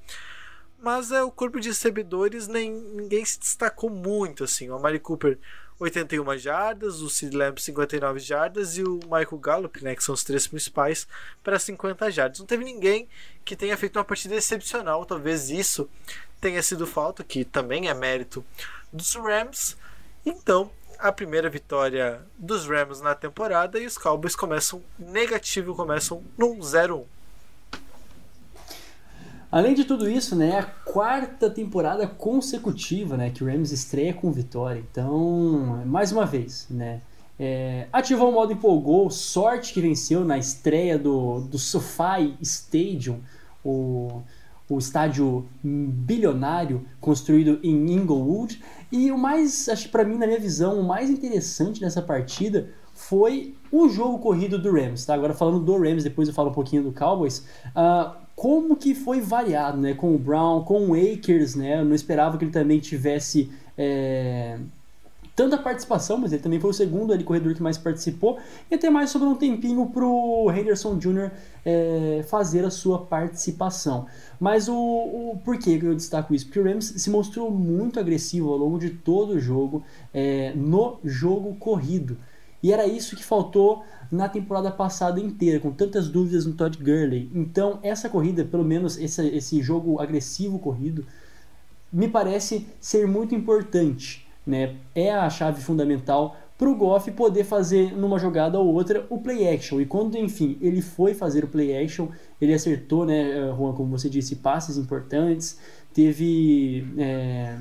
mas 0.82 1.12
é 1.12 1.22
o 1.22 1.30
corpo 1.30 1.60
de 1.60 1.68
recebedores 1.68 2.48
nem 2.48 2.70
ninguém 2.70 3.24
se 3.24 3.38
destacou 3.38 3.90
muito 3.90 4.44
assim. 4.44 4.68
O 4.68 4.74
Amari 4.74 4.98
Cooper 4.98 5.38
81 5.80 6.36
jardas, 6.36 7.00
o 7.00 7.08
Sid 7.08 7.34
Lamb 7.34 7.60
59 7.60 8.20
jardas 8.20 8.76
e 8.76 8.82
o 8.82 9.00
Michael 9.04 9.38
Gallup, 9.38 9.82
né, 9.82 9.94
que 9.94 10.04
são 10.04 10.14
os 10.14 10.22
três 10.22 10.46
principais, 10.46 11.08
para 11.42 11.58
50 11.58 12.10
jardas. 12.10 12.38
Não 12.38 12.46
teve 12.46 12.64
ninguém 12.64 13.08
que 13.44 13.56
tenha 13.56 13.76
feito 13.76 13.96
uma 13.96 14.04
partida 14.04 14.34
excepcional, 14.34 15.06
talvez 15.06 15.48
isso 15.48 15.88
tenha 16.40 16.62
sido 16.62 16.86
falta, 16.86 17.24
que 17.24 17.44
também 17.44 17.88
é 17.88 17.94
mérito 17.94 18.44
dos 18.92 19.14
Rams. 19.14 19.76
Então, 20.24 20.70
a 20.98 21.10
primeira 21.10 21.48
vitória 21.48 22.20
dos 22.36 22.66
Rams 22.66 23.00
na 23.00 23.14
temporada 23.14 23.78
e 23.78 23.86
os 23.86 23.96
Cowboys 23.96 24.36
começam 24.36 24.82
negativo, 24.98 25.74
começam 25.74 26.22
num 26.36 26.58
0-1. 26.58 27.06
Além 29.50 29.74
de 29.74 29.84
tudo 29.84 30.08
isso, 30.08 30.36
né, 30.36 30.50
é 30.50 30.58
a 30.58 30.62
quarta 30.62 31.50
temporada 31.50 32.06
consecutiva, 32.06 33.16
né, 33.16 33.30
que 33.30 33.42
o 33.42 33.46
Rams 33.46 33.72
estreia 33.72 34.14
com 34.14 34.30
vitória. 34.30 34.84
Então, 34.90 35.82
mais 35.86 36.12
uma 36.12 36.24
vez, 36.24 36.68
né, 36.70 37.00
é, 37.42 37.88
ativou 37.92 38.28
o 38.28 38.32
modo 38.32 38.52
empolgou, 38.52 39.10
sorte 39.10 39.72
que 39.72 39.80
venceu 39.80 40.24
na 40.24 40.38
estreia 40.38 40.98
do, 40.98 41.40
do 41.40 41.58
SoFi 41.58 42.36
Stadium, 42.40 43.18
o, 43.64 44.22
o 44.68 44.78
estádio 44.78 45.46
bilionário 45.64 46.86
construído 47.00 47.58
em 47.62 47.92
Inglewood. 47.92 48.62
E 48.92 49.10
o 49.10 49.18
mais, 49.18 49.68
acho 49.68 49.88
para 49.88 50.04
mim, 50.04 50.16
na 50.16 50.26
minha 50.26 50.38
visão, 50.38 50.78
o 50.78 50.86
mais 50.86 51.10
interessante 51.10 51.80
nessa 51.80 52.00
partida 52.00 52.68
foi 52.94 53.54
o 53.72 53.88
jogo 53.88 54.18
corrido 54.18 54.58
do 54.58 54.70
Rams, 54.70 55.06
tá? 55.06 55.14
Agora 55.14 55.32
falando 55.32 55.60
do 55.60 55.78
Rams, 55.78 56.04
depois 56.04 56.28
eu 56.28 56.34
falo 56.34 56.50
um 56.50 56.52
pouquinho 56.52 56.82
do 56.82 56.92
Cowboys. 56.92 57.46
Uh, 57.68 58.14
como 58.40 58.74
que 58.74 58.94
foi 58.94 59.20
variado, 59.20 59.76
né? 59.76 59.92
Com 59.92 60.14
o 60.14 60.18
Brown, 60.18 60.64
com 60.64 60.88
o 60.88 60.94
Akers, 60.94 61.54
né? 61.54 61.78
Eu 61.78 61.84
não 61.84 61.94
esperava 61.94 62.38
que 62.38 62.44
ele 62.46 62.50
também 62.50 62.78
tivesse 62.78 63.52
é, 63.76 64.58
tanta 65.36 65.58
participação, 65.58 66.16
mas 66.16 66.32
ele 66.32 66.42
também 66.42 66.58
foi 66.58 66.70
o 66.70 66.72
segundo 66.72 67.12
ali, 67.12 67.22
corredor 67.22 67.54
que 67.54 67.62
mais 67.62 67.76
participou. 67.76 68.38
E 68.70 68.76
até 68.76 68.88
mais 68.88 69.10
sobrou 69.10 69.32
um 69.32 69.36
tempinho 69.36 69.84
pro 69.90 70.50
Henderson 70.56 70.96
Jr. 70.96 71.30
É, 71.66 72.24
fazer 72.30 72.64
a 72.64 72.70
sua 72.70 73.00
participação. 73.00 74.06
Mas 74.40 74.70
o, 74.70 74.74
o 74.74 75.38
que 75.62 75.78
eu 75.84 75.94
destaco 75.94 76.34
isso? 76.34 76.46
Porque 76.46 76.60
o 76.60 76.64
Rams 76.64 76.94
se 76.96 77.10
mostrou 77.10 77.50
muito 77.50 78.00
agressivo 78.00 78.48
ao 78.48 78.56
longo 78.56 78.78
de 78.78 78.88
todo 78.88 79.34
o 79.34 79.38
jogo 79.38 79.84
é, 80.14 80.54
no 80.56 80.98
jogo 81.04 81.56
corrido. 81.56 82.16
E 82.62 82.72
era 82.72 82.86
isso 82.86 83.16
que 83.16 83.24
faltou 83.24 83.84
na 84.10 84.28
temporada 84.28 84.70
passada 84.70 85.20
inteira, 85.20 85.60
com 85.60 85.70
tantas 85.70 86.08
dúvidas 86.08 86.44
no 86.44 86.54
Todd 86.54 86.76
Gurley. 86.78 87.30
Então, 87.34 87.78
essa 87.82 88.08
corrida, 88.08 88.44
pelo 88.44 88.64
menos 88.64 88.98
esse, 88.98 89.26
esse 89.28 89.62
jogo 89.62 90.00
agressivo 90.00 90.58
corrido, 90.58 91.06
me 91.92 92.08
parece 92.08 92.66
ser 92.80 93.06
muito 93.06 93.34
importante. 93.34 94.26
Né? 94.46 94.76
É 94.94 95.12
a 95.12 95.30
chave 95.30 95.62
fundamental 95.62 96.36
para 96.58 96.68
o 96.68 96.74
Goff 96.74 97.10
poder 97.12 97.44
fazer 97.44 97.96
numa 97.96 98.18
jogada 98.18 98.58
ou 98.58 98.74
outra 98.74 99.06
o 99.08 99.18
play 99.18 99.48
action. 99.48 99.80
E 99.80 99.86
quando, 99.86 100.18
enfim, 100.18 100.58
ele 100.60 100.82
foi 100.82 101.14
fazer 101.14 101.44
o 101.44 101.48
play 101.48 101.82
action, 101.82 102.08
ele 102.40 102.52
acertou, 102.52 103.06
né, 103.06 103.50
Juan, 103.56 103.72
como 103.72 103.96
você 103.96 104.10
disse, 104.10 104.36
passes 104.36 104.76
importantes, 104.76 105.58
teve. 105.94 106.86
É 106.98 107.56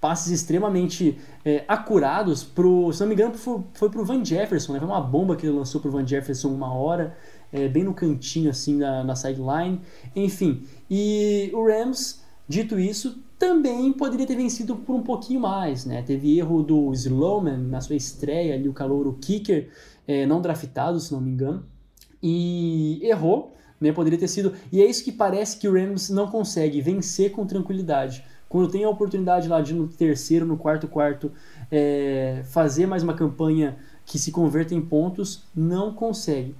passes 0.00 0.32
extremamente 0.32 1.18
é, 1.44 1.64
acurados 1.66 2.44
pro, 2.44 2.92
se 2.92 3.00
não 3.00 3.08
me 3.08 3.14
engano, 3.14 3.34
foi, 3.34 3.60
foi 3.74 3.90
pro 3.90 4.04
Van 4.04 4.24
Jefferson, 4.24 4.72
né? 4.72 4.78
Foi 4.78 4.88
uma 4.88 5.00
bomba 5.00 5.34
que 5.36 5.46
ele 5.46 5.56
lançou 5.56 5.80
pro 5.80 5.90
Van 5.90 6.06
Jefferson 6.06 6.48
uma 6.48 6.72
hora, 6.72 7.16
é, 7.52 7.66
bem 7.68 7.82
no 7.82 7.94
cantinho 7.94 8.50
assim 8.50 8.76
na, 8.76 9.02
na 9.02 9.16
sideline. 9.16 9.80
Enfim, 10.14 10.62
e 10.88 11.50
o 11.52 11.66
Rams, 11.66 12.22
dito 12.48 12.78
isso, 12.78 13.18
também 13.38 13.92
poderia 13.92 14.26
ter 14.26 14.36
vencido 14.36 14.76
por 14.76 14.94
um 14.94 15.02
pouquinho 15.02 15.40
mais, 15.40 15.84
né? 15.84 16.02
Teve 16.02 16.38
erro 16.38 16.62
do 16.62 16.92
Slowman 16.92 17.58
na 17.58 17.80
sua 17.80 17.96
estreia 17.96 18.54
ali, 18.54 18.68
o 18.68 18.72
calouro 18.72 19.18
kicker, 19.20 19.68
é, 20.06 20.26
não 20.26 20.40
draftado, 20.40 21.00
se 21.00 21.12
não 21.12 21.20
me 21.20 21.30
engano, 21.30 21.64
e 22.22 23.00
errou, 23.02 23.56
né? 23.80 23.92
Poderia 23.92 24.18
ter 24.18 24.28
sido. 24.28 24.52
E 24.70 24.80
é 24.80 24.86
isso 24.86 25.02
que 25.02 25.12
parece 25.12 25.56
que 25.56 25.66
o 25.66 25.72
Rams 25.72 26.08
não 26.08 26.28
consegue 26.28 26.80
vencer 26.80 27.32
com 27.32 27.44
tranquilidade 27.44 28.24
quando 28.48 28.70
tem 28.70 28.84
a 28.84 28.88
oportunidade 28.88 29.48
lá 29.48 29.60
de 29.60 29.74
no 29.74 29.86
terceiro, 29.86 30.46
no 30.46 30.56
quarto 30.56 30.88
quarto, 30.88 31.30
é, 31.70 32.42
fazer 32.44 32.86
mais 32.86 33.02
uma 33.02 33.14
campanha 33.14 33.76
que 34.06 34.18
se 34.18 34.32
converta 34.32 34.74
em 34.74 34.80
pontos, 34.80 35.44
não 35.54 35.92
consegue. 35.92 36.54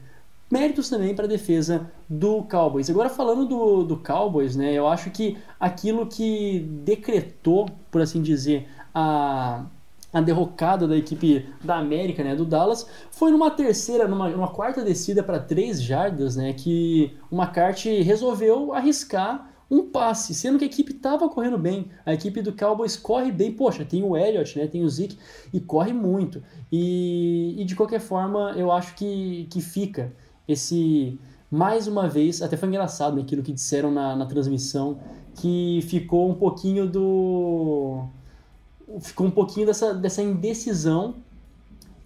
Méritos 0.51 0.89
também 0.89 1.15
para 1.15 1.25
a 1.25 1.29
defesa 1.29 1.91
do 2.09 2.43
Cowboys. 2.43 2.89
Agora 2.89 3.11
falando 3.11 3.47
do, 3.47 3.85
do 3.85 3.97
Cowboys, 3.99 4.57
né, 4.57 4.73
eu 4.73 4.87
acho 4.87 5.11
que 5.11 5.37
aquilo 5.59 6.07
que 6.07 6.61
decretou, 6.83 7.67
por 7.91 8.01
assim 8.01 8.23
dizer, 8.23 8.67
a, 8.95 9.67
a 10.13 10.21
derrocada 10.21 10.89
da 10.89 10.97
equipe 10.97 11.47
da 11.63 11.77
América, 11.77 12.25
né, 12.25 12.35
do 12.35 12.47
Dallas, 12.47 12.87
foi 13.11 13.31
numa 13.31 13.51
terceira, 13.51 14.09
numa, 14.09 14.29
numa 14.29 14.49
quarta 14.49 14.83
descida 14.83 15.23
para 15.23 15.39
três 15.39 15.83
jardas, 15.83 16.37
né, 16.37 16.55
que 16.55 17.15
o 17.31 17.37
McCarthy 17.37 18.03
resolveu 18.03 18.73
arriscar 18.73 19.48
um 19.71 19.91
passe, 19.91 20.35
sendo 20.35 20.59
que 20.59 20.65
a 20.65 20.67
equipe 20.67 20.93
estava 20.93 21.29
correndo 21.29 21.59
bem. 21.59 21.91
A 22.05 22.15
equipe 22.15 22.41
do 22.41 22.53
Cowboys 22.53 22.97
corre 22.97 23.31
bem. 23.31 23.53
Poxa, 23.53 23.85
tem 23.85 24.03
o 24.03 24.17
Elliott, 24.17 24.59
né? 24.59 24.67
tem 24.67 24.83
o 24.83 24.89
Zeke 24.89 25.19
e 25.53 25.61
corre 25.61 25.93
muito. 25.93 26.43
E, 26.73 27.55
e 27.59 27.65
de 27.65 27.77
qualquer 27.77 28.01
forma, 28.01 28.53
eu 28.57 28.73
acho 28.73 28.95
que, 28.95 29.47
que 29.51 29.61
fica 29.61 30.13
esse. 30.47 31.19
Mais 31.51 31.87
uma 31.87 32.09
vez, 32.09 32.43
até 32.43 32.59
foi 32.59 32.69
engraçado 32.69 33.17
né, 33.17 33.23
aquilo 33.23 33.43
que 33.43 33.53
disseram 33.53 33.91
na, 33.91 34.15
na 34.15 34.27
transmissão, 34.27 34.99
que 35.35 35.81
ficou 35.83 36.31
um 36.31 36.35
pouquinho 36.35 36.87
do. 36.87 38.05
Ficou 39.01 39.27
um 39.27 39.31
pouquinho 39.31 39.67
dessa, 39.67 39.95
dessa 39.95 40.23
indecisão 40.23 41.17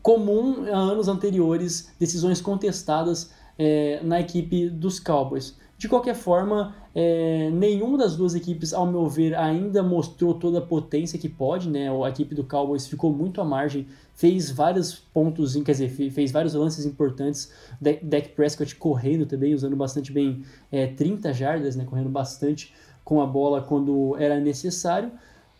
comum 0.02 0.64
a 0.66 0.76
anos 0.76 1.06
anteriores, 1.06 1.92
decisões 1.98 2.40
contestadas 2.40 3.30
é, 3.56 4.00
na 4.02 4.20
equipe 4.20 4.68
dos 4.68 4.98
Cowboys. 4.98 5.56
De 5.78 5.88
qualquer 5.88 6.14
forma, 6.14 6.74
é, 6.95 7.51
nenhuma 7.51 7.97
das 7.97 8.16
duas 8.16 8.34
equipes, 8.34 8.74
ao 8.74 8.86
meu 8.86 9.09
ver, 9.09 9.34
ainda 9.34 9.82
mostrou 9.82 10.34
toda 10.34 10.59
a 10.59 10.62
potência 10.62 11.18
que 11.18 11.28
pode, 11.28 11.70
né? 11.70 11.88
A 11.88 12.09
equipe 12.09 12.34
do 12.34 12.45
Cowboys 12.45 12.86
ficou 12.86 13.12
muito 13.12 13.40
à 13.40 13.45
margem, 13.45 13.86
fez 14.14 14.51
vários 14.51 14.95
pontos, 14.95 15.55
quer 15.55 15.72
dizer, 15.72 15.88
fez 15.88 16.30
vários 16.30 16.53
lances 16.55 16.84
importantes. 16.84 17.51
Dak 17.80 18.30
Prescott 18.30 18.76
correndo 18.76 19.24
também, 19.24 19.55
usando 19.55 19.74
bastante 19.74 20.12
bem 20.12 20.43
é, 20.70 20.86
30 20.86 21.32
jardas, 21.32 21.76
né? 21.76 21.84
Correndo 21.84 22.11
bastante 22.11 22.74
com 23.03 23.22
a 23.22 23.26
bola 23.26 23.62
quando 23.62 24.14
era 24.18 24.38
necessário. 24.38 25.11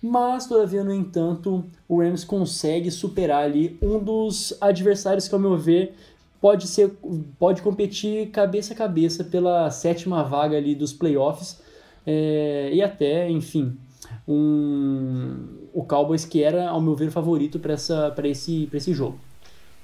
Mas, 0.03 0.47
todavia, 0.47 0.83
no 0.83 0.93
entanto, 0.93 1.65
o 1.89 2.01
Rams 2.01 2.25
consegue 2.25 2.91
superar 2.91 3.45
ali 3.45 3.79
um 3.81 4.01
dos 4.01 4.53
adversários 4.61 5.29
que, 5.29 5.35
ao 5.35 5.41
meu 5.41 5.57
ver, 5.57 5.95
pode 6.43 6.67
ser 6.67 6.91
pode 7.39 7.63
competir 7.63 8.29
cabeça 8.31 8.75
a 8.75 8.77
cabeça 8.77 9.23
pela 9.23 9.71
sétima 9.71 10.25
vaga 10.25 10.57
ali 10.57 10.75
dos 10.75 10.93
playoffs 10.93 11.63
é, 12.05 12.71
e 12.75 12.83
até 12.83 13.31
enfim 13.31 13.79
um, 14.27 15.69
o 15.73 15.85
Cowboys 15.85 16.25
que 16.25 16.43
era 16.43 16.69
ao 16.69 16.81
meu 16.81 16.97
ver 16.97 17.13
favorito 17.13 17.61
para 17.61 17.75
essa 17.75 18.11
para 18.11 18.27
esse 18.27 18.67
para 18.67 18.77
esse 18.77 18.93
jogo. 18.93 19.21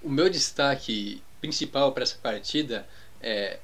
O 0.02 0.10
meu 0.10 0.28
destaque 0.28 1.22
principal 1.40 1.92
para 1.92 2.02
essa 2.02 2.16
partida 2.20 2.84
é 3.22 3.60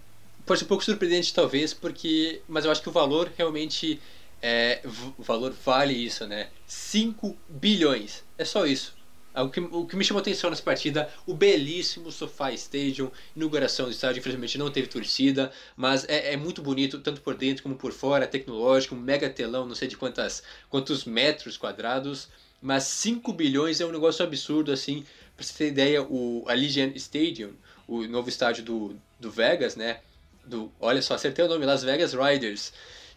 pode 0.46 0.60
ser 0.60 0.66
um 0.66 0.68
pouco 0.68 0.84
surpreendente 0.84 1.34
talvez 1.34 1.74
porque 1.74 2.42
mas 2.46 2.64
eu 2.64 2.70
acho 2.70 2.80
que 2.80 2.88
o 2.88 2.92
valor 2.92 3.28
realmente 3.36 4.00
é, 4.40 4.80
o 5.18 5.22
valor 5.22 5.52
vale 5.64 5.94
isso 5.94 6.28
né? 6.28 6.46
5 6.64 7.36
bilhões. 7.48 8.22
É 8.38 8.44
só 8.44 8.64
isso 8.64 8.93
o 9.42 9.48
que, 9.48 9.60
o 9.60 9.86
que 9.86 9.96
me 9.96 10.04
chamou 10.04 10.20
atenção 10.20 10.48
nessa 10.48 10.62
partida, 10.62 11.10
o 11.26 11.34
belíssimo 11.34 12.12
SoFi 12.12 12.54
Stadium, 12.54 13.10
inauguração 13.34 13.86
do 13.86 13.92
estádio, 13.92 14.20
infelizmente 14.20 14.56
não 14.56 14.70
teve 14.70 14.86
torcida, 14.86 15.50
mas 15.76 16.04
é, 16.08 16.32
é, 16.32 16.36
muito 16.36 16.62
bonito, 16.62 17.00
tanto 17.00 17.20
por 17.20 17.34
dentro 17.34 17.62
como 17.62 17.74
por 17.74 17.92
fora, 17.92 18.26
tecnológico, 18.26 18.94
um 18.94 18.98
mega 18.98 19.28
telão, 19.28 19.66
não 19.66 19.74
sei 19.74 19.88
de 19.88 19.96
quantas, 19.96 20.42
quantos 20.70 21.04
metros 21.04 21.56
quadrados, 21.56 22.28
mas 22.62 22.84
5 22.84 23.32
bilhões 23.32 23.80
é 23.80 23.86
um 23.86 23.92
negócio 23.92 24.24
absurdo, 24.24 24.70
assim, 24.70 25.04
pra 25.36 25.44
você 25.44 25.54
ter 25.54 25.68
ideia, 25.68 26.02
o 26.02 26.44
Allegiant 26.46 26.94
Stadium, 26.96 27.52
o 27.88 28.04
novo 28.04 28.28
estádio 28.28 28.64
do, 28.64 28.96
do 29.18 29.30
Vegas, 29.30 29.74
né, 29.74 30.00
do, 30.46 30.70
olha 30.80 31.02
só, 31.02 31.14
acertei 31.14 31.44
o 31.44 31.48
nome, 31.48 31.66
Las 31.66 31.82
Vegas 31.82 32.14
Riders, 32.14 32.72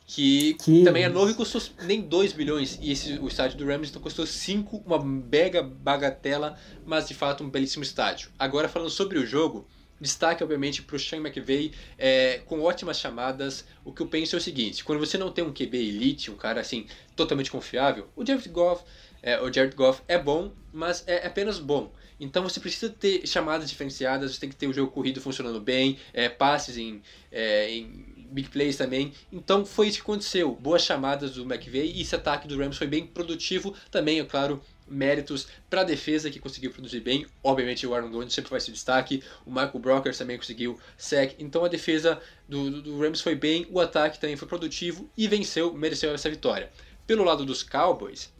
que, 0.07 0.53
que, 0.53 0.85
também 0.85 1.03
é 1.03 1.09
novo 1.09 1.29
e 1.29 1.33
custou 1.33 1.61
nem 1.83 2.01
2 2.01 2.31
bilhões. 2.31 2.79
E 2.81 2.93
esse, 2.93 3.19
o 3.19 3.27
estádio 3.27 3.57
do 3.57 3.65
Rams 3.65 3.89
então 3.89 4.01
custou 4.01 4.25
5, 4.25 4.83
uma 4.85 5.03
mega 5.03 5.61
bagatela, 5.61 6.57
mas 6.85 7.09
de 7.09 7.13
fato 7.13 7.43
um 7.43 7.49
belíssimo 7.49 7.83
estádio. 7.83 8.31
Agora 8.39 8.69
falando 8.69 8.89
sobre 8.89 9.19
o 9.19 9.25
jogo, 9.25 9.67
destaque 9.99 10.41
obviamente 10.41 10.81
para 10.81 10.95
o 10.95 10.99
Sean 10.99 11.19
McVay 11.19 11.73
é, 11.97 12.39
com 12.45 12.61
ótimas 12.61 12.97
chamadas. 12.97 13.65
O 13.83 13.91
que 13.91 14.01
eu 14.01 14.07
penso 14.07 14.37
é 14.37 14.39
o 14.39 14.41
seguinte: 14.41 14.81
quando 14.81 14.99
você 14.99 15.17
não 15.17 15.29
tem 15.29 15.43
um 15.43 15.51
QB 15.51 15.77
elite, 15.77 16.31
um 16.31 16.37
cara 16.37 16.61
assim 16.61 16.87
totalmente 17.13 17.51
confiável, 17.51 18.07
o 18.15 18.25
Jared 18.25 18.47
Goff, 18.47 18.85
é, 19.21 19.41
o 19.41 19.51
Jared 19.51 19.75
Goff 19.75 20.01
é 20.07 20.17
bom, 20.17 20.53
mas 20.71 21.03
é 21.05 21.27
apenas 21.27 21.59
bom. 21.59 21.91
Então 22.17 22.43
você 22.43 22.59
precisa 22.61 22.89
ter 22.89 23.27
chamadas 23.27 23.69
diferenciadas, 23.69 24.33
você 24.33 24.39
tem 24.39 24.49
que 24.49 24.55
ter 24.55 24.67
o 24.67 24.73
jogo 24.73 24.91
corrido 24.91 25.19
funcionando 25.19 25.59
bem, 25.59 25.99
é, 26.13 26.29
passes 26.29 26.77
em, 26.77 27.01
é, 27.31 27.69
em 27.69 28.16
big 28.31 28.49
plays 28.49 28.77
também. 28.77 29.13
Então 29.31 29.65
foi 29.65 29.87
isso 29.87 29.97
que 29.97 30.03
aconteceu. 30.03 30.55
Boas 30.55 30.83
chamadas 30.83 31.31
do 31.31 31.43
McVay 31.43 31.91
e 31.91 32.01
esse 32.01 32.15
ataque 32.15 32.47
do 32.47 32.57
Rams 32.57 32.77
foi 32.77 32.87
bem 32.87 33.05
produtivo. 33.05 33.73
Também, 33.91 34.19
é 34.19 34.23
claro, 34.23 34.61
méritos 34.87 35.47
para 35.69 35.81
a 35.81 35.83
defesa 35.83 36.29
que 36.29 36.39
conseguiu 36.39 36.71
produzir 36.71 37.01
bem. 37.01 37.25
Obviamente 37.43 37.85
o 37.85 37.93
Aaron 37.93 38.09
Donald 38.09 38.33
sempre 38.33 38.51
vai 38.51 38.59
ser 38.59 38.71
destaque, 38.71 39.23
o 39.45 39.49
Michael 39.49 39.79
Brockers 39.79 40.17
também 40.17 40.37
conseguiu 40.37 40.79
sec. 40.97 41.35
Então 41.39 41.63
a 41.63 41.67
defesa 41.67 42.19
do, 42.47 42.69
do, 42.69 42.81
do 42.81 42.99
Rams 42.99 43.21
foi 43.21 43.35
bem, 43.35 43.67
o 43.69 43.79
ataque 43.79 44.19
também 44.19 44.35
foi 44.35 44.47
produtivo 44.47 45.09
e 45.17 45.27
venceu, 45.27 45.73
mereceu 45.73 46.13
essa 46.13 46.29
vitória. 46.29 46.71
Pelo 47.05 47.23
lado 47.23 47.45
dos 47.45 47.63
Cowboys, 47.63 48.31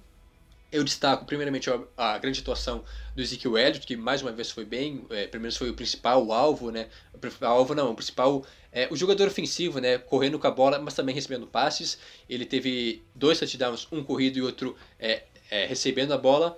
eu 0.72 0.84
destaco 0.84 1.26
primeiramente 1.26 1.70
a, 1.98 2.18
grande 2.18 2.42
atuação 2.42 2.84
do 3.16 3.22
Ezekiel 3.22 3.58
Elliott, 3.58 3.86
que 3.86 3.96
mais 3.96 4.22
uma 4.22 4.32
vez 4.32 4.52
foi 4.52 4.66
bem, 4.66 5.06
é, 5.10 5.28
pelo 5.28 5.42
menos 5.42 5.56
foi 5.56 5.70
o 5.70 5.74
principal 5.74 6.32
alvo, 6.32 6.72
né? 6.72 6.90
O 7.14 7.18
principal 7.18 7.58
alvo 7.58 7.74
não, 7.74 7.92
o 7.92 7.96
principal 7.96 8.46
é, 8.78 8.88
o 8.92 8.96
jogador 8.96 9.28
ofensivo, 9.28 9.80
né? 9.80 9.98
Correndo 9.98 10.38
com 10.38 10.46
a 10.46 10.52
bola, 10.52 10.78
mas 10.78 10.94
também 10.94 11.16
recebendo 11.16 11.48
passes. 11.48 11.98
Ele 12.30 12.46
teve 12.46 13.02
dois 13.16 13.40
touchdowns, 13.40 13.88
um 13.92 14.04
corrido 14.04 14.38
e 14.38 14.42
outro 14.44 14.76
é, 15.00 15.24
é 15.50 15.66
recebendo 15.66 16.14
a 16.14 16.18
bola. 16.18 16.56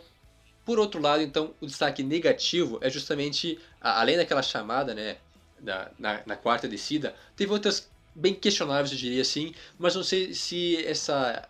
Por 0.65 0.79
outro 0.79 1.01
lado, 1.01 1.23
então, 1.23 1.55
o 1.61 1.65
destaque 1.65 2.03
negativo 2.03 2.77
é 2.81 2.89
justamente, 2.89 3.57
além 3.79 4.17
daquela 4.17 4.41
chamada, 4.41 4.93
né? 4.93 5.15
Da, 5.61 5.91
na, 5.97 6.21
na 6.25 6.35
quarta 6.35 6.67
descida, 6.67 7.15
teve 7.37 7.53
outras 7.53 7.89
bem 8.13 8.33
questionáveis, 8.33 8.91
eu 8.91 8.97
diria 8.97 9.21
assim, 9.21 9.53
mas 9.77 9.95
não 9.95 10.03
sei 10.03 10.33
se 10.33 10.85
essa 10.85 11.49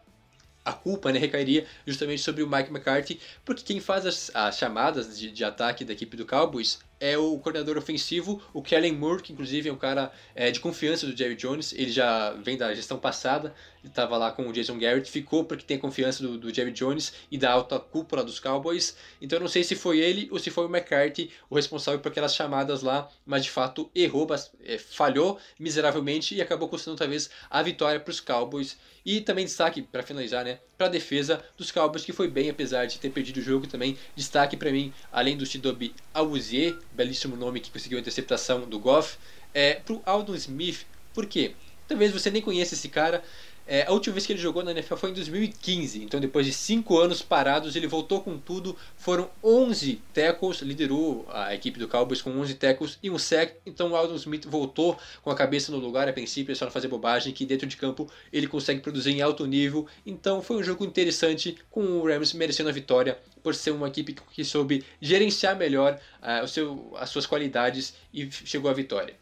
a 0.66 0.74
culpa 0.74 1.12
né, 1.12 1.20
recairia 1.20 1.66
justamente 1.86 2.22
sobre 2.22 2.44
o 2.44 2.50
Mike 2.50 2.70
McCarthy, 2.70 3.20
porque 3.46 3.64
quem 3.64 3.80
faz 3.80 4.06
as, 4.06 4.32
as 4.34 4.58
chamadas 4.58 5.18
de, 5.18 5.32
de, 5.32 5.44
ataque 5.44 5.86
da 5.86 5.94
equipe 5.94 6.18
do 6.18 6.26
Cowboys 6.26 6.80
é 7.00 7.18
o 7.18 7.38
coordenador 7.40 7.78
ofensivo, 7.78 8.42
o 8.54 8.62
Kellen 8.62 8.94
Moore, 8.94 9.22
que 9.22 9.32
inclusive 9.32 9.70
é 9.70 9.74
um 9.74 9.78
cara 9.78 10.12
é, 10.36 10.52
de 10.52 10.60
confiança 10.60 11.08
do 11.08 11.16
Jerry 11.16 11.36
Jones, 11.36 11.74
ele 11.74 11.92
já 11.92 12.32
vem 12.34 12.58
da 12.58 12.74
gestão 12.74 12.98
passada, 12.98 13.54
estava 13.84 14.18
lá 14.18 14.32
com 14.32 14.48
o 14.48 14.54
Jason 14.54 14.78
Garrett, 14.78 15.10
ficou 15.10 15.44
porque 15.44 15.64
tem 15.64 15.78
a 15.78 15.80
confiança 15.80 16.22
do, 16.22 16.38
do, 16.38 16.54
Jerry 16.54 16.72
Jones 16.72 17.14
e 17.32 17.38
da 17.38 17.52
alta 17.52 17.80
cúpula 17.80 18.24
dos 18.24 18.40
Cowboys, 18.40 18.96
então 19.22 19.38
eu 19.38 19.42
não 19.42 19.48
sei 19.48 19.64
se 19.64 19.76
foi 19.76 20.00
ele 20.00 20.28
ou 20.32 20.40
se 20.40 20.50
foi 20.50 20.66
o 20.66 20.70
McCarthy 20.70 21.32
o 21.50 21.56
responsável 21.56 22.00
por 22.00 22.10
aquelas 22.10 22.36
chamadas 22.36 22.82
lá, 22.82 23.10
mas 23.26 23.44
de 23.44 23.52
fato 23.52 23.90
errou, 23.96 24.28
é, 24.64 24.78
falhou 24.78 25.40
miseravelmente 25.60 26.36
e 26.36 26.42
acabou 26.42 26.68
custando 26.68 26.98
talvez 26.98 27.30
a 27.50 27.62
vitória 27.62 28.00
para 28.00 28.12
os 28.12 28.20
Cowboys. 28.20 28.78
E 29.06 29.22
também 29.22 29.46
destaque, 29.46 29.82
para 29.82 30.04
finalizar, 30.04 30.44
né, 30.44 30.60
para 30.78 30.88
a 30.88 30.90
defesa 30.90 31.44
dos 31.58 31.72
Cowboys, 31.72 32.04
que 32.04 32.14
foi 32.14 32.28
bem, 32.28 32.50
apesar 32.50 32.86
de 32.86 33.00
ter 33.00 33.10
perdido 33.10 33.38
o 33.38 33.42
jogo 33.42 33.66
também. 33.66 33.98
Destaque 34.16 34.58
para 34.58 34.72
mim, 34.72 34.94
além 35.12 35.38
do 35.38 35.46
Chidobe 35.46 35.96
Awuzie, 36.14 36.78
belíssimo 36.92 37.36
nome 37.36 37.60
que 37.60 37.72
conseguiu 37.72 37.98
a 37.98 38.02
interceptação 38.02 38.68
do 38.68 38.78
Goff, 38.78 39.18
é, 39.54 39.76
para 39.76 39.94
o 39.94 40.02
Aldon 40.06 40.36
Smith. 40.36 40.86
Por 41.14 41.26
quê? 41.26 41.56
Talvez 41.88 42.12
você 42.12 42.30
nem 42.30 42.42
conheça 42.42 42.76
esse 42.76 42.88
cara, 42.88 43.24
é, 43.72 43.86
a 43.86 43.92
última 43.92 44.16
vez 44.16 44.26
que 44.26 44.34
ele 44.34 44.42
jogou 44.42 44.64
na 44.64 44.72
NFL 44.72 44.96
foi 44.96 45.12
em 45.12 45.14
2015, 45.14 46.04
então 46.04 46.20
depois 46.20 46.44
de 46.44 46.52
5 46.52 46.98
anos 46.98 47.22
parados, 47.22 47.76
ele 47.76 47.86
voltou 47.86 48.20
com 48.20 48.36
tudo. 48.36 48.76
Foram 48.98 49.30
11 49.44 50.02
tackles, 50.12 50.62
liderou 50.62 51.28
a 51.32 51.54
equipe 51.54 51.78
do 51.78 51.88
Cowboys 51.88 52.20
com 52.20 52.32
11 52.32 52.56
tackles 52.56 52.98
e 53.04 53.12
um 53.12 53.20
sack. 53.20 53.58
Então 53.68 53.92
o 53.92 53.96
Aldon 53.96 54.16
Smith 54.16 54.48
voltou 54.48 54.98
com 55.22 55.30
a 55.30 55.36
cabeça 55.36 55.72
no 55.72 55.78
lugar, 55.78 56.10
a 56.10 56.14
princípio, 56.14 56.52
é 56.52 56.56
só 56.56 56.66
não 56.66 56.72
fazer 56.72 56.88
bobagem, 56.88 57.32
que 57.32 57.46
dentro 57.46 57.68
de 57.68 57.78
campo 57.78 58.10
ele 58.34 58.48
consegue 58.48 58.80
produzir 58.80 59.12
em 59.12 59.22
alto 59.22 59.46
nível. 59.46 59.86
Então 60.04 60.42
foi 60.42 60.58
um 60.58 60.64
jogo 60.64 60.84
interessante, 60.84 61.56
com 61.70 61.82
o 61.82 62.08
Rams 62.08 62.34
merecendo 62.34 62.70
a 62.70 62.74
vitória 62.74 63.20
por 63.44 63.54
ser 63.54 63.70
uma 63.70 63.88
equipe 63.88 64.16
que 64.32 64.44
soube 64.44 64.84
gerenciar 65.00 65.56
melhor 65.56 66.00
uh, 66.24 66.44
o 66.44 66.48
seu, 66.48 66.92
as 66.98 67.12
suas 67.12 67.28
qualidades 67.28 67.94
e 68.12 68.32
chegou 68.32 68.72
à 68.72 68.74
vitória. 68.74 69.14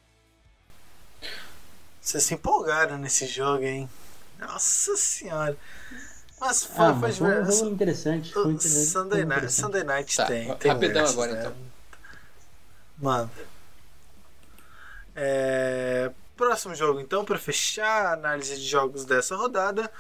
Vocês 2.00 2.24
se 2.24 2.34
empolgaram 2.34 2.98
nesse 2.98 3.28
jogo, 3.28 3.66
hein? 3.66 3.89
Nossa 4.40 4.96
senhora. 4.96 5.58
Mas 6.40 6.64
foi, 6.64 6.86
ah, 6.86 6.94
foi, 6.94 7.12
foi, 7.12 7.42
um 7.42 7.52
jogo 7.52 7.70
interessante. 7.72 8.32
Foi 8.32 8.52
interessante. 8.52 8.86
Sunday, 8.86 9.26
Night, 9.26 9.52
Sunday 9.52 9.84
Night 9.84 10.16
tá, 10.16 10.26
tem. 10.26 10.56
tem 10.56 10.72
rapidão 10.72 10.94
versos, 10.94 11.14
agora 11.14 11.34
né? 11.34 11.40
então. 11.40 11.54
Mano. 13.00 13.32
É... 15.16 16.12
Próximo 16.36 16.76
jogo 16.76 17.00
então, 17.00 17.26
para 17.26 17.40
fechar 17.40 18.06
a 18.06 18.14
análise 18.14 18.56
de 18.56 18.66
jogos 18.66 19.06
dessa 19.06 19.36
rodada. 19.36 19.92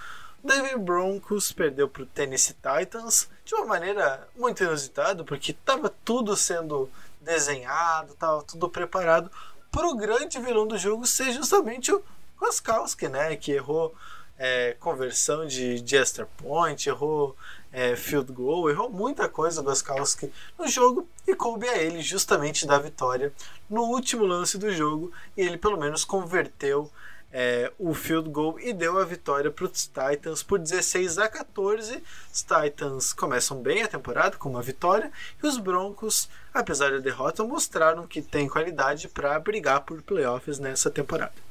Denver 0.43 0.77
Broncos 0.77 1.51
perdeu 1.51 1.89
para 1.89 2.03
o 2.03 2.05
Tennessee 2.05 2.55
Titans 2.55 3.27
de 3.43 3.55
uma 3.55 3.65
maneira 3.65 4.27
muito 4.37 4.63
inusitada, 4.63 5.23
porque 5.23 5.51
estava 5.51 5.91
tudo 6.05 6.37
sendo 6.37 6.89
desenhado, 7.19 8.13
estava 8.13 8.43
tudo 8.43 8.69
preparado 8.69 9.31
para 9.71 9.87
o 9.87 9.97
grande 9.97 10.39
vilão 10.39 10.67
do 10.67 10.77
jogo 10.77 11.05
ser 11.07 11.31
justamente 11.33 11.91
o 11.91 12.03
Koskowski, 12.37 13.07
né? 13.07 13.35
Que 13.35 13.53
errou 13.53 13.95
é, 14.37 14.75
conversão 14.79 15.45
de, 15.45 15.83
extra 15.95 16.25
point, 16.37 16.87
errou 16.87 17.35
é, 17.71 17.95
field 17.95 18.31
goal, 18.31 18.69
errou 18.69 18.89
muita 18.89 19.27
coisa 19.27 19.61
o 19.61 19.63
Goskowski 19.63 20.31
no 20.57 20.67
jogo 20.67 21.07
e 21.27 21.35
coube 21.35 21.67
a 21.67 21.77
ele 21.77 22.01
justamente 22.01 22.65
da 22.65 22.77
vitória 22.79 23.33
no 23.69 23.83
último 23.83 24.25
lance 24.25 24.57
do 24.57 24.73
jogo 24.73 25.11
e 25.35 25.41
ele 25.41 25.57
pelo 25.57 25.77
menos 25.77 26.05
converteu 26.05 26.89
é, 27.31 27.71
o 27.77 27.93
field 27.93 28.29
goal 28.29 28.59
e 28.59 28.71
deu 28.73 28.97
a 28.97 29.05
vitória 29.05 29.51
para 29.51 29.65
os 29.65 29.85
Titans 29.87 30.41
por 30.41 30.59
16 30.59 31.17
a 31.17 31.27
14. 31.27 32.01
Os 32.33 32.41
Titans 32.41 33.13
começam 33.13 33.61
bem 33.61 33.83
a 33.83 33.87
temporada 33.87 34.37
com 34.37 34.49
uma 34.49 34.61
vitória 34.61 35.11
e 35.43 35.45
os 35.45 35.57
Broncos, 35.57 36.29
apesar 36.53 36.91
da 36.91 36.99
derrota, 36.99 37.43
mostraram 37.43 38.07
que 38.07 38.21
têm 38.21 38.47
qualidade 38.47 39.07
para 39.09 39.37
brigar 39.39 39.81
por 39.81 40.01
playoffs 40.01 40.57
nessa 40.57 40.89
temporada. 40.89 41.46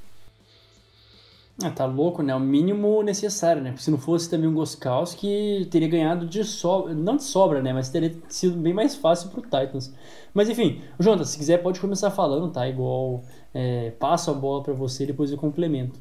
Ah, 1.63 1.71
tá 1.71 1.87
louco, 1.87 2.23
né? 2.23 2.35
O 2.35 2.41
mínimo 2.41 3.03
necessário, 3.03 3.63
né? 3.63 3.71
Porque 3.71 3.83
se 3.83 3.91
não 3.91 3.97
fosse 3.97 4.29
também 4.29 4.47
um 4.47 4.53
Goskowski, 4.53 5.67
teria 5.71 5.89
ganhado 5.89 6.27
de 6.27 6.45
sobra, 6.45 6.93
não 6.93 7.17
de 7.17 7.23
sobra, 7.23 7.63
né? 7.63 7.73
Mas 7.73 7.89
teria 7.89 8.15
sido 8.29 8.59
bem 8.59 8.75
mais 8.75 8.95
fácil 8.95 9.31
pro 9.31 9.41
Titans. 9.41 9.91
Mas 10.35 10.51
enfim, 10.51 10.83
Jonathan, 11.01 11.25
se 11.25 11.39
quiser 11.39 11.63
pode 11.63 11.81
começar 11.81 12.11
falando, 12.11 12.53
tá? 12.53 12.69
Igual, 12.69 13.25
é, 13.55 13.91
passo 13.93 14.31
a 14.31 14.35
bola 14.35 14.63
para 14.63 14.75
você 14.75 15.05
e 15.05 15.07
depois 15.07 15.31
eu 15.31 15.39
complemento. 15.39 15.99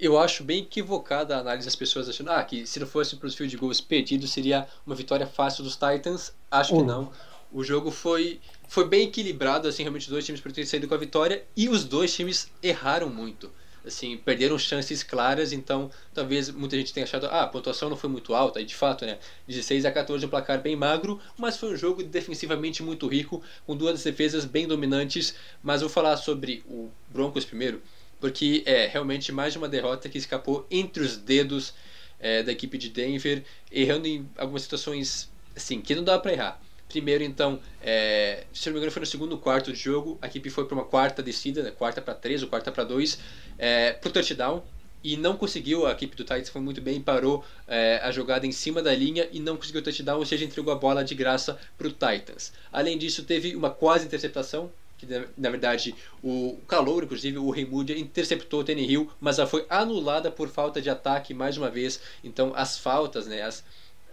Eu 0.00 0.18
acho 0.18 0.42
bem 0.42 0.62
equivocada 0.62 1.36
a 1.36 1.38
análise 1.38 1.66
das 1.66 1.76
pessoas 1.76 2.08
achando 2.08 2.32
ah, 2.32 2.42
que 2.42 2.66
se 2.66 2.80
não 2.80 2.86
fosse 2.88 3.14
para 3.14 3.28
os 3.28 3.36
field 3.36 3.56
goals 3.56 3.80
perdidos 3.80 4.32
seria 4.32 4.66
uma 4.84 4.96
vitória 4.96 5.28
fácil 5.28 5.62
dos 5.62 5.76
Titans. 5.76 6.34
Acho 6.50 6.74
oh. 6.74 6.78
que 6.78 6.82
não. 6.82 7.10
O 7.54 7.62
jogo 7.62 7.92
foi, 7.92 8.40
foi 8.66 8.88
bem 8.88 9.06
equilibrado, 9.06 9.68
assim, 9.68 9.84
realmente 9.84 10.02
os 10.02 10.08
dois 10.08 10.26
times 10.26 10.40
poderiam 10.40 10.64
ter 10.64 10.68
saído 10.68 10.88
com 10.88 10.94
a 10.94 10.98
vitória 10.98 11.44
e 11.56 11.68
os 11.68 11.84
dois 11.84 12.12
times 12.12 12.50
erraram 12.60 13.08
muito. 13.08 13.48
Assim, 13.86 14.16
perderam 14.16 14.58
chances 14.58 15.04
claras, 15.04 15.52
então 15.52 15.88
talvez 16.12 16.50
muita 16.50 16.76
gente 16.76 16.92
tenha 16.92 17.04
achado, 17.04 17.26
ah, 17.26 17.42
a 17.42 17.46
pontuação 17.46 17.88
não 17.88 17.96
foi 17.96 18.10
muito 18.10 18.34
alta, 18.34 18.60
e 18.60 18.64
de 18.64 18.74
fato, 18.74 19.06
né, 19.06 19.20
16 19.46 19.84
a 19.84 19.92
14 19.92 20.26
um 20.26 20.28
placar 20.28 20.60
bem 20.60 20.74
magro, 20.74 21.20
mas 21.38 21.56
foi 21.56 21.72
um 21.72 21.76
jogo 21.76 22.02
defensivamente 22.02 22.82
muito 22.82 23.06
rico, 23.06 23.40
com 23.64 23.76
duas 23.76 24.02
defesas 24.02 24.44
bem 24.44 24.66
dominantes, 24.66 25.36
mas 25.62 25.80
vou 25.80 25.88
falar 25.88 26.16
sobre 26.16 26.64
o 26.66 26.90
Broncos 27.08 27.44
primeiro, 27.44 27.80
porque 28.18 28.64
é 28.66 28.86
realmente 28.86 29.30
mais 29.30 29.54
uma 29.54 29.68
derrota 29.68 30.08
que 30.08 30.18
escapou 30.18 30.66
entre 30.68 31.04
os 31.04 31.16
dedos 31.16 31.72
é, 32.18 32.42
da 32.42 32.50
equipe 32.50 32.76
de 32.76 32.88
Denver, 32.88 33.44
errando 33.70 34.08
em 34.08 34.28
algumas 34.36 34.62
situações 34.62 35.30
assim, 35.54 35.80
que 35.80 35.94
não 35.94 36.02
dá 36.02 36.18
para 36.18 36.32
errar. 36.32 36.60
Primeiro, 36.94 37.24
então, 37.24 37.58
é, 37.82 38.44
se 38.52 38.66
não 38.66 38.74
me 38.74 38.78
engano, 38.78 38.92
foi 38.92 39.00
no 39.00 39.06
segundo 39.06 39.36
quarto 39.36 39.72
de 39.72 39.78
jogo. 39.80 40.16
A 40.22 40.28
equipe 40.28 40.48
foi 40.48 40.64
para 40.64 40.76
uma 40.76 40.84
quarta 40.84 41.24
descida, 41.24 41.60
né, 41.60 41.72
quarta 41.72 42.00
para 42.00 42.14
três 42.14 42.40
ou 42.40 42.48
quarta 42.48 42.70
para 42.70 42.84
dois, 42.84 43.18
é, 43.58 43.94
para 43.94 44.10
o 44.10 44.12
touchdown. 44.12 44.62
E 45.02 45.16
não 45.16 45.36
conseguiu, 45.36 45.86
a 45.86 45.90
equipe 45.90 46.14
do 46.14 46.22
Titans 46.22 46.50
foi 46.50 46.60
muito 46.60 46.80
bem, 46.80 47.00
parou 47.00 47.44
é, 47.66 47.98
a 48.00 48.12
jogada 48.12 48.46
em 48.46 48.52
cima 48.52 48.80
da 48.80 48.94
linha 48.94 49.28
e 49.32 49.40
não 49.40 49.56
conseguiu 49.56 49.80
o 49.80 49.84
touchdown, 49.84 50.20
ou 50.20 50.24
seja, 50.24 50.44
entregou 50.44 50.72
a 50.72 50.76
bola 50.76 51.02
de 51.02 51.16
graça 51.16 51.58
para 51.76 51.88
o 51.88 51.90
Titans. 51.90 52.52
Além 52.72 52.96
disso, 52.96 53.24
teve 53.24 53.56
uma 53.56 53.70
quase 53.70 54.06
interceptação, 54.06 54.70
que 54.96 55.04
na 55.36 55.50
verdade 55.50 55.96
o 56.22 56.58
calor, 56.68 57.02
inclusive 57.02 57.36
o 57.38 57.50
Raimundo 57.50 57.92
interceptou 57.92 58.62
o 58.62 58.70
Hill, 58.70 59.10
mas 59.20 59.40
ela 59.40 59.48
foi 59.48 59.66
anulada 59.68 60.30
por 60.30 60.48
falta 60.48 60.80
de 60.80 60.88
ataque 60.88 61.34
mais 61.34 61.56
uma 61.56 61.68
vez. 61.68 62.00
Então 62.22 62.52
as 62.54 62.78
faltas, 62.78 63.26
né, 63.26 63.42
as, 63.42 63.64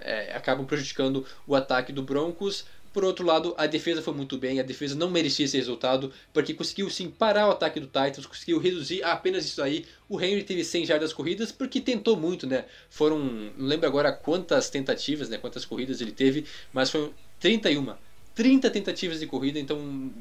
é, 0.01 0.33
acabam 0.35 0.65
prejudicando 0.65 1.25
o 1.45 1.55
ataque 1.55 1.91
do 1.91 2.01
Broncos. 2.01 2.65
Por 2.93 3.05
outro 3.05 3.25
lado, 3.25 3.55
a 3.57 3.67
defesa 3.67 4.01
foi 4.01 4.13
muito 4.13 4.37
bem, 4.37 4.59
a 4.59 4.63
defesa 4.63 4.95
não 4.95 5.09
merecia 5.09 5.45
esse 5.45 5.55
resultado, 5.55 6.11
porque 6.33 6.53
conseguiu 6.53 6.89
sim 6.89 7.09
parar 7.09 7.47
o 7.47 7.51
ataque 7.51 7.79
do 7.79 7.85
Titans, 7.85 8.25
conseguiu 8.25 8.59
reduzir 8.59 9.01
apenas 9.01 9.45
isso 9.45 9.63
aí. 9.63 9.85
O 10.09 10.19
Henry 10.19 10.43
teve 10.43 10.63
100 10.63 10.85
jardas 10.87 11.13
corridas, 11.13 11.53
porque 11.53 11.79
tentou 11.79 12.17
muito, 12.17 12.45
né? 12.45 12.65
Foram, 12.89 13.17
não 13.57 13.65
lembro 13.65 13.87
agora 13.87 14.11
quantas 14.11 14.69
tentativas, 14.69 15.29
né? 15.29 15.37
Quantas 15.37 15.63
corridas 15.63 16.01
ele 16.01 16.11
teve, 16.11 16.45
mas 16.73 16.89
foram 16.89 17.13
31. 17.39 17.95
30 18.35 18.69
tentativas 18.69 19.19
de 19.19 19.27
corrida, 19.27 19.59
então 19.59 20.11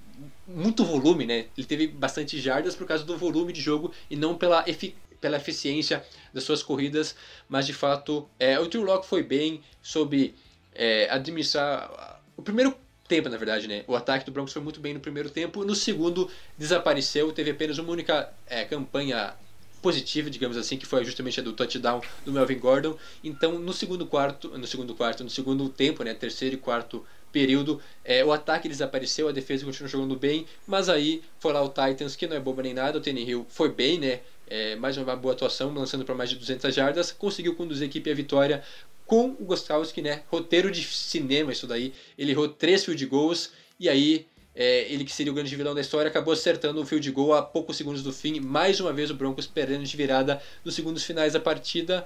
muito 0.46 0.84
volume, 0.84 1.26
né? 1.26 1.46
Ele 1.56 1.66
teve 1.66 1.88
bastante 1.88 2.40
jardas 2.40 2.76
por 2.76 2.86
causa 2.86 3.04
do 3.04 3.16
volume 3.16 3.52
de 3.52 3.60
jogo 3.60 3.92
e 4.08 4.14
não 4.14 4.36
pela 4.36 4.64
eficácia 4.68 5.09
pela 5.20 5.36
eficiência 5.36 6.04
das 6.32 6.44
suas 6.44 6.62
corridas, 6.62 7.14
mas 7.48 7.66
de 7.66 7.72
fato 7.72 8.28
é, 8.38 8.58
o 8.58 8.66
Drew 8.66 8.82
Locke 8.82 9.06
foi 9.06 9.22
bem, 9.22 9.62
soube 9.82 10.34
é, 10.74 11.08
administrar 11.10 12.20
o 12.36 12.42
primeiro 12.42 12.74
tempo, 13.06 13.28
na 13.28 13.36
verdade, 13.36 13.66
né? 13.66 13.84
O 13.88 13.96
ataque 13.96 14.24
do 14.24 14.32
Broncos 14.32 14.52
foi 14.52 14.62
muito 14.62 14.80
bem 14.80 14.94
no 14.94 15.00
primeiro 15.00 15.28
tempo, 15.28 15.64
no 15.64 15.74
segundo 15.74 16.30
desapareceu, 16.56 17.32
teve 17.32 17.50
apenas 17.50 17.76
uma 17.78 17.92
única 17.92 18.32
é, 18.46 18.64
campanha 18.64 19.34
positiva, 19.82 20.30
digamos 20.30 20.56
assim, 20.56 20.76
que 20.76 20.86
foi 20.86 21.04
justamente 21.04 21.40
a 21.40 21.42
do 21.42 21.52
touchdown 21.52 22.00
do 22.24 22.32
Melvin 22.32 22.58
Gordon. 22.58 22.96
Então, 23.24 23.58
no 23.58 23.72
segundo 23.72 24.06
quarto, 24.06 24.48
no 24.56 24.66
segundo 24.66 24.94
quarto, 24.94 25.24
no 25.24 25.30
segundo 25.30 25.68
tempo, 25.68 26.04
né, 26.04 26.14
terceiro 26.14 26.54
e 26.54 26.58
quarto 26.58 27.04
período, 27.32 27.80
é, 28.04 28.24
o 28.24 28.32
ataque 28.32 28.68
desapareceu, 28.68 29.28
a 29.28 29.32
defesa 29.32 29.64
continuou 29.64 29.88
jogando 29.88 30.16
bem, 30.16 30.46
mas 30.66 30.88
aí 30.88 31.22
foi 31.38 31.52
lá 31.52 31.62
o 31.62 31.68
Titans, 31.68 32.16
que 32.16 32.26
não 32.26 32.36
é 32.36 32.40
bobo 32.40 32.60
nem 32.60 32.74
nada, 32.74 32.98
o 32.98 33.08
Hill 33.08 33.46
foi 33.48 33.70
bem, 33.70 33.98
né? 33.98 34.20
É, 34.50 34.74
mais 34.74 34.96
uma 34.96 35.14
boa 35.14 35.32
atuação, 35.32 35.72
lançando 35.72 36.04
para 36.04 36.14
mais 36.14 36.28
de 36.28 36.34
200 36.34 36.74
jardas, 36.74 37.12
conseguiu 37.12 37.54
conduzir 37.54 37.84
a 37.84 37.86
equipe 37.86 38.10
à 38.10 38.14
vitória 38.14 38.64
com 39.06 39.28
o 39.38 39.44
Gostkowski, 39.44 40.02
né? 40.02 40.22
Roteiro 40.28 40.72
de 40.72 40.82
cinema 40.82 41.52
isso 41.52 41.68
daí. 41.68 41.94
Ele 42.18 42.32
errou 42.32 42.48
três 42.48 42.84
field 42.84 43.06
goals 43.06 43.52
e 43.78 43.88
aí 43.88 44.26
é, 44.54 44.92
ele 44.92 45.04
que 45.04 45.12
seria 45.12 45.30
o 45.30 45.34
grande 45.34 45.54
vilão 45.54 45.74
da 45.74 45.80
história 45.80 46.08
acabou 46.08 46.34
acertando 46.34 46.80
o 46.80 46.84
field 46.84 47.10
goal 47.12 47.34
a 47.34 47.42
poucos 47.42 47.76
segundos 47.76 48.02
do 48.02 48.12
fim. 48.12 48.40
Mais 48.40 48.80
uma 48.80 48.92
vez 48.92 49.10
o 49.10 49.14
Broncos 49.14 49.46
perdendo 49.46 49.84
de 49.84 49.96
virada 49.96 50.42
nos 50.64 50.74
segundos 50.74 51.04
finais 51.04 51.32
da 51.32 51.40
partida. 51.40 52.04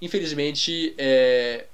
Infelizmente, 0.00 0.94
é, 0.96 1.66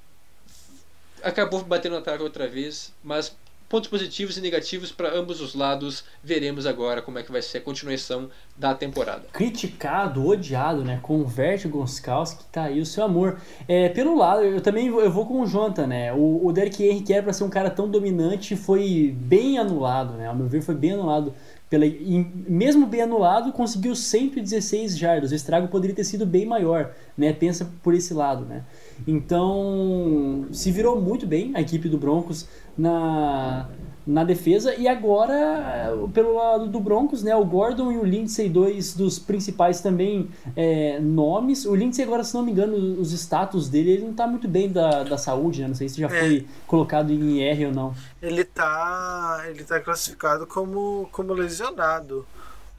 acabou 1.22 1.62
batendo 1.62 1.94
na 1.94 2.00
trave 2.00 2.22
outra 2.22 2.48
vez, 2.48 2.92
mas 3.02 3.36
pontos 3.68 3.88
positivos 3.88 4.36
e 4.36 4.40
negativos 4.40 4.92
para 4.92 5.14
ambos 5.16 5.40
os 5.40 5.54
lados. 5.54 6.04
Veremos 6.22 6.66
agora 6.66 7.02
como 7.02 7.18
é 7.18 7.22
que 7.22 7.32
vai 7.32 7.42
ser 7.42 7.58
a 7.58 7.60
continuação 7.60 8.28
da 8.56 8.74
temporada. 8.74 9.24
Criticado, 9.32 10.26
odiado, 10.26 10.84
né? 10.84 10.98
Converte 11.02 11.68
que 11.68 12.44
tá 12.52 12.64
aí 12.64 12.80
o 12.80 12.86
seu 12.86 13.04
amor. 13.04 13.40
É, 13.66 13.88
pelo 13.88 14.16
lado, 14.16 14.42
eu 14.42 14.60
também 14.60 14.86
eu 14.86 15.10
vou 15.10 15.26
com 15.26 15.40
o 15.40 15.46
Jonathan, 15.46 15.86
né? 15.86 16.12
O, 16.12 16.46
o 16.46 16.52
Derek 16.52 16.82
Henry, 16.82 17.00
que 17.00 17.12
era 17.12 17.22
para 17.22 17.32
ser 17.32 17.44
um 17.44 17.50
cara 17.50 17.70
tão 17.70 17.88
dominante, 17.88 18.56
foi 18.56 19.14
bem 19.18 19.58
anulado, 19.58 20.14
né? 20.14 20.28
Ao 20.28 20.34
meu 20.34 20.46
ver, 20.46 20.62
foi 20.62 20.74
bem 20.74 20.92
anulado. 20.92 21.34
Pela, 21.68 21.86
mesmo 21.86 22.86
bem 22.86 23.02
anulado, 23.02 23.52
conseguiu 23.52 23.96
116 23.96 24.96
jardas. 24.96 25.32
O 25.32 25.34
estrago 25.34 25.66
poderia 25.68 25.96
ter 25.96 26.04
sido 26.04 26.24
bem 26.24 26.46
maior, 26.46 26.92
né? 27.16 27.32
Pensa 27.32 27.68
por 27.82 27.94
esse 27.94 28.14
lado, 28.14 28.44
né? 28.44 28.62
Então, 29.06 30.46
se 30.52 30.70
virou 30.70 31.00
muito 31.00 31.26
bem 31.26 31.52
a 31.54 31.60
equipe 31.60 31.88
do 31.88 31.98
Broncos 31.98 32.48
na, 32.76 33.68
na 34.06 34.24
defesa. 34.24 34.74
E 34.74 34.86
agora, 34.86 35.92
pelo 36.12 36.34
lado 36.34 36.66
do 36.66 36.80
Broncos, 36.80 37.22
né, 37.22 37.34
o 37.34 37.44
Gordon 37.44 37.92
e 37.92 37.98
o 37.98 38.04
Lindsay, 38.04 38.48
dois 38.48 38.94
dos 38.94 39.18
principais 39.18 39.80
também 39.80 40.28
é, 40.56 40.98
nomes. 41.00 41.64
O 41.64 41.74
Lindsay, 41.74 42.04
agora, 42.04 42.24
se 42.24 42.34
não 42.34 42.42
me 42.42 42.52
engano, 42.52 42.76
os 43.00 43.12
status 43.12 43.68
dele, 43.68 43.92
ele 43.92 44.02
não 44.02 44.10
está 44.10 44.26
muito 44.26 44.48
bem 44.48 44.70
da, 44.70 45.04
da 45.04 45.18
saúde, 45.18 45.62
né? 45.62 45.68
Não 45.68 45.74
sei 45.74 45.88
se 45.88 46.00
já 46.00 46.06
é. 46.06 46.20
foi 46.20 46.46
colocado 46.66 47.10
em 47.12 47.40
IR 47.40 47.68
ou 47.68 47.72
não. 47.72 47.94
Ele 48.20 48.42
está 48.42 49.44
ele 49.48 49.64
tá 49.64 49.80
classificado 49.80 50.46
como, 50.46 51.08
como 51.12 51.32
lesionado. 51.32 52.26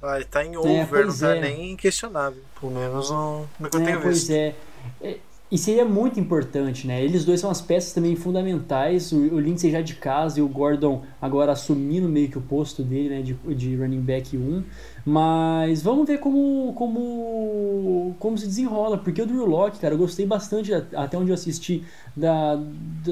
Ah, 0.02 0.18
ele 0.18 0.26
tá 0.26 0.46
em 0.46 0.54
é, 0.54 0.60
over, 0.60 1.02
é, 1.02 1.06
não 1.06 1.18
tá 1.18 1.36
é. 1.36 1.42
nem 1.42 1.76
questionável. 1.76 2.42
Pelo 2.60 2.72
menos 2.74 3.10
no, 3.10 3.46
no 3.60 3.70
que 3.70 3.78
eu 3.78 3.84
tenho 3.84 4.02
pois 4.02 4.28
visto. 4.28 4.32
É. 4.32 5.18
E 5.52 5.60
seria 5.60 5.86
muito 5.86 6.20
importante, 6.20 6.88
né? 6.88 7.04
Eles 7.04 7.24
dois 7.24 7.40
são 7.40 7.52
as 7.52 7.62
peças 7.62 7.94
também 7.94 8.16
fundamentais. 8.16 9.12
O, 9.12 9.18
o 9.18 9.40
Lindsay 9.40 9.70
já 9.70 9.80
de 9.80 9.94
casa 9.94 10.40
e 10.40 10.42
o 10.42 10.48
Gordon 10.48 11.04
agora 11.22 11.52
assumindo 11.52 12.10
meio 12.10 12.30
que 12.30 12.38
o 12.38 12.42
posto 12.42 12.82
dele, 12.82 13.10
né? 13.10 13.22
De, 13.22 13.36
de 13.54 13.76
running 13.76 14.02
back 14.02 14.36
1. 14.36 14.64
Mas 15.06 15.84
vamos 15.84 16.08
ver 16.08 16.18
como, 16.18 16.74
como, 16.74 18.16
como 18.20 18.36
se 18.40 18.48
desenrola. 18.48 18.98
Porque 18.98 19.22
o 19.22 19.26
Drew 19.28 19.46
Locke, 19.46 19.78
cara, 19.78 19.94
eu 19.94 20.00
gostei 20.00 20.26
bastante, 20.26 20.74
até 20.74 21.16
onde 21.16 21.30
eu 21.30 21.36
assisti, 21.36 21.84
da, 22.18 22.60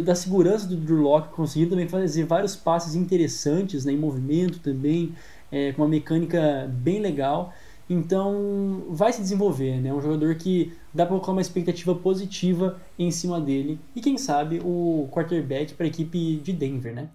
da 0.04 0.16
segurança 0.16 0.68
do 0.68 0.76
Drew 0.76 1.04
Locke. 1.04 1.36
Conseguindo 1.36 1.70
também 1.70 1.88
fazer 1.88 2.26
vários 2.26 2.56
passes 2.56 2.96
interessantes, 2.96 3.86
né? 3.86 3.92
Em 3.92 3.98
movimento 3.98 4.58
também, 4.58 5.14
é, 5.52 5.72
com 5.72 5.84
uma 5.84 5.88
mecânica 5.88 6.68
bem 6.74 7.00
legal. 7.00 7.54
Então 7.90 8.86
vai 8.90 9.12
se 9.12 9.22
desenvolver, 9.22 9.80
né? 9.82 9.94
Um 9.94 10.02
jogador 10.02 10.36
que 10.36 10.74
dá 10.94 11.06
para 11.06 11.16
colocar 11.16 11.32
uma 11.32 11.42
expectativa 11.42 11.94
positiva 11.94 12.80
em 12.98 13.12
cima 13.12 13.40
dele 13.40 13.80
e 13.96 14.02
quem 14.02 14.18
sabe 14.18 14.62
o 14.64 15.10
quarterback 15.12 15.74
para 15.74 15.86
a 15.86 15.90
equipe 15.90 16.38
de 16.38 16.54
Denver, 16.54 16.94
né? 16.94 17.10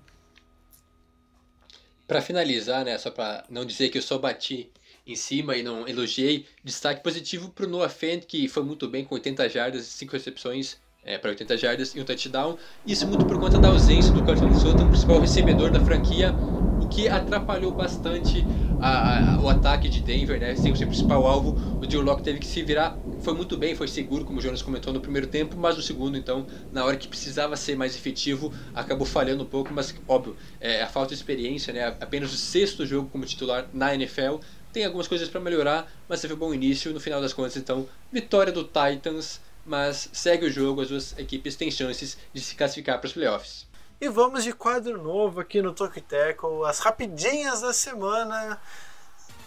Para 2.06 2.22
finalizar, 2.22 2.86
né, 2.86 2.96
só 2.96 3.10
para 3.10 3.44
não 3.50 3.66
dizer 3.66 3.90
que 3.90 3.98
eu 3.98 4.02
só 4.02 4.16
bati 4.16 4.70
em 5.06 5.14
cima 5.14 5.56
e 5.56 5.62
não 5.62 5.86
elogiei, 5.86 6.46
destaque 6.64 7.02
positivo 7.02 7.50
para 7.50 7.66
o 7.66 7.68
Noah 7.68 7.88
Fent, 7.88 8.24
que 8.24 8.48
foi 8.48 8.62
muito 8.62 8.88
bem 8.88 9.04
com 9.04 9.14
80 9.14 9.48
jardas 9.48 9.86
e 9.86 9.90
5 9.90 10.12
recepções 10.12 10.78
é, 11.04 11.16
para 11.16 11.30
80 11.30 11.56
jardas 11.56 11.94
e 11.94 12.00
um 12.00 12.04
touchdown. 12.04 12.58
Isso 12.86 13.06
muito 13.06 13.24
por 13.24 13.38
conta 13.38 13.58
da 13.58 13.68
ausência 13.68 14.12
do 14.12 14.22
Cortland 14.22 14.58
Sutton, 14.58 14.88
principal 14.88 15.20
recebedor 15.20 15.70
da 15.70 15.80
franquia, 15.80 16.34
o 16.82 16.88
que 16.88 17.08
atrapalhou 17.08 17.72
bastante 17.72 18.44
a, 18.78 19.34
a, 19.36 19.40
o 19.42 19.48
ataque 19.48 19.88
de 19.88 20.00
Denver, 20.00 20.38
né? 20.38 20.54
Sem 20.54 20.72
o 20.72 20.76
seu 20.76 20.86
principal 20.86 21.26
alvo, 21.26 21.58
o 21.80 21.86
Drew 21.86 22.00
Locke 22.02 22.22
teve 22.22 22.38
que 22.38 22.46
se 22.46 22.62
virar. 22.62 23.00
Foi 23.20 23.34
muito 23.34 23.56
bem, 23.56 23.74
foi 23.74 23.88
seguro, 23.88 24.24
como 24.24 24.38
o 24.38 24.42
Jonas 24.42 24.62
comentou 24.62 24.92
no 24.92 25.00
primeiro 25.00 25.26
tempo, 25.26 25.56
mas 25.56 25.76
no 25.76 25.82
segundo, 25.82 26.16
então, 26.16 26.46
na 26.70 26.84
hora 26.84 26.96
que 26.96 27.08
precisava 27.08 27.56
ser 27.56 27.76
mais 27.76 27.96
efetivo, 27.96 28.52
acabou 28.72 29.04
falhando 29.04 29.42
um 29.42 29.46
pouco, 29.46 29.74
mas 29.74 29.92
óbvio, 30.06 30.36
é, 30.60 30.82
a 30.82 30.86
falta 30.86 31.08
de 31.08 31.14
experiência, 31.14 31.72
né? 31.72 31.86
Apenas 32.00 32.32
o 32.32 32.36
sexto 32.36 32.86
jogo 32.86 33.08
como 33.10 33.24
titular 33.24 33.68
na 33.72 33.94
NFL. 33.94 34.36
Tem 34.72 34.84
algumas 34.84 35.08
coisas 35.08 35.28
para 35.28 35.40
melhorar, 35.40 35.90
mas 36.08 36.20
teve 36.20 36.34
um 36.34 36.36
bom 36.36 36.54
início. 36.54 36.92
No 36.92 37.00
final 37.00 37.20
das 37.20 37.32
contas, 37.32 37.56
então, 37.56 37.88
vitória 38.12 38.52
do 38.52 38.64
Titans, 38.64 39.40
mas 39.64 40.08
segue 40.12 40.46
o 40.46 40.50
jogo, 40.50 40.80
as 40.80 40.88
duas 40.88 41.18
equipes 41.18 41.56
têm 41.56 41.70
chances 41.70 42.16
de 42.32 42.40
se 42.40 42.54
classificar 42.54 42.98
para 42.98 43.06
os 43.06 43.12
playoffs. 43.12 43.67
E 44.00 44.08
vamos 44.08 44.44
de 44.44 44.52
quadro 44.52 45.02
novo 45.02 45.40
aqui 45.40 45.60
no 45.60 45.74
Tackle, 45.74 46.64
as 46.68 46.78
rapidinhas 46.78 47.62
da 47.62 47.72
semana. 47.72 48.56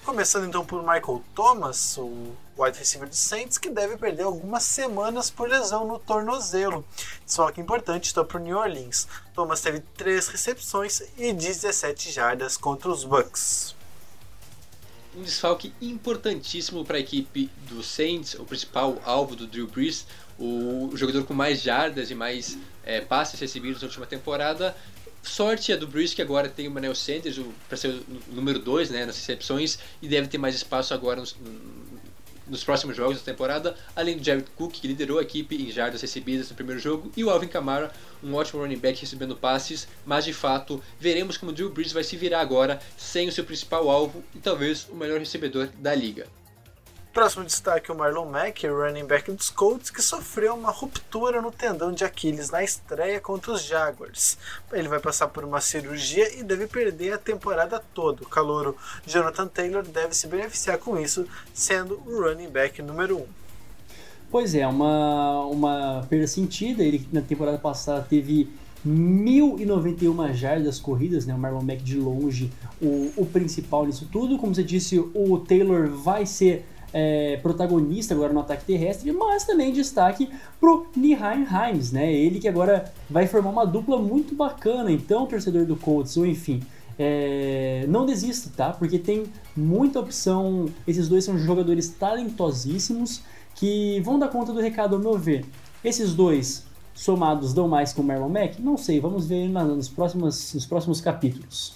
Começando 0.04 0.45
então 0.45 0.66
por 0.66 0.82
Michael 0.82 1.24
Thomas, 1.34 1.97
o 1.97 2.36
wide 2.58 2.78
receiver 2.78 3.08
do 3.08 3.16
Saints, 3.16 3.58
que 3.58 3.70
deve 3.70 3.95
perder 3.95 4.24
algumas 4.24 4.64
semanas 4.64 5.30
por 5.30 5.47
lesão 5.47 5.88
no 5.88 5.97
tornozelo. 5.97 6.86
Só 7.26 7.49
que 7.49 7.62
importante 7.62 8.08
está 8.08 8.26
para 8.26 8.41
o 8.41 8.43
New 8.43 8.58
Orleans. 8.58 9.08
Thomas 9.34 9.62
teve 9.62 9.80
3 9.95 10.28
recepções 10.28 11.02
e 11.18 11.32
17 11.32 12.12
jardas 12.12 12.58
contra 12.58 12.89
os 12.89 13.06
Bucks. 13.06 13.74
Um 15.16 15.22
desfalque 15.22 15.74
importantíssimo 15.82 16.84
para 16.84 16.97
a 16.97 16.99
equipe 16.99 17.49
do 17.70 17.82
Saints, 17.82 18.34
o 18.34 18.43
principal 18.43 19.02
alvo 19.06 19.34
do 19.34 19.47
Drew 19.47 19.68
Brees, 19.68 20.06
o 20.38 20.91
jogador 20.93 21.24
com 21.24 21.34
mais 21.34 21.62
jardas 21.62 22.12
e 22.12 22.16
mais 22.16 22.58
é, 22.86 23.02
passes 23.02 23.40
recebidos 23.40 23.82
na 23.82 23.88
última 23.88 24.06
temporada. 24.06 24.76
Sorte 25.24 25.72
é 25.72 25.78
do 25.78 25.88
Bruce 25.88 26.16
que 26.16 26.22
agora 26.22 26.50
tem 26.50 26.68
o 26.68 26.72
Manuel 26.72 26.96
Sanders 26.96 27.40
para 27.68 27.78
ser 27.78 27.90
o 27.90 28.34
número 28.34 28.60
2 28.60 28.90
né, 28.90 29.06
nas 29.06 29.18
recepções 29.18 29.78
e 30.02 30.08
deve 30.08 30.28
ter 30.28 30.40
mais 30.40 30.56
espaço 30.56 30.94
agora 30.94 31.20
nos, 31.20 31.36
nos 32.48 32.64
próximos 32.64 32.98
jogos 32.98 33.20
da 33.20 33.24
temporada, 33.24 33.76
além 33.96 34.18
do 34.18 34.24
Jared 34.24 34.46
Cook, 34.56 34.74
que 34.74 34.88
liderou 34.88 35.20
a 35.20 35.22
equipe 35.22 35.56
em 35.56 35.72
jardas 35.72 36.02
recebidas 36.02 36.50
no 36.50 36.56
primeiro 36.56 36.82
jogo, 36.82 37.12
e 37.16 37.24
o 37.24 37.30
Alvin 37.30 37.48
Kamara, 37.48 37.94
um 38.24 38.34
ótimo 38.34 38.62
running 38.62 38.78
back 38.78 39.00
recebendo 39.00 39.36
passes, 39.36 39.88
mas 40.06 40.26
de 40.26 40.34
fato 40.34 40.84
veremos 41.00 41.38
como 41.38 41.52
o 41.52 41.56
Drew 41.56 41.70
Brees 41.70 41.94
vai 41.94 42.04
se 42.04 42.18
virar 42.18 42.42
agora 42.42 42.82
sem 42.98 43.28
o 43.28 43.32
seu 43.32 43.46
principal 43.46 43.90
alvo 43.90 44.24
e 44.36 44.40
talvez 44.40 44.88
o 44.90 44.96
melhor 44.96 45.20
recebedor 45.20 45.70
da 45.78 45.94
liga. 45.94 46.28
Próximo 47.14 47.43
destaque 47.43 47.91
o 47.91 47.95
Marlon 47.95 48.26
Mack, 48.26 48.66
running 48.66 49.03
back 49.03 49.30
dos 49.34 49.49
Colts, 49.49 49.89
que 49.89 50.01
sofreu 50.01 50.53
uma 50.55 50.72
ruptura 50.72 51.41
no 51.41 51.51
tendão 51.51 51.91
de 51.91 52.05
Aquiles 52.05 52.49
na 52.49 52.64
estreia 52.64 53.20
contra 53.20 53.51
os 53.51 53.64
Jaguars. 53.64 54.38
Ele 54.72 54.88
vai 54.88 54.97
passar 54.97 55.28
por 55.28 55.43
uma 55.43 55.59
cirurgia 55.59 56.39
e 56.39 56.41
deve 56.41 56.68
perder 56.68 57.12
a 57.12 57.18
temporada 57.18 57.84
toda. 57.93 58.24
O 58.24 58.30
calouro 58.30 58.78
Jonathan 59.05 59.45
Taylor 59.47 59.84
deve 59.84 60.16
se 60.16 60.26
beneficiar 60.26 60.78
com 60.78 60.97
isso, 60.97 61.28
sendo 61.53 62.01
o 62.05 62.22
running 62.22 62.49
back 62.49 62.82
número 62.82 63.18
1. 63.18 63.20
Um. 63.20 63.26
Pois 64.32 64.55
é, 64.55 64.66
uma, 64.66 65.41
uma 65.47 66.07
perda 66.09 66.28
sentida. 66.28 66.82
Ele 66.82 67.05
na 67.12 67.22
temporada 67.22 67.57
passada 67.57 68.07
teve 68.09 68.49
1091 68.86 70.34
jardas 70.34 70.80
corridas, 70.80 71.26
né? 71.26 71.36
O 71.36 71.38
Marlon 71.38 71.62
Mack 71.62 71.84
de 71.84 71.97
longe 71.97 72.49
o, 72.82 73.12
o 73.18 73.26
principal 73.26 73.86
nisso 73.86 74.07
tudo. 74.09 74.38
Como 74.38 74.55
você 74.55 74.64
disse, 74.64 74.97
o 74.97 75.38
Taylor 75.39 75.89
vai 75.89 76.26
ser 76.26 76.66
é, 76.94 77.38
protagonista 77.42 78.14
agora 78.14 78.34
no 78.34 78.39
ataque 78.39 78.66
terrestre, 78.66 79.12
mas 79.12 79.44
também 79.44 79.72
destaque 79.72 80.30
pro 80.60 80.86
Nihain 80.96 81.46
Hines, 81.46 81.92
né? 81.92 82.12
Ele 82.12 82.39
que 82.39 82.48
agora 82.48 82.92
vai 83.10 83.28
formar 83.28 83.50
uma 83.50 83.66
dupla 83.66 83.98
muito 83.98 84.36
bacana. 84.36 84.92
Então, 84.92 85.26
torcedor 85.26 85.66
do 85.66 85.76
Colts, 85.76 86.18
ou 86.18 86.26
enfim, 86.26 86.62
é, 87.00 87.86
não 87.88 88.06
desista, 88.06 88.52
tá? 88.56 88.72
Porque 88.72 89.00
tem 89.00 89.26
muita 89.56 90.00
opção. 90.00 90.68
Esses 90.86 91.08
dois 91.08 91.24
são 91.24 91.38
jogadores 91.38 91.89
talentosíssimos 91.89 93.22
que 93.56 94.00
vão 94.02 94.20
dar 94.20 94.28
conta 94.28 94.52
do 94.54 94.60
recado, 94.60 94.96
ao 94.96 95.02
meu 95.02 95.18
ver. 95.18 95.46
Esses 95.84 96.14
dois 96.14 96.66
somados 96.94 97.54
dão 97.54 97.68
mais 97.68 97.94
com 97.94 98.02
o 98.02 98.06
Marlon 98.06 98.30
Mack? 98.30 98.62
Não 98.62 98.78
sei, 98.78 99.00
vamos 99.00 99.26
ver 99.26 99.48
nos 99.48 99.89
próximos, 99.89 100.54
nos 100.54 100.66
próximos 100.66 101.02
capítulos. 101.02 101.74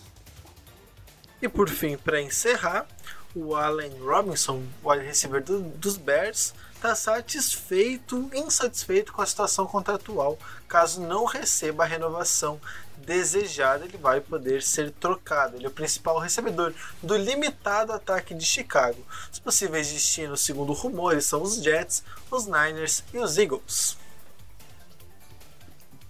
E 1.41 1.49
por 1.49 1.69
fim, 1.69 1.97
para 1.97 2.21
encerrar, 2.21 2.87
o 3.35 3.53
Allen 3.53 3.91
Robinson, 3.99 4.63
o 4.81 4.89
wide 4.89 5.05
receiver 5.05 5.43
do, 5.43 5.59
dos 5.61 5.97
Bears, 5.97 6.53
está 6.73 6.95
satisfeito, 6.95 8.29
insatisfeito 8.33 9.11
com 9.11 9.21
a 9.21 9.25
situação 9.25 9.67
contratual. 9.67 10.39
Caso 10.67 11.01
não 11.01 11.25
receba 11.25 11.83
a 11.83 11.87
renovação 11.87 12.59
desejada, 12.97 13.85
ele 13.85 13.97
vai 13.97 14.21
poder 14.21 14.63
ser 14.63 14.91
trocado. 14.91 15.57
Ele 15.57 15.65
é 15.65 15.69
o 15.69 15.71
principal 15.71 16.17
recebedor 16.17 16.73
do 17.03 17.17
limitado 17.17 17.91
ataque 17.91 18.33
de 18.33 18.45
Chicago. 18.45 19.05
Os 19.31 19.39
possíveis 19.39 19.91
destinos, 19.91 20.41
segundo 20.41 20.71
rumores, 20.71 21.25
são 21.25 21.41
os 21.41 21.55
Jets, 21.55 22.03
os 22.31 22.45
Niners 22.45 23.03
e 23.13 23.17
os 23.17 23.37
Eagles. 23.37 23.97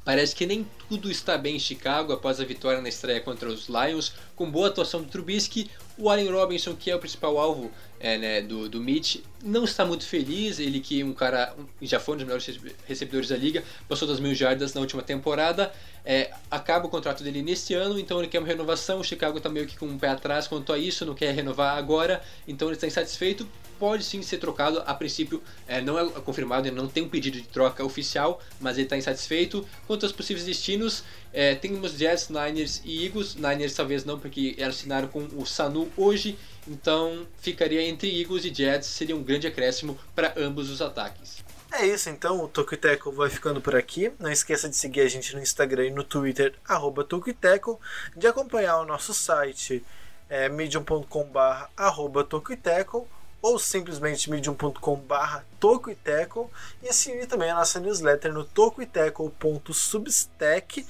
Parece 0.06 0.36
que 0.36 0.45
nem 0.45 0.68
tudo 0.88 1.10
está 1.10 1.36
bem 1.36 1.56
em 1.56 1.60
Chicago 1.60 2.14
após 2.14 2.39
a 2.39 2.45
vitória 2.45 2.80
na 2.80 2.88
estreia 2.88 3.20
contra 3.20 3.49
os 3.49 3.68
Lions, 3.68 4.14
com 4.36 4.49
boa 4.49 4.68
atuação 4.68 5.01
do 5.01 5.10
Trubisky. 5.10 5.70
O 5.97 6.12
Allen 6.12 6.30
Robinson, 6.30 6.76
que 6.76 6.91
é 6.91 6.95
o 6.95 6.99
principal 6.99 7.39
alvo 7.39 7.72
é, 7.99 8.16
né, 8.16 8.41
do, 8.41 8.70
do 8.70 8.80
Mitch, 8.80 9.22
não 9.43 9.64
está 9.64 9.84
muito 9.84 10.06
feliz. 10.06 10.60
Ele 10.60 10.80
que 10.80 11.03
um 11.03 11.12
cara 11.12 11.56
já 11.82 11.99
foi 11.99 12.14
um 12.14 12.18
dos 12.18 12.26
melhores 12.28 12.60
recebedores 12.86 13.30
da 13.30 13.36
liga, 13.36 13.64
passou 13.89 14.08
das 14.08 14.20
mil 14.20 14.36
jardas 14.36 14.76
na 14.76 14.82
última 14.82 15.01
temporada. 15.01 15.74
É, 16.06 16.32
acaba 16.51 16.86
o 16.86 16.89
contrato 16.89 17.24
dele 17.24 17.41
neste 17.41 17.74
ano, 17.74 17.97
então 17.97 18.20
ele 18.20 18.28
quer 18.28 18.38
uma 18.38 18.47
renovação. 18.47 18.99
O 18.99 19.03
Chicago 19.03 19.38
está 19.38 19.49
meio 19.49 19.66
que 19.66 19.76
com 19.76 19.88
um 19.88 19.97
pé 19.97 20.10
atrás 20.10 20.47
quanto 20.47 20.72
a 20.72 20.78
isso, 20.78 21.03
não 21.06 21.16
quer 21.16 21.34
renovar 21.34 21.78
agora, 21.78 22.22
então 22.47 22.68
ele 22.68 22.76
está 22.76 22.86
insatisfeito. 22.86 23.47
Pode 23.80 24.03
sim 24.06 24.22
ser 24.22 24.38
trocado, 24.38 24.82
a 24.86 24.93
princípio 24.93 25.43
é, 25.68 25.82
não 25.82 25.99
é 25.99 26.08
confirmado, 26.22 26.66
ele 26.66 26.76
não 26.76 26.88
tem 26.88 27.03
um 27.03 27.10
pedido 27.10 27.41
de 27.41 27.47
troca 27.47 27.84
oficial, 27.84 28.39
mas 28.60 28.78
ele 28.78 28.86
está 28.86 28.95
insatisfeito. 28.95 29.68
Quanto 29.86 30.06
aos 30.06 30.14
possíveis 30.14 30.45
destinos, 30.45 31.03
é, 31.34 31.56
temos 31.56 31.91
Jets, 31.91 32.30
Niners 32.30 32.82
e 32.86 33.06
Eagles. 33.06 33.36
Niners 33.36 33.74
talvez 33.74 34.06
não, 34.06 34.18
porque 34.18 34.56
assinaram 34.62 35.10
com 35.10 35.28
o 35.36 35.45
Sanu 35.45 35.91
hoje, 35.97 36.38
então 36.66 37.28
ficaria 37.38 37.82
entre 37.82 38.18
Eagles 38.18 38.45
e 38.45 38.53
Jets, 38.53 38.88
seria 38.88 39.16
um 39.16 39.24
grande 39.24 39.45
acréscimo 39.45 39.97
para 40.16 40.34
ambos 40.38 40.70
os 40.70 40.82
ataques. 40.82 41.45
É 41.78 41.86
isso, 41.86 42.09
então 42.09 42.41
o 42.41 42.47
Tokuiteco 42.47 43.11
vai 43.11 43.30
ficando 43.30 43.59
por 43.59 43.76
aqui. 43.76 44.09
Não 44.17 44.32
esqueça 44.32 44.69
de 44.69 44.78
seguir 44.78 45.01
a 45.01 45.09
gente 45.09 45.36
no 45.36 45.41
Instagram 45.41 45.88
e 45.88 45.91
no 45.91 46.05
Twitter, 46.05 46.55
arroba 46.65 47.03
Tokuiteco, 47.03 47.82
de 48.15 48.26
acompanhar 48.28 48.80
o 48.80 48.86
nosso 48.86 49.13
site 49.13 49.86
é, 50.30 50.47
medium.com.br 50.47 51.65
arroba 51.76 52.23
Tokuiteco 52.23 53.05
ou 53.46 53.58
simplesmente 53.60 54.28
medium.com.br 54.28 55.39
tocoiteco 55.60 56.50
e 56.82 56.91
seguir 56.91 57.28
também 57.28 57.52
a 57.52 57.56
nossa 57.56 57.80
newsletter 57.80 58.34
no 58.34 58.43
tocoiteco.substack 58.43 60.84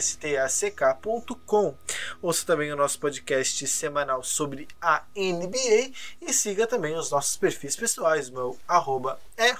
substack.com 0.00 1.74
ouça 2.20 2.44
também 2.44 2.72
o 2.72 2.76
nosso 2.76 2.98
podcast 2.98 3.64
semanal 3.68 4.24
sobre 4.24 4.66
a 4.82 5.04
NBA 5.16 5.92
e 6.20 6.32
siga 6.32 6.66
também 6.66 6.96
os 6.96 7.12
nossos 7.12 7.36
perfis 7.36 7.76
pessoais 7.76 8.28
meu 8.28 8.58
arroba 8.66 9.20
é 9.36 9.54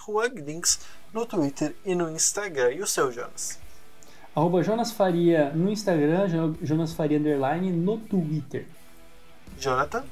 no 1.15 1.25
Twitter 1.25 1.77
e 1.87 1.95
no 1.95 2.11
Instagram 2.11 2.73
e 2.73 2.83
o 2.83 2.87
seu 2.87 3.13
Jonas? 3.13 3.61
Arroba 4.35 4.61
Jonas 4.65 4.91
Faria 4.91 5.51
no 5.51 5.71
Instagram, 5.71 6.57
Jonas 6.63 6.93
Faria 6.93 7.19
Underline 7.19 7.71
no 7.71 7.97
Twitter. 7.97 8.67
Jonathan? 9.57 10.05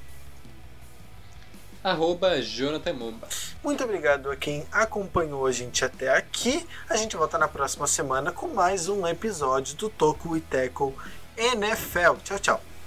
Arroba 1.83 2.41
Jonathan 2.41 2.93
Momba. 2.93 3.29
Muito 3.62 3.83
obrigado 3.83 4.31
a 4.31 4.37
quem 4.37 4.66
acompanhou 4.70 5.47
a 5.47 5.53
gente 5.53 5.85
até 5.85 6.16
aqui. 6.16 6.66
A 6.89 6.97
gente 6.97 7.16
volta 7.16 7.39
na 7.39 7.49
próxima 7.49 7.87
semana 7.87 8.33
com 8.33 8.49
mais 8.49 8.89
um 8.89 9.07
episódio 9.07 9.76
do 9.76 9.89
Toco 9.89 10.37
e 10.37 10.41
Teco 10.41 10.95
NFL. 11.37 12.16
Tchau, 12.24 12.39
tchau. 12.39 12.78